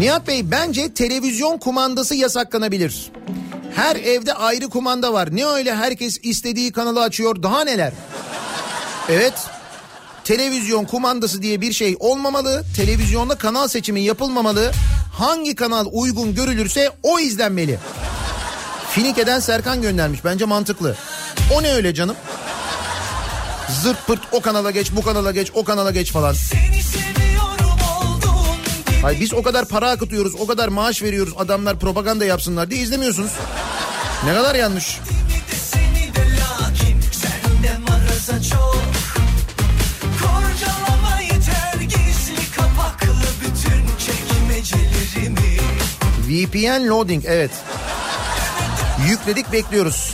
Nihat 0.03 0.27
Bey 0.27 0.51
bence 0.51 0.93
televizyon 0.93 1.57
kumandası 1.57 2.15
yasaklanabilir. 2.15 3.11
Her 3.75 3.95
evde 3.95 4.33
ayrı 4.33 4.69
kumanda 4.69 5.13
var. 5.13 5.35
Ne 5.35 5.45
öyle 5.45 5.75
herkes 5.75 6.19
istediği 6.23 6.71
kanalı 6.71 7.01
açıyor 7.01 7.43
daha 7.43 7.63
neler? 7.63 7.93
Evet. 9.09 9.33
Televizyon 10.23 10.85
kumandası 10.85 11.41
diye 11.41 11.61
bir 11.61 11.73
şey 11.73 11.95
olmamalı. 11.99 12.63
Televizyonda 12.75 13.35
kanal 13.35 13.67
seçimi 13.67 14.01
yapılmamalı. 14.01 14.71
Hangi 15.13 15.55
kanal 15.55 15.85
uygun 15.91 16.35
görülürse 16.35 16.91
o 17.03 17.19
izlenmeli. 17.19 17.79
Finike'den 18.89 19.39
Serkan 19.39 19.81
göndermiş. 19.81 20.25
Bence 20.25 20.45
mantıklı. 20.45 20.95
O 21.53 21.63
ne 21.63 21.73
öyle 21.73 21.93
canım? 21.93 22.15
Zırt 23.81 24.07
pırt 24.07 24.21
o 24.31 24.41
kanala 24.41 24.71
geç, 24.71 24.91
bu 24.95 25.01
kanala 25.01 25.31
geç, 25.31 25.51
o 25.53 25.63
kanala 25.63 25.91
geç 25.91 26.11
falan. 26.11 26.33
Seni 26.33 27.12
Hayır 29.03 29.19
biz 29.19 29.33
o 29.33 29.43
kadar 29.43 29.65
para 29.65 29.89
akıtıyoruz, 29.89 30.35
o 30.35 30.47
kadar 30.47 30.67
maaş 30.67 31.01
veriyoruz 31.03 31.33
adamlar 31.37 31.79
propaganda 31.79 32.25
yapsınlar 32.25 32.71
diye 32.71 32.81
izlemiyorsunuz. 32.81 33.31
Ne 34.25 34.33
kadar 34.33 34.55
yanlış. 34.55 34.99
VPN 46.27 46.87
loading 46.87 47.23
evet. 47.27 47.51
Yükledik 49.07 49.51
bekliyoruz. 49.51 50.13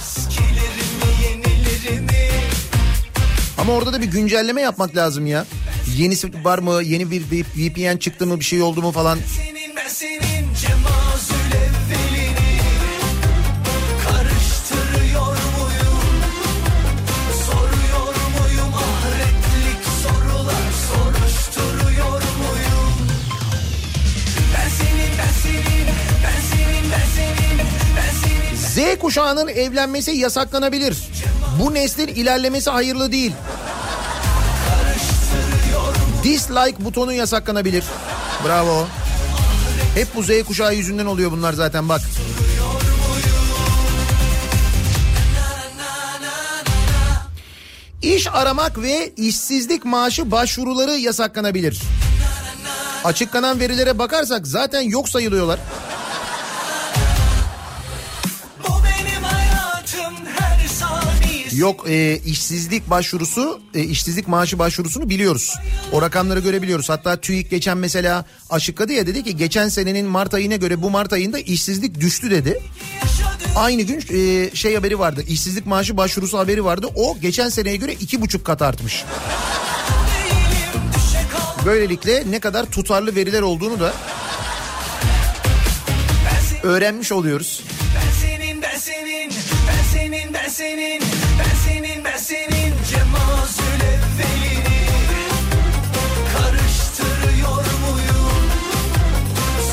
Ama 3.58 3.74
orada 3.74 3.94
da 3.94 4.02
bir 4.02 4.06
güncelleme 4.08 4.62
yapmak 4.62 4.96
lazım 4.96 5.26
ya 5.26 5.46
yenisi 6.00 6.32
var 6.43 6.60
mı? 6.60 6.82
Yeni 6.84 7.12
bir 7.12 7.22
VPN 7.56 7.97
çıktı 7.97 8.28
mı? 8.28 8.39
Bir 8.39 8.45
şey 8.45 8.62
oldu 8.62 8.82
mu 8.82 8.91
falan? 8.91 9.20
Z 28.56 29.00
kuşağının 29.00 29.47
evlenmesi 29.47 30.12
yasaklanabilir. 30.12 30.97
Bu 31.60 31.74
neslin 31.74 32.08
ilerlemesi 32.08 32.70
hayırlı 32.70 33.12
değil. 33.12 33.32
Dislike 36.24 36.86
butonu 36.86 37.13
yasaklanabilir. 37.13 37.84
Bravo. 38.47 38.88
Hep 39.95 40.07
bu 40.15 40.24
Z 40.24 40.43
kuşağı 40.47 40.76
yüzünden 40.76 41.05
oluyor 41.05 41.32
bunlar 41.32 41.53
zaten 41.53 41.89
bak. 41.89 42.01
İş 48.01 48.28
aramak 48.28 48.82
ve 48.82 49.13
işsizlik 49.17 49.86
maaşı 49.86 50.32
başvuruları 50.32 50.91
yasaklanabilir. 50.91 51.82
Açıklanan 53.03 53.59
verilere 53.59 53.99
bakarsak 53.99 54.47
zaten 54.47 54.82
yok 54.82 55.09
sayılıyorlar. 55.09 55.59
Yok 61.60 61.89
e, 61.89 62.20
işsizlik 62.26 62.89
başvurusu, 62.89 63.62
e, 63.74 63.84
işsizlik 63.84 64.28
maaşı 64.28 64.60
başvurusunu 64.60 65.10
biliyoruz. 65.10 65.55
O 65.91 66.01
rakamları 66.01 66.39
görebiliyoruz. 66.39 66.89
Hatta 66.89 67.22
TÜİK 67.22 67.49
geçen 67.49 67.78
mesela 67.78 68.26
açıkladı 68.49 68.93
ya 68.93 69.07
dedi 69.07 69.24
ki 69.24 69.38
geçen 69.38 69.70
senenin 69.70 70.05
Mart 70.05 70.34
ayına 70.34 70.55
göre 70.55 70.82
bu 70.82 70.89
Mart 70.89 71.14
ayında 71.14 71.39
işsizlik 71.39 71.99
düştü 71.99 72.32
dedi. 72.32 72.60
Aynı 73.55 73.82
gün 73.82 74.03
e, 74.10 74.49
şey 74.55 74.76
haberi 74.76 74.99
vardı. 74.99 75.24
işsizlik 75.28 75.66
maaşı 75.66 75.97
başvurusu 75.97 76.38
haberi 76.38 76.66
vardı. 76.66 76.88
O 76.95 77.18
geçen 77.22 77.49
seneye 77.49 77.76
göre 77.76 77.93
iki 77.93 78.22
buçuk 78.22 78.45
kat 78.45 78.62
artmış. 78.62 79.03
Böylelikle 81.66 82.24
ne 82.32 82.39
kadar 82.39 82.66
tutarlı 82.66 83.16
veriler 83.16 83.41
olduğunu 83.41 83.80
da 83.80 83.93
öğrenmiş 86.64 87.12
oluyoruz. 87.12 87.64
Ben 87.95 88.28
senin 88.28 88.62
ben 88.62 88.78
senin 88.78 89.32
ben 89.68 89.84
senin 89.93 90.34
ben 90.34 90.49
senin 90.49 91.18
senin 92.20 92.74
Cemazül 92.89 93.82
evvelini 93.86 94.86
Karıştırıyor 96.34 97.55
muyum? 97.55 98.32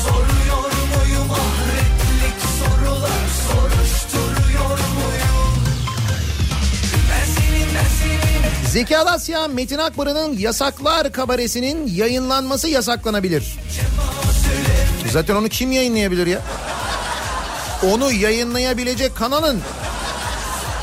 Soruyor 0.03 0.71
muyum? 0.71 1.31
Ahretlik 1.31 2.41
sorular 2.59 3.27
soruşturuyor 3.47 4.69
muyum? 4.69 5.63
Ben 7.11 7.25
senin 7.25 7.67
ben 7.75 7.89
senin. 7.99 8.71
Zeki 8.71 8.97
Alasya, 8.97 9.47
Metin 9.47 9.77
Akbar'ın 9.77 10.37
Yasaklar 10.37 11.11
kabaresinin 11.11 11.87
yayınlanması 11.87 12.69
yasaklanabilir. 12.69 13.57
Zaten 15.11 15.35
onu 15.35 15.49
kim 15.49 15.71
yayınlayabilir 15.71 16.27
ya? 16.27 16.41
Onu 17.83 18.11
yayınlayabilecek 18.11 19.15
kanalın 19.15 19.61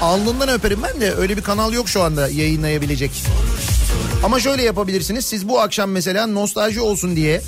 alnından 0.01 0.49
öperim 0.49 0.83
ben 0.83 1.01
de 1.01 1.15
öyle 1.15 1.37
bir 1.37 1.43
kanal 1.43 1.73
yok 1.73 1.89
şu 1.89 2.03
anda 2.03 2.29
yayınlayabilecek. 2.29 3.11
Ama 4.25 4.41
şöyle 4.41 4.63
yapabilirsiniz 4.63 5.27
siz 5.27 5.49
bu 5.49 5.61
akşam 5.61 5.91
mesela 5.91 6.27
nostalji 6.27 6.81
olsun 6.81 7.17
diye 7.17 7.41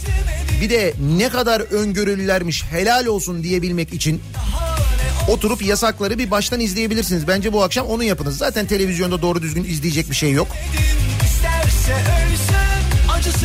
bir 0.60 0.70
de 0.70 0.94
ne 1.18 1.28
kadar 1.28 1.60
öngörülülermiş 1.60 2.64
helal 2.64 3.06
olsun 3.06 3.42
diyebilmek 3.42 3.92
için 3.94 4.22
oturup 5.28 5.62
yasakları 5.62 6.18
bir 6.18 6.30
baştan 6.30 6.60
izleyebilirsiniz. 6.60 7.28
Bence 7.28 7.52
bu 7.52 7.62
akşam 7.62 7.86
onu 7.86 8.04
yapınız. 8.04 8.38
Zaten 8.38 8.66
televizyonda 8.66 9.22
doğru 9.22 9.42
düzgün 9.42 9.64
izleyecek 9.64 10.10
bir 10.10 10.14
şey 10.14 10.32
yok. 10.32 10.48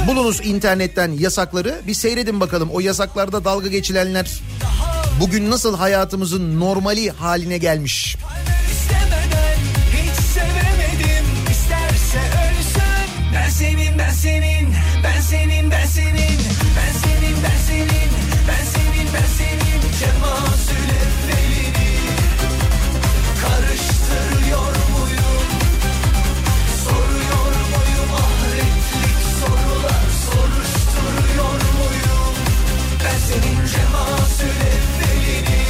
Bulunuz 0.07 0.41
internetten 0.43 1.11
yasakları 1.11 1.81
bir 1.87 1.93
seyredin 1.93 2.39
bakalım. 2.39 2.69
O 2.71 2.79
yasaklarda 2.79 3.45
dalga 3.45 3.67
geçilenler 3.67 4.41
bugün 5.19 5.51
nasıl 5.51 5.77
hayatımızın 5.77 6.59
normali 6.59 7.09
haline 7.09 7.57
gelmiş. 7.57 8.17
Senin 14.21 14.67
ben 15.03 15.21
senin 15.21 15.71
ben 15.71 15.85
senin 15.85 16.39
ben 16.77 16.93
senin 17.01 17.35
ben 17.43 17.57
senin 17.67 18.09
ben 18.47 18.63
senin 18.73 19.07
ben 19.13 19.27
senin. 19.37 19.81
Cemazül 19.99 20.89
evvelini 21.01 21.91
karıştırıyor 23.41 24.75
muyum? 24.93 25.47
Soruyor 26.83 27.51
muyum? 27.71 28.09
Ahretlik 28.23 29.17
sorular 29.39 30.05
soruşturuyor 30.25 31.61
muyum? 31.77 32.35
Ben 33.03 33.17
senin 33.27 33.57
Cemazül 33.73 34.57
evvelini 34.75 35.63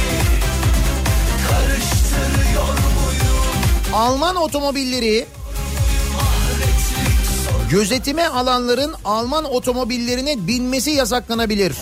karıştırıyor 1.48 2.68
muyum? 2.68 3.94
Alman 3.94 4.36
otomobilleri 4.36 5.26
gözetime 7.72 8.28
alanların 8.28 8.94
Alman 9.04 9.44
otomobillerine 9.44 10.46
binmesi 10.46 10.90
yasaklanabilir. 10.90 11.72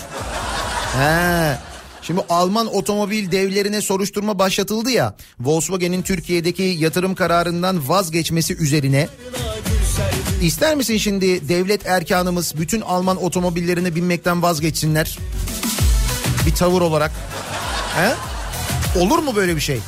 He. 0.97 1.57
Şimdi 2.01 2.21
Alman 2.29 2.75
otomobil 2.75 3.31
devlerine 3.31 3.81
soruşturma 3.81 4.39
başlatıldı 4.39 4.91
ya. 4.91 5.15
Volkswagen'in 5.39 6.01
Türkiye'deki 6.01 6.63
yatırım 6.63 7.15
kararından 7.15 7.89
vazgeçmesi 7.89 8.55
üzerine. 8.57 9.07
İster 10.41 10.75
misin 10.75 10.97
şimdi 10.97 11.49
devlet 11.49 11.85
erkanımız 11.85 12.53
bütün 12.57 12.81
Alman 12.81 13.23
otomobillerine 13.23 13.95
binmekten 13.95 14.41
vazgeçsinler? 14.41 15.19
Bir 16.45 16.55
tavır 16.55 16.81
olarak. 16.81 17.11
He? 17.95 18.13
Olur 18.99 19.19
mu 19.19 19.35
böyle 19.35 19.55
bir 19.55 19.61
şey? 19.61 19.79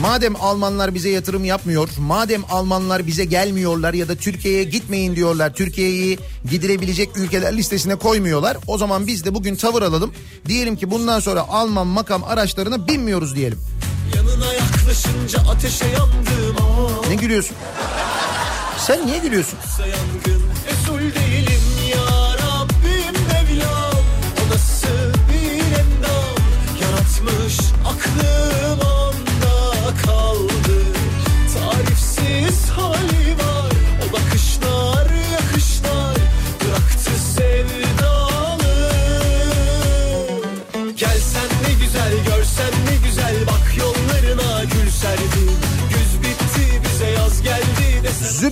Madem 0.00 0.36
Almanlar 0.36 0.94
bize 0.94 1.08
yatırım 1.08 1.44
yapmıyor, 1.44 1.88
madem 1.98 2.42
Almanlar 2.50 3.06
bize 3.06 3.24
gelmiyorlar 3.24 3.94
ya 3.94 4.08
da 4.08 4.14
Türkiye'ye 4.14 4.64
gitmeyin 4.64 5.16
diyorlar, 5.16 5.54
Türkiye'yi 5.54 6.18
gidilebilecek 6.50 7.16
ülkeler 7.16 7.56
listesine 7.56 7.94
koymuyorlar. 7.94 8.56
O 8.66 8.78
zaman 8.78 9.06
biz 9.06 9.24
de 9.24 9.34
bugün 9.34 9.56
tavır 9.56 9.82
alalım. 9.82 10.12
Diyelim 10.46 10.76
ki 10.76 10.90
bundan 10.90 11.20
sonra 11.20 11.48
Alman 11.48 11.86
makam 11.86 12.24
araçlarına 12.24 12.88
binmiyoruz 12.88 13.36
diyelim. 13.36 13.58
Yanına 14.16 14.52
yaklaşınca 14.52 15.50
ateşe 15.50 15.86
yandım 15.86 16.56
Ne 17.08 17.14
gülüyorsun? 17.14 17.56
Sen 18.78 19.06
niye 19.06 19.18
gülüyorsun? 19.18 19.58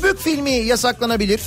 Zübük 0.07 0.21
filmi 0.21 0.51
yasaklanabilir. 0.51 1.41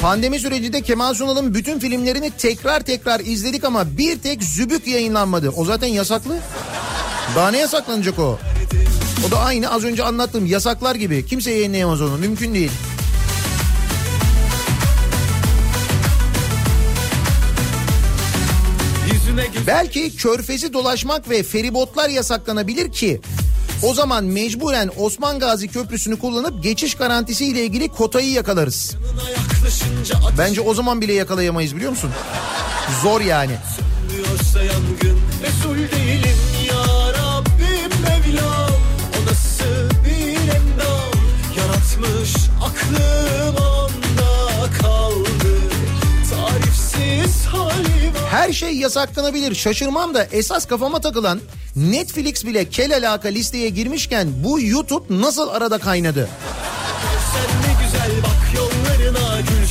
Pandemi 0.00 0.40
sürecinde 0.40 0.82
Kemal 0.82 1.14
Sunal'ın 1.14 1.54
bütün 1.54 1.78
filmlerini 1.78 2.30
tekrar 2.30 2.80
tekrar 2.80 3.20
izledik 3.20 3.64
ama 3.64 3.98
bir 3.98 4.18
tek 4.18 4.42
Zübük 4.42 4.86
yayınlanmadı. 4.86 5.50
O 5.50 5.64
zaten 5.64 5.88
yasaklı. 5.88 6.38
Daha 7.36 7.50
ne 7.50 7.58
yasaklanacak 7.58 8.18
o? 8.18 8.38
O 9.28 9.30
da 9.30 9.38
aynı 9.38 9.70
az 9.72 9.84
önce 9.84 10.04
anlattığım 10.04 10.46
yasaklar 10.46 10.94
gibi. 10.94 11.26
Kimse 11.26 11.50
yayınlayamaz 11.50 12.02
onu. 12.02 12.18
Mümkün 12.18 12.54
değil. 12.54 12.70
Belki 19.66 20.16
körfezi 20.16 20.72
dolaşmak 20.72 21.30
ve 21.30 21.42
feribotlar 21.42 22.08
yasaklanabilir 22.08 22.92
ki 22.92 23.20
o 23.82 23.94
zaman 23.94 24.24
mecburen 24.24 24.90
Osman 24.96 25.38
Gazi 25.38 25.68
Köprüsü'nü 25.68 26.18
kullanıp 26.18 26.62
geçiş 26.62 26.94
garantisi 26.94 27.46
ile 27.46 27.64
ilgili 27.64 27.88
kotayı 27.88 28.30
yakalarız. 28.30 28.96
Bence 30.38 30.60
o 30.60 30.74
zaman 30.74 31.00
bile 31.00 31.12
yakalayamayız 31.12 31.76
biliyor 31.76 31.90
musun? 31.90 32.10
Zor 33.02 33.20
yani. 33.20 33.52
Yaratmış 41.56 42.37
Her 48.30 48.52
şey 48.52 48.76
yasaklanabilir 48.76 49.54
şaşırmam 49.54 50.14
da 50.14 50.24
esas 50.24 50.66
kafama 50.66 51.00
takılan 51.00 51.40
Netflix 51.76 52.44
bile 52.46 52.68
kel 52.68 52.96
alaka 52.96 53.28
listeye 53.28 53.68
girmişken 53.68 54.28
bu 54.44 54.60
YouTube 54.60 55.20
nasıl 55.22 55.48
arada 55.48 55.78
kaynadı? 55.78 56.28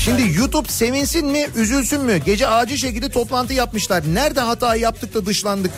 Şimdi 0.03 0.37
YouTube 0.37 0.69
sevinsin 0.69 1.27
mi 1.27 1.47
üzülsün 1.55 2.01
mü? 2.01 2.17
Gece 2.17 2.47
acil 2.47 2.77
şekilde 2.77 3.09
toplantı 3.09 3.53
yapmışlar. 3.53 4.03
Nerede 4.13 4.39
hata 4.39 4.75
yaptık 4.75 5.13
da 5.13 5.25
dışlandık? 5.25 5.71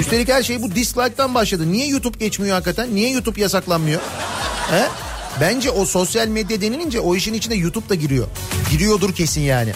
Üstelik 0.00 0.28
her 0.28 0.42
şey 0.42 0.62
bu 0.62 0.74
dislike'tan 0.74 1.34
başladı. 1.34 1.72
Niye 1.72 1.86
YouTube 1.86 2.18
geçmiyor 2.18 2.54
hakikaten? 2.54 2.94
Niye 2.94 3.10
YouTube 3.10 3.40
yasaklanmıyor? 3.40 4.00
He? 4.70 5.07
Bence 5.40 5.70
o 5.70 5.84
sosyal 5.84 6.28
medya 6.28 6.60
denilince 6.60 7.00
o 7.00 7.14
işin 7.14 7.34
içine 7.34 7.54
YouTube 7.54 7.88
da 7.88 7.94
giriyor. 7.94 8.26
Giriyordur 8.70 9.14
kesin 9.14 9.40
yani. 9.40 9.72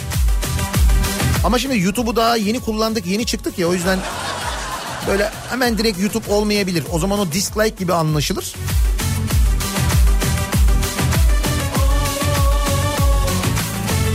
Ama 1.44 1.58
şimdi 1.58 1.78
YouTube'u 1.78 2.16
daha 2.16 2.36
yeni 2.36 2.60
kullandık, 2.60 3.06
yeni 3.06 3.26
çıktık 3.26 3.58
ya 3.58 3.68
o 3.68 3.74
yüzden 3.74 3.98
böyle 5.06 5.30
hemen 5.50 5.78
direkt 5.78 6.00
YouTube 6.00 6.32
olmayabilir. 6.32 6.84
O 6.92 6.98
zaman 6.98 7.18
o 7.18 7.32
dislike 7.32 7.76
gibi 7.78 7.92
anlaşılır. 7.92 8.54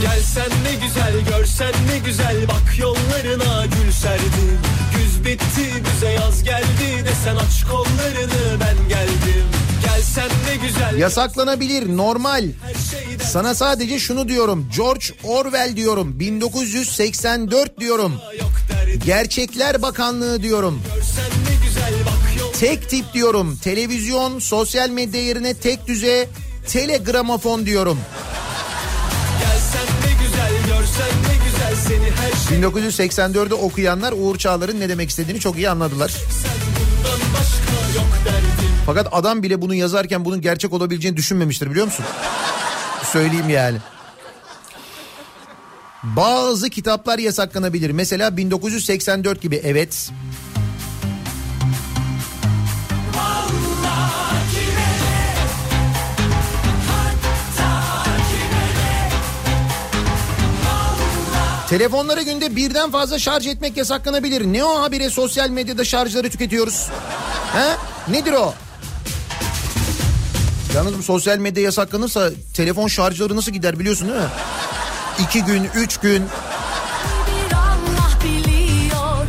Gelsen 0.02 0.50
ne 0.64 0.86
güzel 0.86 1.20
görsen 1.30 1.72
ne 1.92 1.98
güzel 1.98 2.48
bak 2.48 2.78
yollarına 2.78 3.66
gül 3.66 3.92
serdim 3.92 4.58
Güz 4.96 5.24
bitti 5.24 5.82
bize 5.94 6.12
yaz 6.12 6.42
geldi 6.42 7.04
desen 7.04 7.36
aç 7.36 7.64
kollarını 7.70 8.60
ben 8.60 8.88
geldim 8.88 9.57
Yasaklanabilir, 10.98 11.96
normal. 11.96 12.44
Sana 13.22 13.54
sadece 13.54 13.98
şunu 13.98 14.28
diyorum. 14.28 14.68
George 14.76 15.04
Orwell 15.24 15.76
diyorum. 15.76 16.20
1984 16.20 17.80
diyorum. 17.80 18.12
Gerçekler 19.06 19.82
Bakanlığı 19.82 20.42
diyorum. 20.42 20.82
Tek 22.60 22.88
tip 22.88 23.12
diyorum. 23.14 23.56
Televizyon, 23.56 24.38
sosyal 24.38 24.90
medya 24.90 25.22
yerine 25.22 25.54
tek 25.54 25.86
düze 25.86 26.28
telegramofon 26.66 27.66
diyorum. 27.66 27.98
Gelsen 29.40 29.86
ne 30.04 30.24
güzel 30.24 30.52
görsen 30.68 31.08
ne 31.28 31.34
güzel 31.44 31.74
seni 31.88 32.10
her 32.10 32.48
şey 32.48 32.58
1984'ü 32.58 33.54
okuyanlar 33.54 34.12
Uğur 34.12 34.38
Çağlar'ın 34.38 34.80
ne 34.80 34.88
demek 34.88 35.10
istediğini 35.10 35.40
çok 35.40 35.56
iyi 35.56 35.70
anladılar. 35.70 36.08
sen 36.08 36.52
bundan 36.76 37.20
başka 37.34 37.98
yok 37.98 38.08
derdim 38.24 38.67
Fakat 38.88 39.08
adam 39.12 39.42
bile 39.42 39.62
bunu 39.62 39.74
yazarken 39.74 40.24
bunun 40.24 40.40
gerçek 40.40 40.72
olabileceğini 40.72 41.16
düşünmemiştir 41.16 41.70
biliyor 41.70 41.86
musun? 41.86 42.04
Söyleyeyim 43.04 43.48
yani. 43.48 43.78
Bazı 46.02 46.70
kitaplar 46.70 47.18
yasaklanabilir. 47.18 47.90
Mesela 47.90 48.36
1984 48.36 49.42
gibi 49.42 49.60
evet. 49.64 50.10
Telefonları 61.68 62.22
günde 62.22 62.56
birden 62.56 62.90
fazla 62.90 63.18
şarj 63.18 63.46
etmek 63.46 63.76
yasaklanabilir. 63.76 64.44
Ne 64.44 64.64
o 64.64 64.82
habire 64.82 65.10
sosyal 65.10 65.50
medyada 65.50 65.84
şarjları 65.84 66.30
tüketiyoruz? 66.30 66.88
He? 67.52 67.76
Nedir 68.12 68.32
o? 68.32 68.54
Yalnız 70.74 70.98
bu 70.98 71.02
sosyal 71.02 71.38
medya 71.38 71.62
yasaklanırsa 71.62 72.30
telefon 72.54 72.88
şarjları 72.88 73.36
nasıl 73.36 73.52
gider 73.52 73.78
biliyorsun 73.78 74.08
değil 74.08 74.20
mi? 74.20 74.26
İki 75.22 75.44
gün, 75.44 75.68
üç 75.74 75.96
gün. 75.96 76.24
Biliyor 78.24 79.26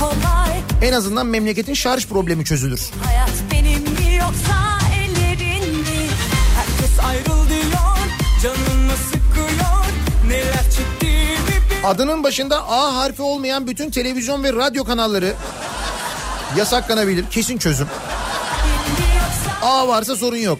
kolay 0.00 0.62
En 0.82 0.92
azından 0.92 1.26
memleketin 1.26 1.74
şarj 1.74 2.06
problemi 2.06 2.44
çözülür. 2.44 2.90
Hayat 3.04 3.30
benim 3.52 3.82
mi 3.82 4.14
yoksa 4.14 4.78
ellerin 4.94 5.76
mi? 5.76 6.08
Herkes 6.56 7.04
ayrıl 7.08 7.48
diyor 7.48 7.98
canını 8.42 8.96
sıkıyor 8.96 9.84
Neler 10.28 10.62
çektiğimi 10.76 11.70
bil 11.70 11.90
Adının 11.90 12.24
başında 12.24 12.68
A 12.68 12.94
harfi 12.96 13.22
olmayan 13.22 13.66
bütün 13.66 13.90
televizyon 13.90 14.44
ve 14.44 14.52
radyo 14.52 14.84
kanalları 14.84 15.34
yasaklanabilir. 16.56 17.30
Kesin 17.30 17.58
çözüm. 17.58 17.88
A 19.62 19.88
varsa 19.88 20.16
sorun 20.16 20.36
yok. 20.36 20.58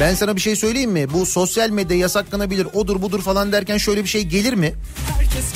Ben 0.00 0.14
sana 0.14 0.36
bir 0.36 0.40
şey 0.40 0.56
söyleyeyim 0.56 0.90
mi? 0.90 1.12
Bu 1.12 1.26
sosyal 1.26 1.70
medya 1.70 1.96
yasaklanabilir, 1.96 2.66
odur 2.74 3.02
budur 3.02 3.22
falan 3.22 3.52
derken 3.52 3.78
şöyle 3.78 4.02
bir 4.04 4.08
şey 4.08 4.22
gelir 4.22 4.52
mi? 4.52 4.74
Herkes 5.18 5.52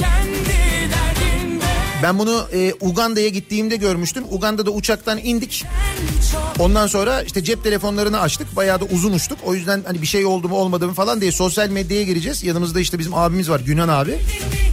Ben 2.04 2.18
bunu 2.18 2.46
e, 2.52 2.74
Uganda'ya 2.80 3.28
gittiğimde 3.28 3.76
görmüştüm. 3.76 4.24
Uganda'da 4.30 4.70
uçaktan 4.70 5.18
indik. 5.18 5.64
Ondan 6.58 6.86
sonra 6.86 7.22
işte 7.22 7.44
cep 7.44 7.64
telefonlarını 7.64 8.20
açtık. 8.20 8.56
Bayağı 8.56 8.80
da 8.80 8.84
uzun 8.84 9.12
uçtuk. 9.12 9.38
O 9.44 9.54
yüzden 9.54 9.82
hani 9.86 10.02
bir 10.02 10.06
şey 10.06 10.26
oldu 10.26 10.48
mu 10.48 10.56
olmadı 10.56 10.86
mı 10.86 10.94
falan 10.94 11.20
diye 11.20 11.32
sosyal 11.32 11.68
medyaya 11.68 12.02
gireceğiz. 12.02 12.44
Yanımızda 12.44 12.80
işte 12.80 12.98
bizim 12.98 13.14
abimiz 13.14 13.50
var 13.50 13.60
Günan 13.60 13.88
abi. 13.88 14.18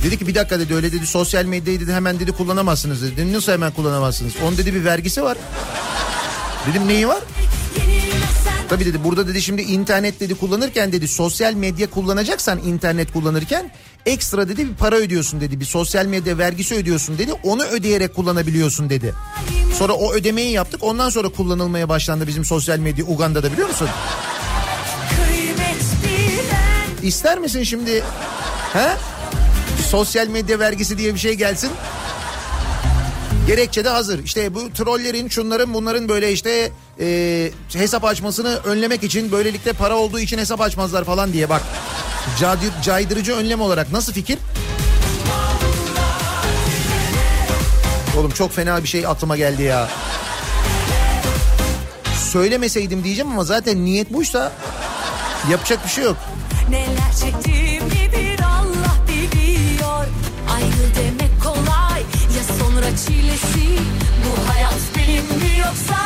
Dedi 0.06 0.20
ki 0.20 0.28
bir 0.28 0.36
dakika 0.36 0.60
dedi 0.60 0.76
öyle 0.76 0.92
dedi 0.92 1.06
sosyal 1.08 1.46
medyayı 1.46 1.80
dedi 1.80 1.94
hemen 1.94 2.20
dedi 2.20 2.32
kullanamazsınız 2.32 3.02
dedi. 3.02 3.34
Nasıl 3.34 3.52
hemen 3.52 3.72
kullanamazsınız? 3.72 4.34
Onun 4.48 4.58
dedi 4.58 4.74
bir 4.74 4.86
vergisi 4.86 5.24
var. 5.24 5.38
Dedim 6.68 6.88
neyi 6.88 7.08
var? 7.08 7.20
Tabii 8.70 8.86
dedi 8.86 9.04
burada 9.04 9.28
dedi 9.28 9.42
şimdi 9.42 9.62
internet 9.62 10.20
dedi 10.20 10.36
kullanırken 10.36 10.92
dedi 10.92 11.08
sosyal 11.08 11.54
medya 11.54 11.90
kullanacaksan 11.90 12.60
internet 12.60 13.14
kullanırken 13.14 13.72
ekstra 14.06 14.50
dedi 14.50 14.70
bir 14.70 14.76
para 14.76 14.96
ödüyorsun 14.96 15.42
dedi. 15.42 15.60
Bir 15.60 15.66
sosyal 15.66 16.06
medya 16.06 16.38
vergisi 16.38 16.76
ödüyorsun 16.76 17.18
dedi. 17.18 17.34
Onu 17.44 17.64
ödeyerek 17.64 18.16
kullanabiliyorsun 18.16 18.90
dedi. 18.90 19.14
Sonra 19.80 19.94
o 19.94 20.14
ödemeyi 20.14 20.52
yaptık. 20.52 20.84
Ondan 20.84 21.10
sonra 21.10 21.30
kullanılmaya 21.30 21.90
başlandı 21.90 22.28
bizim 22.28 22.46
sosyal 22.46 22.80
medya 22.80 23.06
Uganda'da 23.06 23.52
biliyor 23.52 23.68
musun? 23.68 23.90
İster 27.04 27.40
misin 27.40 27.64
şimdi? 27.64 28.04
He? 28.74 28.90
Sosyal 29.90 30.28
medya 30.28 30.60
vergisi 30.60 30.98
diye 30.98 31.14
bir 31.14 31.20
şey 31.20 31.34
gelsin. 31.34 31.70
Gerekçe 33.48 33.86
de 33.86 33.90
hazır. 33.90 34.24
İşte 34.24 34.54
bu 34.54 34.74
trollerin, 34.74 35.30
şunların, 35.30 35.74
bunların 35.74 36.10
böyle 36.10 36.32
işte 36.32 36.72
e, 37.00 37.52
hesap 37.74 38.06
açmasını 38.06 38.60
önlemek 38.66 39.04
için 39.04 39.32
böylelikle 39.32 39.74
para 39.74 39.98
olduğu 39.98 40.20
için 40.20 40.38
hesap 40.38 40.62
açmazlar 40.62 41.04
falan 41.04 41.34
diye 41.34 41.50
bak. 41.50 41.62
Caydırıcı 42.84 43.36
önlem 43.36 43.62
olarak 43.62 43.92
nasıl 43.92 44.14
fikir? 44.14 44.40
Oğlum 48.18 48.32
çok 48.32 48.52
fena 48.54 48.84
bir 48.84 48.88
şey 48.88 49.08
aklıma 49.08 49.38
geldi 49.38 49.64
ya. 49.64 49.88
Söylemeseydim 52.32 53.04
diyeceğim 53.04 53.32
ama 53.32 53.44
zaten 53.44 53.86
niyet 53.86 54.14
buysa 54.14 54.52
yapacak 55.52 55.86
bir 55.86 55.90
şey 55.90 56.04
yok. 56.04 56.18
Neler 56.70 57.14
çektiğimi 57.22 58.12
bir 58.12 58.44
Allah 58.44 58.96
biliyor 59.08 60.06
Ayrıl 60.56 60.96
demek 60.96 61.44
kolay 61.44 62.02
ya 62.38 62.44
sonra 62.60 62.88
çilesi 63.08 63.80
Bu 64.26 64.54
hayat 64.54 64.80
benim 64.98 65.24
mi 65.24 65.60
yoksa 65.60 65.98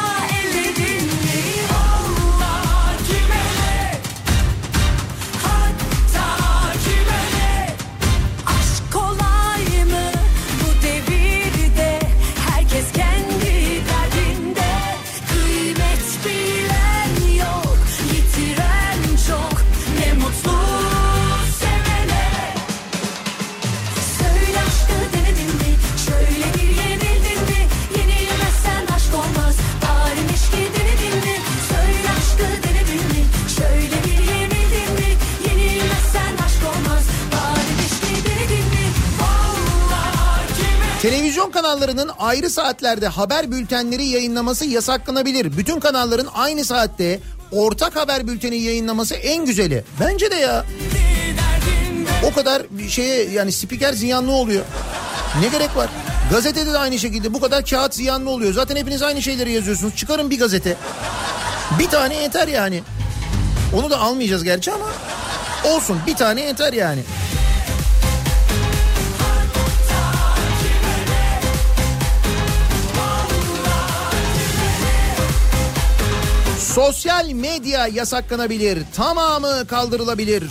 Televizyon 41.06 41.51
kanallarının 41.51 42.12
ayrı 42.20 42.49
saatlerde 42.49 43.08
haber 43.08 43.51
bültenleri 43.51 44.06
yayınlaması 44.06 44.66
yasaklanabilir. 44.66 45.58
Bütün 45.58 45.80
kanalların 45.80 46.28
aynı 46.34 46.66
saatte 46.66 47.20
ortak 47.51 47.95
haber 47.95 48.28
bülteni 48.28 48.58
yayınlaması 48.58 49.16
en 49.16 49.45
güzeli. 49.45 49.84
Bence 49.99 50.32
de 50.32 50.36
ya. 50.36 50.66
O 52.24 52.34
kadar 52.34 52.62
şeye 52.89 53.30
yani 53.30 53.51
spiker 53.51 53.93
ziyanlı 53.93 54.32
oluyor. 54.32 54.66
Ne 55.41 55.47
gerek 55.47 55.76
var? 55.76 55.89
Gazetede 56.32 56.74
de 56.74 56.78
aynı 56.78 56.99
şekilde 56.99 57.34
bu 57.34 57.41
kadar 57.41 57.66
kağıt 57.66 57.95
ziyanlı 57.95 58.30
oluyor. 58.30 58.53
Zaten 58.53 58.76
hepiniz 58.76 59.01
aynı 59.01 59.22
şeyleri 59.22 59.51
yazıyorsunuz. 59.51 59.95
Çıkarın 59.95 60.30
bir 60.30 60.39
gazete. 60.39 60.78
Bir 61.80 61.89
tane 61.89 62.16
yeter 62.16 62.47
yani. 62.47 62.84
Onu 63.74 63.89
da 63.89 63.99
almayacağız 63.99 64.43
gerçi 64.43 64.72
ama 64.72 64.86
olsun 65.64 65.99
bir 66.08 66.16
tane 66.16 66.41
yeter 66.41 66.74
yani. 66.74 67.01
Sosyal 76.76 77.32
medya 77.32 77.88
yasaklanabilir, 77.88 78.80
tamamı 78.95 79.67
kaldırılabilir 79.67 80.43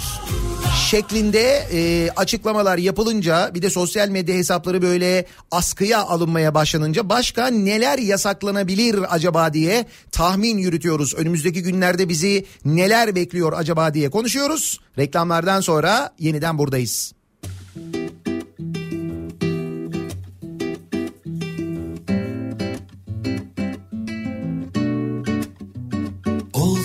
şeklinde 0.91 1.66
e, 1.72 2.11
açıklamalar 2.16 2.79
yapılınca 2.79 3.51
bir 3.55 3.62
de 3.62 3.70
sosyal 3.70 4.09
medya 4.09 4.35
hesapları 4.35 4.83
böyle 4.83 5.27
askıya 5.51 6.03
alınmaya 6.03 6.55
başlanınca 6.55 7.09
başka 7.09 7.47
neler 7.47 7.99
yasaklanabilir 7.99 9.14
acaba 9.14 9.53
diye 9.55 9.87
tahmin 10.12 10.59
yürütüyoruz. 10.59 11.14
Önümüzdeki 11.14 11.62
günlerde 11.62 12.09
bizi 12.09 12.47
neler 12.64 13.14
bekliyor 13.14 13.53
acaba 13.57 13.95
diye 13.95 14.11
konuşuyoruz. 14.11 14.81
Reklamlardan 14.99 15.61
sonra 15.61 16.14
yeniden 16.18 16.59
buradayız. 16.59 17.12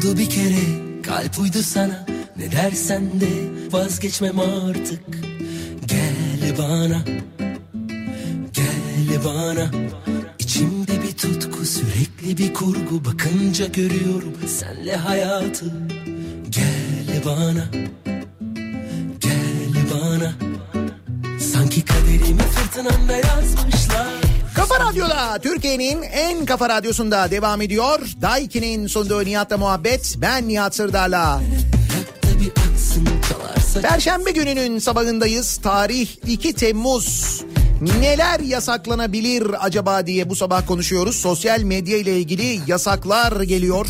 Oldu 0.09 0.17
bir 0.17 0.29
kere? 0.29 1.01
Kalp 1.03 1.39
uydu 1.39 1.63
sana. 1.63 2.05
Ne 2.37 2.51
dersen 2.51 3.21
de 3.21 3.27
vazgeçmem 3.71 4.39
artık. 4.39 4.99
Gel 5.85 6.57
bana. 6.57 7.01
Gel 8.53 9.25
bana. 9.25 9.71
İçimde 10.39 11.03
bir 11.03 11.11
tutku 11.11 11.65
sürekli 11.65 12.37
bir 12.37 12.53
kurgu. 12.53 13.05
Bakınca 13.05 13.65
görüyorum 13.65 14.33
senle 14.47 14.95
hayatı. 14.95 15.65
Gel 16.49 17.25
bana. 17.25 17.65
Gel 19.19 19.83
bana. 19.93 20.33
Sanki 21.39 21.85
kaderimi 21.85 22.41
fırtınanda 22.41 23.13
yazmışlar 23.15 24.28
Kafa 24.55 24.79
Radyo'da 24.79 25.39
Türkiye'nin 25.39 26.01
en 26.01 26.45
kafa 26.45 26.69
radyosunda 26.69 27.31
devam 27.31 27.61
ediyor. 27.61 27.99
Daiki'nin 28.21 28.87
sunduğu 28.87 29.25
Nihat'la 29.25 29.57
muhabbet. 29.57 30.15
Ben 30.17 30.47
Nihat 30.47 30.75
Sırdar'la. 30.75 31.41
Perşembe 33.81 34.31
gününün 34.31 34.79
sabahındayız. 34.79 35.57
Tarih 35.57 36.09
2 36.27 36.53
Temmuz. 36.53 37.41
Neler 37.99 38.39
yasaklanabilir 38.39 39.65
acaba 39.65 40.07
diye 40.07 40.29
bu 40.29 40.35
sabah 40.35 40.67
konuşuyoruz. 40.67 41.15
Sosyal 41.15 41.61
medya 41.61 41.97
ile 41.97 42.17
ilgili 42.17 42.59
yasaklar 42.67 43.41
geliyor. 43.41 43.87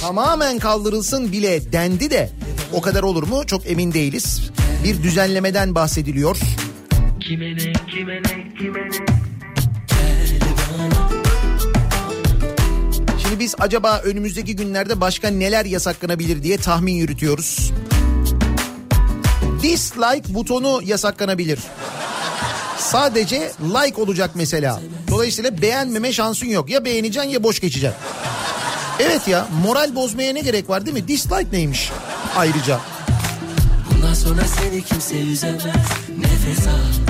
Tamamen 0.00 0.58
kaldırılsın 0.58 1.32
bile 1.32 1.72
dendi 1.72 2.10
de 2.10 2.30
o 2.72 2.80
kadar 2.80 3.02
olur 3.02 3.22
mu 3.22 3.46
çok 3.46 3.70
emin 3.70 3.92
değiliz. 3.92 4.40
Bir 4.84 5.02
düzenlemeden 5.02 5.74
bahsediliyor. 5.74 6.36
Kime 7.28 7.56
ne 7.56 7.72
kime 7.90 8.22
ne 8.22 8.54
kime 8.58 8.80
ne 8.80 9.06
Şimdi 13.22 13.38
biz 13.38 13.54
acaba 13.58 14.00
önümüzdeki 14.04 14.56
günlerde 14.56 15.00
başka 15.00 15.28
neler 15.28 15.64
yasaklanabilir 15.64 16.42
diye 16.42 16.56
tahmin 16.56 16.94
yürütüyoruz. 16.94 17.72
Dislike 19.62 20.34
butonu 20.34 20.80
yasaklanabilir. 20.84 21.58
Sadece 22.78 23.52
like 23.60 24.00
olacak 24.02 24.30
mesela. 24.34 24.80
Dolayısıyla 25.10 25.62
beğenmeme 25.62 26.12
şansın 26.12 26.46
yok. 26.46 26.70
Ya 26.70 26.84
beğeneceksin 26.84 27.30
ya 27.30 27.42
boş 27.42 27.60
geçeceksin. 27.60 27.98
Evet 28.98 29.28
ya 29.28 29.48
moral 29.64 29.94
bozmaya 29.94 30.32
ne 30.32 30.40
gerek 30.40 30.68
var 30.70 30.86
değil 30.86 30.96
mi? 30.96 31.08
Dislike 31.08 31.52
neymiş 31.52 31.90
ayrıca? 32.36 32.80
Bundan 33.94 34.14
sonra 34.14 34.44
seni 34.44 34.82
kimse 34.82 35.20
üzemez 35.20 35.64
Nefes 36.18 36.66
al 36.66 37.03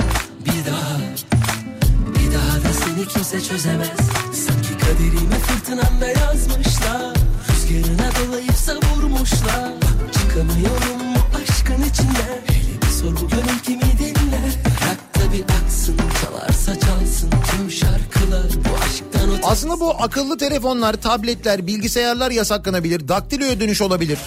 kimse 3.07 3.41
çözemez 3.41 3.89
Sanki 4.33 4.77
kaderimi 4.77 5.39
fırtınamda 5.47 6.07
yazmışlar 6.07 7.15
Rüzgarına 7.49 8.09
dolayıp 8.15 8.55
savurmuşlar 8.55 9.71
Bak 9.81 10.13
çıkamıyorum 10.13 11.15
bu 11.15 11.37
aşkın 11.37 11.83
içinden 11.89 12.39
Hele 12.47 12.81
bir 12.81 12.87
sor 12.87 13.21
bu 13.21 13.29
gönül 13.29 13.59
kimi 13.63 13.99
dinler 13.99 14.51
Bırak 14.65 15.15
da 15.15 15.33
bir 15.33 15.43
aksın 15.43 15.97
çalarsa 16.21 16.79
çalsın 16.79 17.29
Tüm 17.51 17.71
şarkılar 17.71 18.47
bu 18.55 18.83
aşktan 18.85 19.29
o 19.43 19.47
Aslında 19.47 19.79
bu 19.79 20.03
akıllı 20.03 20.37
telefonlar, 20.37 20.93
tabletler, 20.93 21.67
bilgisayarlar 21.67 22.31
yasaklanabilir. 22.31 23.07
Daktilo 23.07 23.45
ödünüş 23.45 23.81
olabilir. 23.81 24.19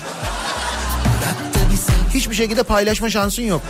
Hiçbir 2.15 2.35
şekilde 2.35 2.63
paylaşma 2.63 3.11
şansın 3.11 3.43
yok. 3.43 3.63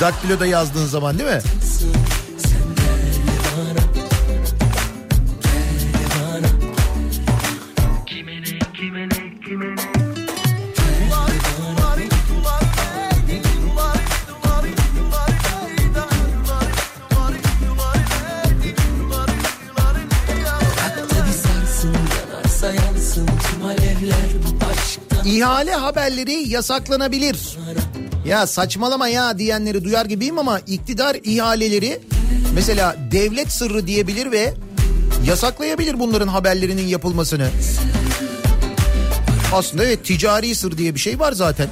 Daktiloda 0.00 0.46
yazdığın 0.46 0.86
zaman 0.86 1.18
değil 1.18 1.30
mi? 1.30 1.40
Sen 1.62 2.13
İhale 25.34 25.74
haberleri 25.74 26.48
yasaklanabilir. 26.48 27.58
Ya 28.26 28.46
saçmalama 28.46 29.08
ya 29.08 29.38
diyenleri 29.38 29.84
duyar 29.84 30.06
gibiyim 30.06 30.38
ama 30.38 30.60
iktidar 30.60 31.16
ihaleleri 31.24 32.00
mesela 32.54 32.96
devlet 33.10 33.52
sırrı 33.52 33.86
diyebilir 33.86 34.32
ve 34.32 34.54
yasaklayabilir 35.26 35.98
bunların 35.98 36.28
haberlerinin 36.28 36.86
yapılmasını. 36.86 37.48
Aslında 39.52 39.84
evet 39.84 40.04
ticari 40.04 40.54
sır 40.54 40.78
diye 40.78 40.94
bir 40.94 41.00
şey 41.00 41.18
var 41.18 41.32
zaten. 41.32 41.68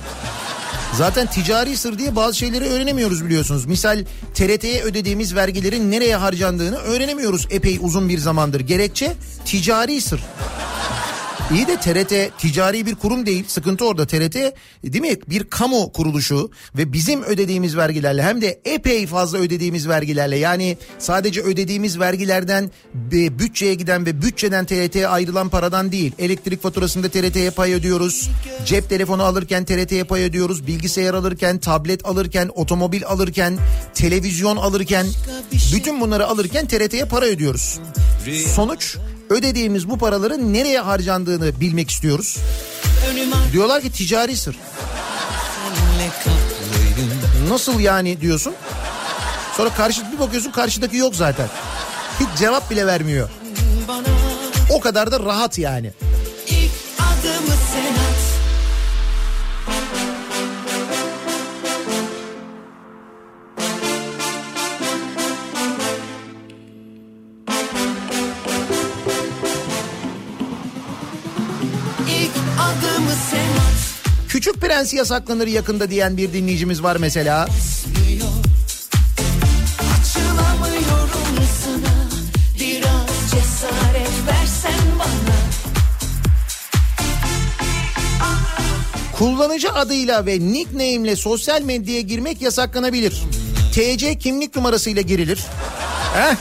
Zaten 0.94 1.26
ticari 1.26 1.76
sır 1.76 1.98
diye 1.98 2.16
bazı 2.16 2.36
şeyleri 2.36 2.64
öğrenemiyoruz 2.64 3.24
biliyorsunuz. 3.24 3.66
Misal 3.66 4.04
TRT'ye 4.34 4.82
ödediğimiz 4.82 5.34
vergilerin 5.34 5.90
nereye 5.90 6.16
harcandığını 6.16 6.76
öğrenemiyoruz 6.76 7.46
epey 7.50 7.78
uzun 7.80 8.08
bir 8.08 8.18
zamandır. 8.18 8.60
Gerekçe 8.60 9.12
ticari 9.44 10.00
sır. 10.00 10.20
İyi 11.54 11.66
de 11.66 11.76
TRT 11.76 12.38
ticari 12.38 12.86
bir 12.86 12.94
kurum 12.94 13.26
değil. 13.26 13.44
Sıkıntı 13.48 13.84
orada 13.84 14.06
TRT 14.06 14.34
değil 14.84 15.00
mi? 15.00 15.16
Bir 15.28 15.44
kamu 15.44 15.92
kuruluşu 15.92 16.50
ve 16.76 16.92
bizim 16.92 17.22
ödediğimiz 17.22 17.76
vergilerle 17.76 18.22
hem 18.22 18.42
de 18.42 18.60
epey 18.64 19.06
fazla 19.06 19.38
ödediğimiz 19.38 19.88
vergilerle 19.88 20.36
yani 20.36 20.78
sadece 20.98 21.40
ödediğimiz 21.40 21.98
vergilerden 22.00 22.70
bütçeye 23.38 23.74
giden 23.74 24.06
ve 24.06 24.22
bütçeden 24.22 24.64
TRT'ye 24.64 25.08
ayrılan 25.08 25.48
paradan 25.48 25.92
değil. 25.92 26.12
Elektrik 26.18 26.62
faturasında 26.62 27.08
TRT'ye 27.08 27.50
pay 27.50 27.72
ödüyoruz. 27.72 28.30
Cep 28.66 28.88
telefonu 28.88 29.22
alırken 29.22 29.64
TRT'ye 29.64 30.04
pay 30.04 30.22
ödüyoruz. 30.22 30.66
Bilgisayar 30.66 31.14
alırken, 31.14 31.58
tablet 31.58 32.06
alırken, 32.06 32.50
otomobil 32.54 33.06
alırken, 33.06 33.58
televizyon 33.94 34.56
alırken 34.56 35.06
bütün 35.74 36.00
bunları 36.00 36.26
alırken 36.26 36.66
TRT'ye 36.66 37.04
para 37.04 37.24
ödüyoruz. 37.24 37.80
Sonuç 38.54 38.96
ödediğimiz 39.32 39.88
bu 39.90 39.98
paraların 39.98 40.52
nereye 40.52 40.80
harcandığını 40.80 41.60
bilmek 41.60 41.90
istiyoruz. 41.90 42.38
Diyorlar 43.52 43.82
ki 43.82 43.92
ticari 43.92 44.36
sır. 44.36 44.56
Nasıl 47.48 47.80
yani 47.80 48.20
diyorsun? 48.20 48.54
Sonra 49.56 49.70
karşı 49.70 50.02
bir 50.12 50.18
bakıyorsun 50.18 50.50
karşıdaki 50.50 50.96
yok 50.96 51.16
zaten. 51.16 51.48
Hiç 52.20 52.28
cevap 52.38 52.70
bile 52.70 52.86
vermiyor. 52.86 53.28
O 54.70 54.80
kadar 54.80 55.12
da 55.12 55.20
rahat 55.20 55.58
yani. 55.58 55.92
Küçük 74.72 74.80
Prens 74.80 74.94
yasaklanır 74.94 75.46
yakında 75.46 75.90
diyen 75.90 76.16
bir 76.16 76.32
dinleyicimiz 76.32 76.82
var 76.82 76.96
mesela. 76.96 77.48
Kullanıcı 89.18 89.72
adıyla 89.72 90.26
ve 90.26 90.40
nickname'le 90.40 91.16
sosyal 91.16 91.62
medyaya 91.62 92.00
girmek 92.00 92.42
yasaklanabilir. 92.42 93.22
TC 93.72 94.18
kimlik 94.18 94.56
numarasıyla 94.56 95.02
girilir. 95.02 95.40
Heh. 96.14 96.36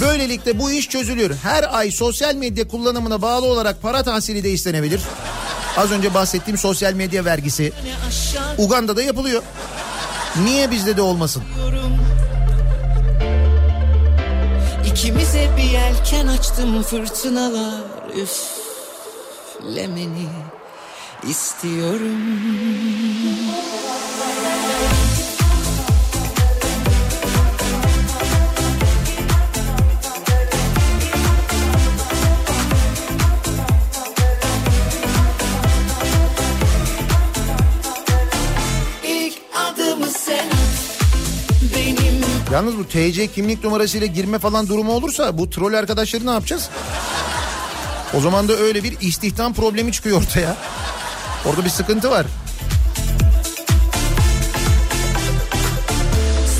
Böylelikle 0.00 0.58
bu 0.58 0.70
iş 0.70 0.88
çözülür. 0.88 1.36
Her 1.42 1.78
ay 1.78 1.90
sosyal 1.90 2.34
medya 2.34 2.68
kullanımına 2.68 3.22
bağlı 3.22 3.46
olarak 3.46 3.82
para 3.82 4.02
tahsili 4.02 4.44
de 4.44 4.50
istenebilir. 4.50 5.00
Az 5.76 5.90
önce 5.92 6.14
bahsettiğim 6.14 6.58
sosyal 6.58 6.92
medya 6.92 7.24
vergisi. 7.24 7.72
Uganda'da 8.58 9.02
yapılıyor. 9.02 9.42
Niye 10.44 10.70
bizde 10.70 10.96
de 10.96 11.02
olmasın? 11.02 11.42
İkimize 14.86 15.50
bir 15.56 15.62
yelken 15.62 16.26
açtım 16.26 16.82
fırtınalar 16.82 17.82
üflemeni 19.60 20.28
istiyorum. 21.28 22.18
Yalnız 42.52 42.78
bu 42.78 42.84
TC 42.84 43.26
kimlik 43.26 43.64
numarasıyla 43.64 44.06
girme 44.06 44.38
falan 44.38 44.68
durumu 44.68 44.92
olursa 44.92 45.38
bu 45.38 45.50
troll 45.50 45.74
arkadaşları 45.74 46.26
ne 46.26 46.30
yapacağız? 46.30 46.68
O 48.14 48.20
zaman 48.20 48.48
da 48.48 48.52
öyle 48.56 48.84
bir 48.84 49.00
istihdam 49.00 49.54
problemi 49.54 49.92
çıkıyor 49.92 50.18
ortaya. 50.22 50.56
Orada 51.46 51.64
bir 51.64 51.70
sıkıntı 51.70 52.10
var. 52.10 52.26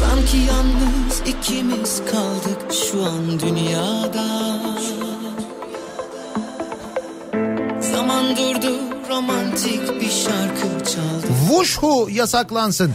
Sanki 0.00 0.36
yalnız 0.36 1.20
ikimiz 1.26 2.00
kaldık 2.10 2.72
şu 2.90 3.04
an 3.04 3.40
dünyada 3.40 4.58
Zaman 7.92 8.36
durdu 8.36 8.76
romantik 9.08 10.00
bir 10.00 10.10
şarkı 10.10 10.92
çaldı 10.92 11.26
Wushu 11.48 12.08
yasaklansın. 12.10 12.92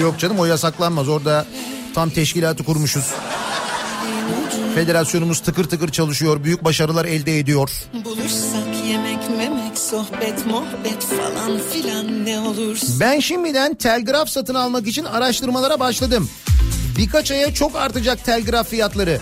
Yok 0.00 0.18
canım 0.18 0.38
o 0.38 0.44
yasaklanmaz. 0.44 1.08
Orada 1.08 1.46
tam 1.94 2.10
teşkilatı 2.10 2.64
kurmuşuz. 2.64 3.04
Federasyonumuz 4.74 5.40
tıkır 5.40 5.64
tıkır 5.64 5.88
çalışıyor. 5.88 6.44
Büyük 6.44 6.64
başarılar 6.64 7.04
elde 7.04 7.38
ediyor. 7.38 7.70
Buluşsak 8.04 8.86
yemek 8.88 9.30
memek 9.38 9.78
sohbet 9.78 10.46
muhabbet 10.46 11.04
falan 11.04 11.58
filan 11.72 12.24
ne 12.24 12.40
olursa 12.40 12.86
Ben 13.00 13.20
şimdiden 13.20 13.74
telgraf 13.74 14.28
satın 14.28 14.54
almak 14.54 14.86
için 14.86 15.04
araştırmalara 15.04 15.80
başladım. 15.80 16.28
Birkaç 16.98 17.30
aya 17.30 17.54
çok 17.54 17.76
artacak 17.76 18.24
telgraf 18.24 18.68
fiyatları. 18.68 19.20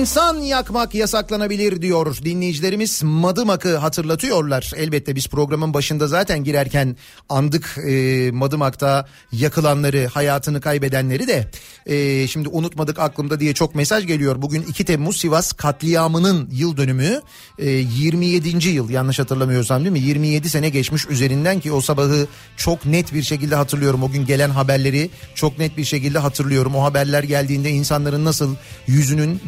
İnsan 0.00 0.36
yakmak 0.36 0.94
yasaklanabilir 0.94 1.82
diyor 1.82 2.16
dinleyicilerimiz 2.24 3.02
Madımak'ı 3.02 3.76
hatırlatıyorlar. 3.76 4.72
Elbette 4.76 5.16
biz 5.16 5.28
programın 5.28 5.74
başında 5.74 6.08
zaten 6.08 6.44
girerken 6.44 6.96
andık 7.28 7.78
e, 7.88 8.30
Madımak'ta 8.30 9.08
yakılanları 9.32 10.06
hayatını 10.06 10.60
kaybedenleri 10.60 11.28
de 11.28 11.50
e, 11.86 12.26
şimdi 12.26 12.48
unutmadık 12.48 12.98
aklımda 12.98 13.40
diye 13.40 13.54
çok 13.54 13.74
mesaj 13.74 14.06
geliyor. 14.06 14.42
Bugün 14.42 14.62
2 14.62 14.84
Temmuz 14.84 15.16
Sivas 15.16 15.52
katliamının 15.52 16.48
yıl 16.52 16.76
dönümü 16.76 17.20
e, 17.58 17.70
27. 17.70 18.68
yıl 18.68 18.90
yanlış 18.90 19.18
hatırlamıyorsam 19.18 19.84
değil 19.84 19.92
mi 19.92 20.00
27 20.00 20.50
sene 20.50 20.68
geçmiş 20.68 21.06
üzerinden 21.06 21.60
ki 21.60 21.72
o 21.72 21.80
sabahı 21.80 22.26
çok 22.56 22.86
net 22.86 23.14
bir 23.14 23.22
şekilde 23.22 23.54
hatırlıyorum. 23.54 24.02
O 24.02 24.10
gün 24.10 24.26
gelen 24.26 24.50
haberleri 24.50 25.10
çok 25.34 25.58
net 25.58 25.76
bir 25.76 25.84
şekilde 25.84 26.18
hatırlıyorum. 26.18 26.74
O 26.74 26.84
haberler 26.84 27.22
geldiğinde 27.22 27.70
insanların 27.70 28.24
nasıl 28.24 28.56
yüzünün 28.86 29.40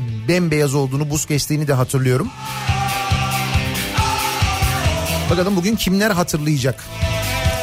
bembeyaz 0.43 0.75
olduğunu, 0.75 1.11
buz 1.11 1.27
kestiğini 1.27 1.69
de 1.69 1.73
hatırlıyorum. 1.73 2.31
Bakalım 5.31 5.57
bugün 5.57 5.77
kimler 5.77 6.11
hatırlayacak? 6.11 6.85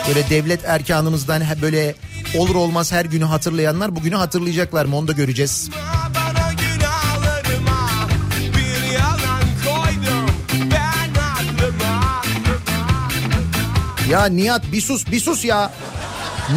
Böyle 0.08 0.30
devlet 0.30 0.66
erkanımızdan 0.66 1.44
böyle 1.62 1.96
olur 2.38 2.56
olmaz 2.56 2.92
her 2.92 3.06
günü 3.06 3.26
hatırlayanlar 3.26 3.96
bugünü 3.96 4.16
hatırlayacaklar 4.16 4.86
mı 4.86 4.98
onu 4.98 5.08
da 5.08 5.12
göreceğiz. 5.12 5.70
Ya 14.10 14.26
Nihat 14.26 14.72
bir 14.72 14.82
sus 14.82 15.12
bir 15.12 15.20
sus 15.20 15.46
ya. 15.46 15.72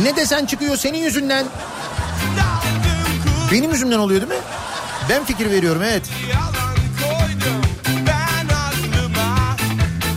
Ne 0.03 0.17
desen 0.17 0.47
çıkıyor 0.47 0.77
senin 0.77 0.99
yüzünden. 0.99 1.47
Benim 3.53 3.71
yüzümden 3.71 3.99
oluyor 3.99 4.21
değil 4.21 4.33
mi? 4.33 4.62
Ben 5.09 5.25
fikir 5.25 5.51
veriyorum 5.51 5.83
evet. 5.83 6.03
Koydum 7.03 7.63
ben 8.07 8.47
aklıma 8.55 9.57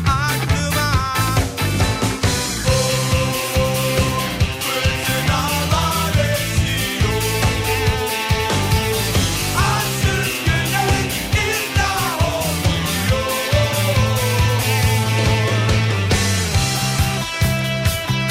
aklıma 0.08 0.96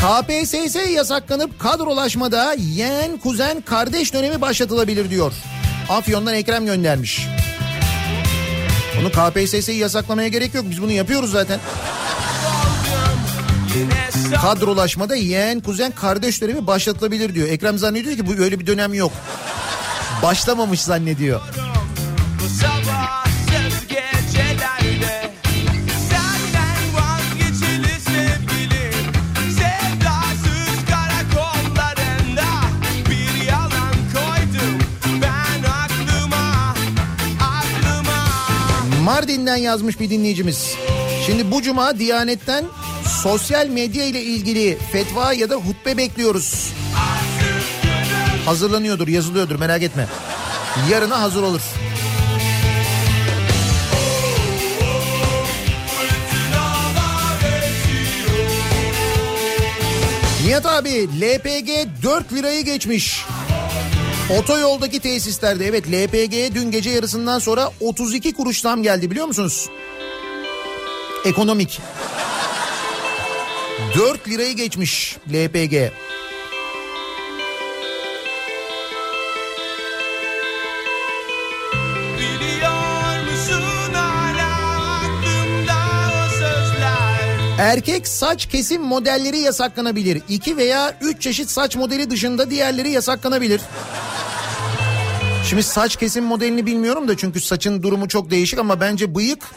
KPSS 0.02 0.76
yasaklanıp 0.94 1.58
kadrolaşmada 1.60 2.54
yeğen 2.54 3.18
kuzen 3.18 3.60
kardeş 3.60 4.14
dönemi 4.14 4.40
başlatılabilir 4.40 5.10
diyor. 5.10 5.32
Afyon'dan 5.88 6.34
Ekrem 6.34 6.66
göndermiş. 6.66 7.26
Onu 9.00 9.10
KPSS'yi 9.10 9.78
yasaklamaya 9.78 10.28
gerek 10.28 10.54
yok 10.54 10.64
biz 10.70 10.82
bunu 10.82 10.92
yapıyoruz 10.92 11.30
zaten. 11.30 11.60
Kadrolaşmada 14.42 15.16
yeğen 15.16 15.60
kuzen 15.60 15.92
kardeş 15.92 16.42
dönemi 16.42 16.66
başlatılabilir 16.66 17.34
diyor. 17.34 17.48
Ekrem 17.48 17.78
zannediyor 17.78 18.16
ki 18.16 18.26
bu 18.26 18.42
öyle 18.42 18.60
bir 18.60 18.66
dönem 18.66 18.94
yok. 18.94 19.12
Başlamamış 20.22 20.80
zannediyor. 20.80 21.40
Mardin'den 39.04 39.56
yazmış 39.56 40.00
bir 40.00 40.10
dinleyicimiz. 40.10 40.74
Şimdi 41.26 41.50
bu 41.50 41.62
cuma 41.62 41.98
Diyanet'ten 41.98 42.64
sosyal 43.22 43.66
medya 43.66 44.04
ile 44.04 44.22
ilgili 44.22 44.78
fetva 44.92 45.32
ya 45.32 45.50
da 45.50 45.54
hutbe 45.54 45.96
bekliyoruz. 45.96 46.72
Hazırlanıyordur, 48.44 49.08
yazılıyordur 49.08 49.58
merak 49.58 49.82
etme. 49.82 50.06
Yarına 50.90 51.20
hazır 51.20 51.42
olur. 51.42 51.60
Nihat 60.46 60.66
abi 60.66 61.08
LPG 61.20 61.68
4 62.02 62.32
lirayı 62.32 62.64
geçmiş. 62.64 63.24
Otoyoldaki 64.30 65.00
tesislerde 65.00 65.66
evet 65.66 65.86
LPG'ye 65.86 66.54
dün 66.54 66.70
gece 66.70 66.90
yarısından 66.90 67.38
sonra 67.38 67.70
32 67.80 68.32
kuruş 68.32 68.60
zam 68.60 68.82
geldi 68.82 69.10
biliyor 69.10 69.26
musunuz? 69.26 69.70
Ekonomik. 71.24 71.80
4 73.94 74.28
lirayı 74.28 74.56
geçmiş 74.56 75.16
LPG. 75.32 75.74
Erkek 87.58 88.08
saç 88.08 88.46
kesim 88.46 88.82
modelleri 88.82 89.38
yasaklanabilir. 89.38 90.22
2 90.28 90.56
veya 90.56 90.98
3 91.00 91.22
çeşit 91.22 91.50
saç 91.50 91.76
modeli 91.76 92.10
dışında 92.10 92.50
diğerleri 92.50 92.90
yasaklanabilir. 92.90 93.60
Şimdi 95.44 95.62
saç 95.62 95.96
kesim 95.96 96.24
modelini 96.24 96.66
bilmiyorum 96.66 97.08
da 97.08 97.16
çünkü 97.16 97.40
saçın 97.40 97.82
durumu 97.82 98.08
çok 98.08 98.30
değişik 98.30 98.58
ama 98.58 98.80
bence 98.80 99.14
bıyık 99.14 99.50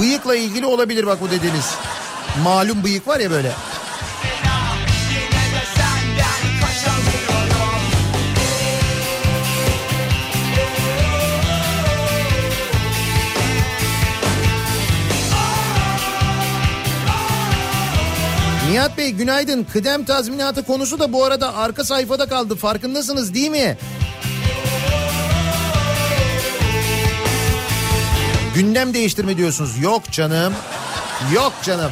bıyıkla 0.00 0.36
ilgili 0.36 0.66
olabilir 0.66 1.06
bak 1.06 1.20
bu 1.20 1.30
dediğiniz. 1.30 1.74
Malum 2.42 2.84
bıyık 2.84 3.08
var 3.08 3.20
ya 3.20 3.30
böyle. 3.30 3.52
Nihat 18.70 18.98
Bey 18.98 19.10
günaydın. 19.10 19.66
Kıdem 19.72 20.04
tazminatı 20.04 20.62
konusu 20.62 20.98
da 20.98 21.12
bu 21.12 21.24
arada 21.24 21.54
arka 21.54 21.84
sayfada 21.84 22.26
kaldı. 22.26 22.54
Farkındasınız 22.56 23.34
değil 23.34 23.50
mi? 23.50 23.78
Gündem 28.54 28.94
değiştirme 28.94 29.36
diyorsunuz. 29.36 29.78
Yok 29.78 30.12
canım. 30.12 30.54
Yok 31.34 31.52
canım. 31.64 31.90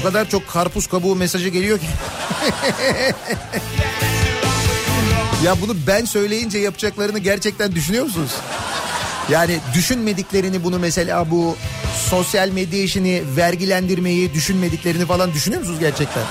O 0.00 0.02
kadar 0.02 0.28
çok 0.28 0.48
karpuz 0.48 0.86
kabuğu 0.86 1.16
mesajı 1.16 1.48
geliyor 1.48 1.78
ki. 1.78 1.86
ya 5.44 5.60
bunu 5.60 5.76
ben 5.86 6.04
söyleyince 6.04 6.58
yapacaklarını 6.58 7.18
gerçekten 7.18 7.72
düşünüyor 7.72 8.04
musunuz? 8.04 8.32
Yani 9.30 9.58
düşünmediklerini 9.74 10.64
bunu 10.64 10.78
mesela 10.78 11.30
bu 11.30 11.56
sosyal 12.10 12.48
medya 12.48 12.82
işini 12.82 13.22
vergilendirmeyi 13.36 14.34
düşünmediklerini 14.34 15.06
falan 15.06 15.32
düşünüyor 15.32 15.60
musunuz 15.60 15.80
gerçekten? 15.80 16.22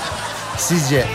Sizce? 0.58 1.06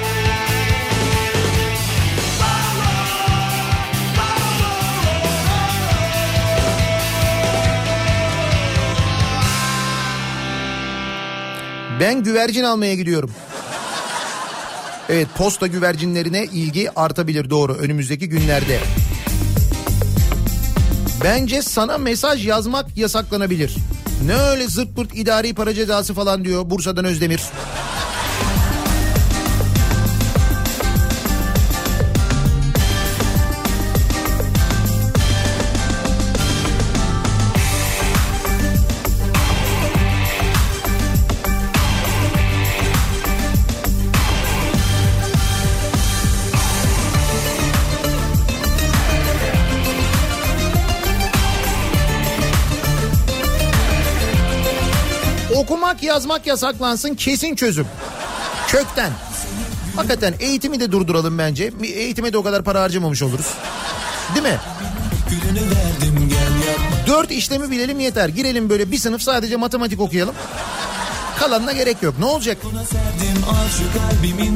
Ben 11.99 12.23
güvercin 12.23 12.63
almaya 12.63 12.95
gidiyorum. 12.95 13.31
Evet 15.13 15.27
posta 15.37 15.67
güvercinlerine 15.67 16.45
ilgi 16.45 16.91
artabilir 16.95 17.49
doğru 17.49 17.73
önümüzdeki 17.73 18.29
günlerde. 18.29 18.79
Bence 21.23 21.61
sana 21.61 21.97
mesaj 21.97 22.47
yazmak 22.47 22.97
yasaklanabilir. 22.97 23.75
Ne 24.25 24.33
öyle 24.33 24.67
zırt 24.67 24.95
pırt 24.95 25.15
idari 25.15 25.53
para 25.53 25.73
cezası 25.73 26.13
falan 26.13 26.45
diyor 26.45 26.69
Bursa'dan 26.69 27.05
Özdemir. 27.05 27.41
Okumak 56.03 56.15
yazmak 56.15 56.47
yasaklansın 56.47 57.15
kesin 57.15 57.55
çözüm. 57.55 57.87
Kökten. 58.67 59.11
Hakikaten 59.95 60.33
eğitimi 60.39 60.79
de 60.79 60.91
durduralım 60.91 61.37
bence. 61.37 61.71
Eğitime 61.83 62.33
de 62.33 62.37
o 62.37 62.43
kadar 62.43 62.63
para 62.63 62.81
harcamamış 62.81 63.21
oluruz. 63.21 63.53
Değil 64.35 64.45
mi? 64.45 64.59
Verdim 65.31 66.29
Dört 67.07 67.31
işlemi 67.31 67.71
bilelim 67.71 67.99
yeter. 67.99 68.29
Girelim 68.29 68.69
böyle 68.69 68.91
bir 68.91 68.97
sınıf 68.97 69.21
sadece 69.21 69.55
matematik 69.55 70.01
okuyalım. 70.01 70.35
Kalanına 71.39 71.71
gerek 71.71 72.03
yok. 72.03 72.15
Ne 72.19 72.25
olacak? 72.25 72.57
Serdim 72.61 73.41
kalbimin 73.93 74.55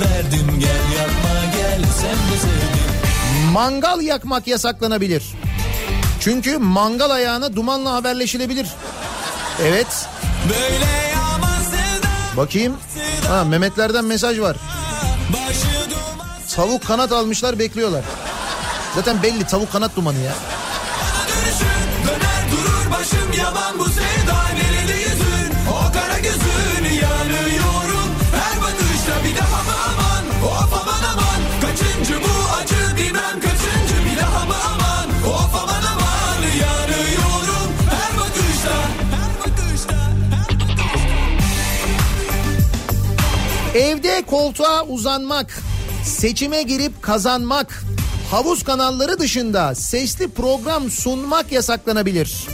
verdim 0.00 0.60
gel 0.60 0.98
yapma 0.98 1.52
gel 1.56 1.84
Sen 2.00 2.10
de 2.10 3.52
Mangal 3.52 4.00
yakmak 4.00 4.46
yasaklanabilir. 4.46 5.24
Çünkü 6.20 6.58
mangal 6.58 7.10
ayağına 7.10 7.56
dumanla 7.56 7.92
haberleşilebilir. 7.92 8.68
Evet. 9.62 10.08
Böyle 10.48 10.86
Bakayım. 12.36 12.76
Ha 13.28 13.44
Mehmetlerden 13.44 14.04
mesaj 14.04 14.40
var. 14.40 14.56
Tavuk 16.54 16.86
kanat 16.86 17.12
almışlar 17.12 17.58
bekliyorlar. 17.58 18.04
Zaten 18.94 19.22
belli 19.22 19.44
tavuk 19.46 19.72
kanat 19.72 19.96
dumanı 19.96 20.18
ya. 20.18 20.32
Evde 43.76 44.22
koltuğa 44.22 44.84
uzanmak, 44.84 45.62
seçime 46.04 46.62
girip 46.62 47.02
kazanmak, 47.02 47.82
havuz 48.30 48.62
kanalları 48.62 49.18
dışında 49.18 49.74
sesli 49.74 50.28
program 50.28 50.90
sunmak 50.90 51.52
yasaklanabilir. 51.52 52.46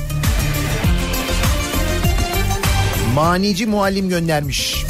Manici 3.14 3.66
muallim 3.66 4.08
göndermiş. 4.08 4.84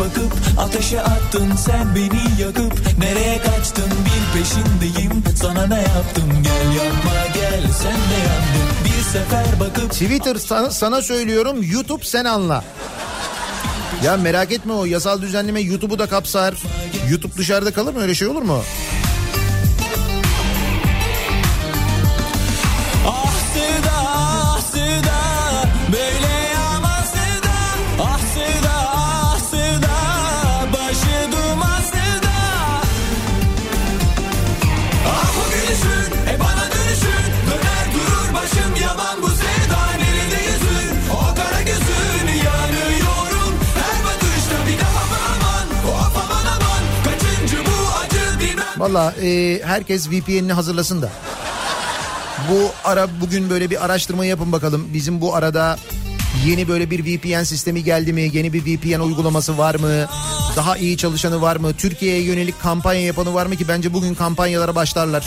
Bakıp 0.00 0.32
ateşe 0.58 1.00
attın 1.00 1.56
sen 1.56 1.94
beni 1.94 2.42
yakıp 2.42 2.98
Nereye 2.98 3.38
kaçtın 3.38 3.90
bir 3.90 4.38
peşindeyim 4.38 5.24
sana 5.36 5.66
ne 5.66 5.80
yaptım 5.80 6.42
Gel 6.42 6.84
yapma 6.84 7.26
gel 7.34 7.72
sen 7.72 7.92
de 7.92 8.18
yandın 8.26 8.65
sefer 9.12 9.60
bakıp 9.60 9.90
Twitter 9.92 10.36
sana, 10.36 10.70
sana 10.70 11.02
söylüyorum 11.02 11.56
YouTube 11.72 12.04
sen 12.04 12.24
anla. 12.24 12.64
Ya 14.04 14.16
merak 14.16 14.52
etme 14.52 14.72
o 14.72 14.84
yasal 14.84 15.22
düzenleme 15.22 15.60
YouTube'u 15.60 15.98
da 15.98 16.06
kapsar. 16.06 16.54
YouTube 17.10 17.36
dışarıda 17.36 17.72
kalır 17.72 17.94
mı 17.94 18.00
öyle 18.00 18.14
şey 18.14 18.28
olur 18.28 18.42
mu? 18.42 18.62
Valla 48.86 49.14
e, 49.22 49.60
herkes 49.64 50.10
VPN'ini 50.10 50.52
hazırlasın 50.52 51.02
da. 51.02 51.10
Bu 52.50 52.70
ara 52.84 53.08
bugün 53.20 53.50
böyle 53.50 53.70
bir 53.70 53.84
araştırma 53.84 54.24
yapın 54.24 54.52
bakalım. 54.52 54.88
Bizim 54.94 55.20
bu 55.20 55.34
arada 55.34 55.78
yeni 56.46 56.68
böyle 56.68 56.90
bir 56.90 57.04
VPN 57.04 57.42
sistemi 57.42 57.84
geldi 57.84 58.12
mi? 58.12 58.30
Yeni 58.32 58.52
bir 58.52 58.62
VPN 58.64 59.00
uygulaması 59.00 59.58
var 59.58 59.74
mı? 59.74 60.06
Daha 60.56 60.76
iyi 60.76 60.96
çalışanı 60.96 61.42
var 61.42 61.56
mı? 61.56 61.74
Türkiye'ye 61.74 62.22
yönelik 62.22 62.60
kampanya 62.60 63.00
yapanı 63.00 63.34
var 63.34 63.46
mı 63.46 63.56
ki? 63.56 63.68
Bence 63.68 63.92
bugün 63.92 64.14
kampanyalara 64.14 64.74
başlarlar. 64.74 65.24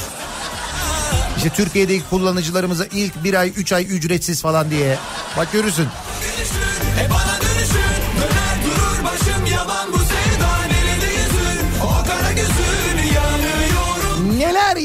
İşte 1.38 1.50
Türkiye'deki 1.50 2.04
kullanıcılarımıza 2.10 2.86
ilk 2.86 3.24
bir 3.24 3.34
ay, 3.34 3.54
üç 3.56 3.74
ay 3.74 3.84
ücretsiz 3.84 4.42
falan 4.42 4.70
diye. 4.70 4.98
Bak 5.38 5.52
görürsün. 5.52 5.88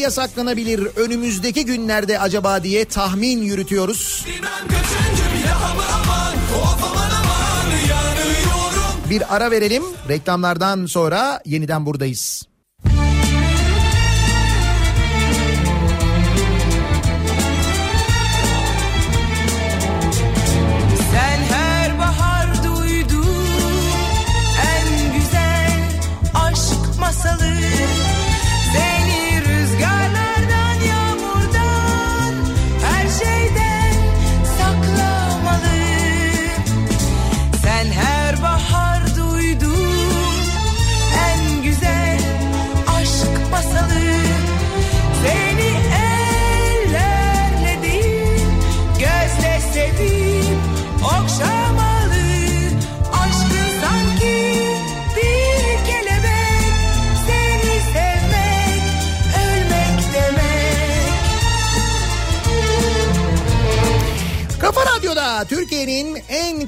Yasaklanabilir 0.05 0.81
önümüzdeki 0.97 1.65
günlerde 1.65 2.21
acaba 2.21 2.63
diye 2.63 2.85
tahmin 2.85 3.43
yürütüyoruz. 3.43 4.27
Bir 9.11 9.37
ara 9.37 9.51
verelim. 9.51 9.83
Reklamlardan 10.09 10.87
sonra 10.87 11.41
yeniden 11.45 11.87
buradayız. 11.87 12.54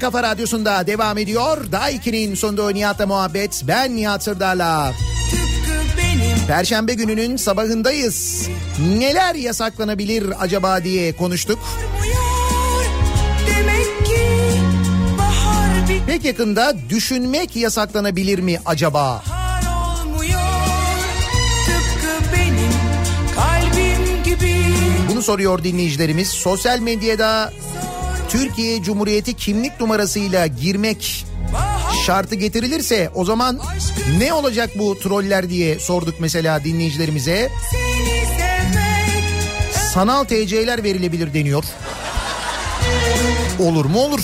Kafa 0.07 0.23
radyosunda 0.23 0.87
devam 0.87 1.17
ediyor. 1.17 1.71
Daha 1.71 1.91
2'nin 1.91 2.35
sonunda 2.35 2.69
Nihat'la 2.71 3.07
muhabbet. 3.07 3.63
Ben 3.67 3.95
Nihat 3.95 4.23
Sırdar'la. 4.23 4.93
Perşembe 6.47 6.93
gününün 6.93 7.37
sabahındayız. 7.37 8.49
Neler 8.97 9.35
yasaklanabilir 9.35 10.33
acaba 10.39 10.83
diye 10.83 11.15
konuştuk. 11.15 11.59
Pek 16.07 16.25
yakında 16.25 16.73
düşünmek 16.89 17.55
yasaklanabilir 17.55 18.39
mi 18.39 18.59
acaba? 18.65 19.23
Bunu 25.09 25.21
soruyor 25.21 25.63
dinleyicilerimiz. 25.63 26.27
Sosyal 26.27 26.79
medyada 26.79 27.53
Türkiye 28.29 28.83
Cumhuriyeti 28.83 29.33
kimlik 29.33 29.79
numarasıyla 29.79 30.47
girmek 30.47 31.25
şartı 32.05 32.35
getirilirse 32.35 33.09
o 33.15 33.25
zaman 33.25 33.59
ne 34.17 34.33
olacak 34.33 34.69
bu 34.79 34.99
troller 34.99 35.49
diye 35.49 35.79
sorduk 35.79 36.15
mesela 36.19 36.63
dinleyicilerimize. 36.63 37.49
Sanal 39.93 40.23
TC'ler 40.23 40.83
verilebilir 40.83 41.33
deniyor. 41.33 41.63
Olur 43.59 43.85
mu 43.85 43.99
olur. 43.99 44.21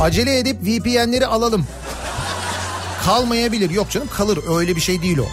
Acele 0.00 0.38
edip 0.38 0.56
VPN'leri 0.62 1.26
alalım. 1.26 1.66
Kalmayabilir. 3.04 3.70
Yok 3.70 3.90
canım 3.90 4.08
kalır 4.16 4.38
öyle 4.58 4.76
bir 4.76 4.80
şey 4.80 5.02
değil 5.02 5.18
o. 5.18 5.26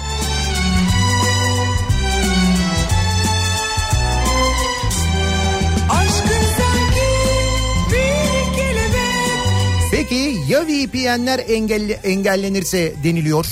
Peki 9.92 10.38
ya 10.50 10.64
VPN'ler 10.64 11.40
engelle, 11.48 11.94
engellenirse 11.94 12.94
deniliyor. 13.04 13.46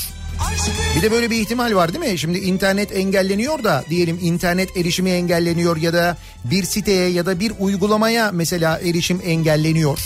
Bir 0.96 1.02
de 1.02 1.12
böyle 1.12 1.32
bir 1.32 1.38
ihtimal 1.38 1.76
var 1.76 1.94
değil 1.94 2.12
mi? 2.14 2.20
Şimdi 2.20 2.38
internet 2.38 2.96
engelleniyor 2.96 3.64
da 3.64 3.84
diyelim 3.90 4.20
internet 4.22 4.78
erişimi 4.78 5.10
engelleniyor 5.10 5.78
ya 5.78 5.94
da 5.94 6.18
bir 6.44 6.64
siteye 6.64 7.10
ya 7.10 7.26
da 7.26 7.40
bir 7.40 7.52
uygulamaya 7.60 8.32
mesela 8.32 8.80
erişim 8.80 9.22
engelleniyor. 9.26 10.00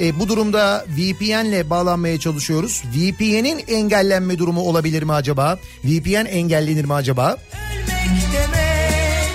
E, 0.00 0.18
bu 0.20 0.28
durumda 0.28 0.84
VPN'le 0.88 1.70
bağlanmaya 1.70 2.20
çalışıyoruz. 2.20 2.82
VPN'in 2.96 3.64
engellenme 3.68 4.38
durumu 4.38 4.60
olabilir 4.60 5.02
mi 5.02 5.12
acaba? 5.12 5.58
VPN 5.84 6.26
engellenir 6.26 6.84
mi 6.84 6.94
acaba? 6.94 7.36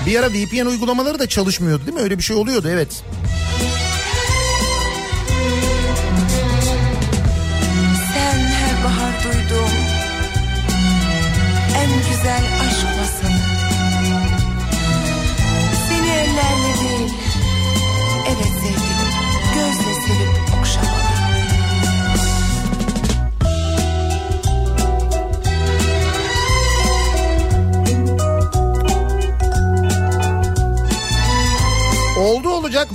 Bir 0.06 0.20
ara 0.20 0.30
VPN 0.30 0.66
uygulamaları 0.66 1.20
da 1.20 1.28
çalışmıyordu 1.28 1.86
değil 1.86 1.98
mi? 1.98 2.04
Öyle 2.04 2.18
bir 2.18 2.24
şey 2.24 2.36
oluyordu 2.36 2.68
evet. 2.72 2.88
Sen 2.94 3.51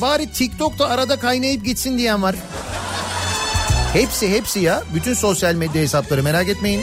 Bari 0.01 0.33
TikTok'ta 0.33 0.87
arada 0.87 1.19
kaynayıp 1.19 1.65
gitsin 1.65 1.99
diyen 1.99 2.23
var. 2.23 2.37
Hepsi 3.93 4.31
hepsi 4.31 4.61
ya. 4.61 4.83
Bütün 4.95 5.15
sosyal 5.15 5.55
medya 5.55 5.83
hesapları 5.83 6.23
merak 6.23 6.49
etmeyin. 6.49 6.83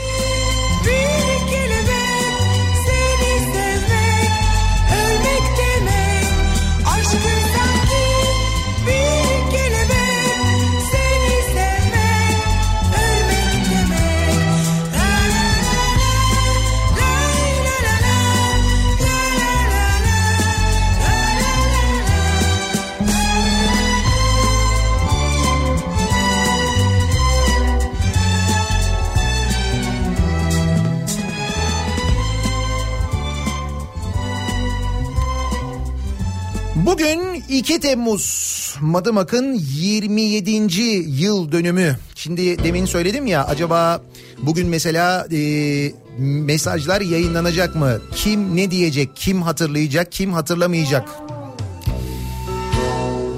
2 37.53 37.79
Temmuz 37.79 38.75
Madımak'ın 38.81 39.53
27. 39.53 40.81
yıl 41.21 41.51
dönümü. 41.51 41.97
Şimdi 42.15 42.63
demin 42.63 42.85
söyledim 42.85 43.27
ya 43.27 43.45
acaba 43.45 44.01
bugün 44.41 44.67
mesela 44.67 45.27
e, 45.31 45.91
mesajlar 46.17 47.01
yayınlanacak 47.01 47.75
mı? 47.75 47.97
Kim 48.15 48.55
ne 48.55 48.71
diyecek? 48.71 49.09
Kim 49.15 49.41
hatırlayacak? 49.41 50.11
Kim 50.11 50.33
hatırlamayacak? 50.33 51.09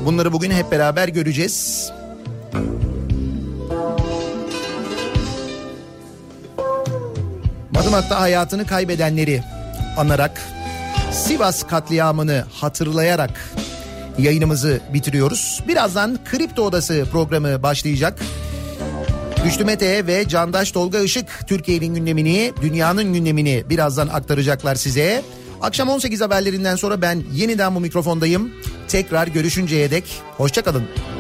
Bunları 0.05 0.33
bugün 0.33 0.51
hep 0.51 0.71
beraber 0.71 1.07
göreceğiz. 1.07 1.91
Madımak'ta 7.71 8.21
hayatını 8.21 8.65
kaybedenleri 8.65 9.43
anarak 9.97 10.41
Sivas 11.11 11.63
katliamını 11.63 12.45
hatırlayarak 12.51 13.55
yayınımızı 14.17 14.79
bitiriyoruz. 14.93 15.63
Birazdan 15.67 16.19
Kripto 16.25 16.61
Odası 16.61 17.05
programı 17.11 17.63
başlayacak. 17.63 18.19
Güçlü 19.43 19.65
Mete 19.65 20.07
ve 20.07 20.27
Candaş 20.27 20.71
Tolga 20.71 20.99
Işık 20.99 21.47
Türkiye'nin 21.47 21.95
gündemini, 21.95 22.53
dünyanın 22.61 23.13
gündemini 23.13 23.63
birazdan 23.69 24.07
aktaracaklar 24.07 24.75
size. 24.75 25.23
Akşam 25.61 25.89
18 25.89 26.21
haberlerinden 26.21 26.75
sonra 26.75 27.01
ben 27.01 27.23
yeniden 27.33 27.75
bu 27.75 27.79
mikrofondayım. 27.79 28.51
Tekrar 28.87 29.27
görüşünceye 29.27 29.91
dek 29.91 30.03
hoşçakalın. 30.37 30.83
Öyle 30.83 31.14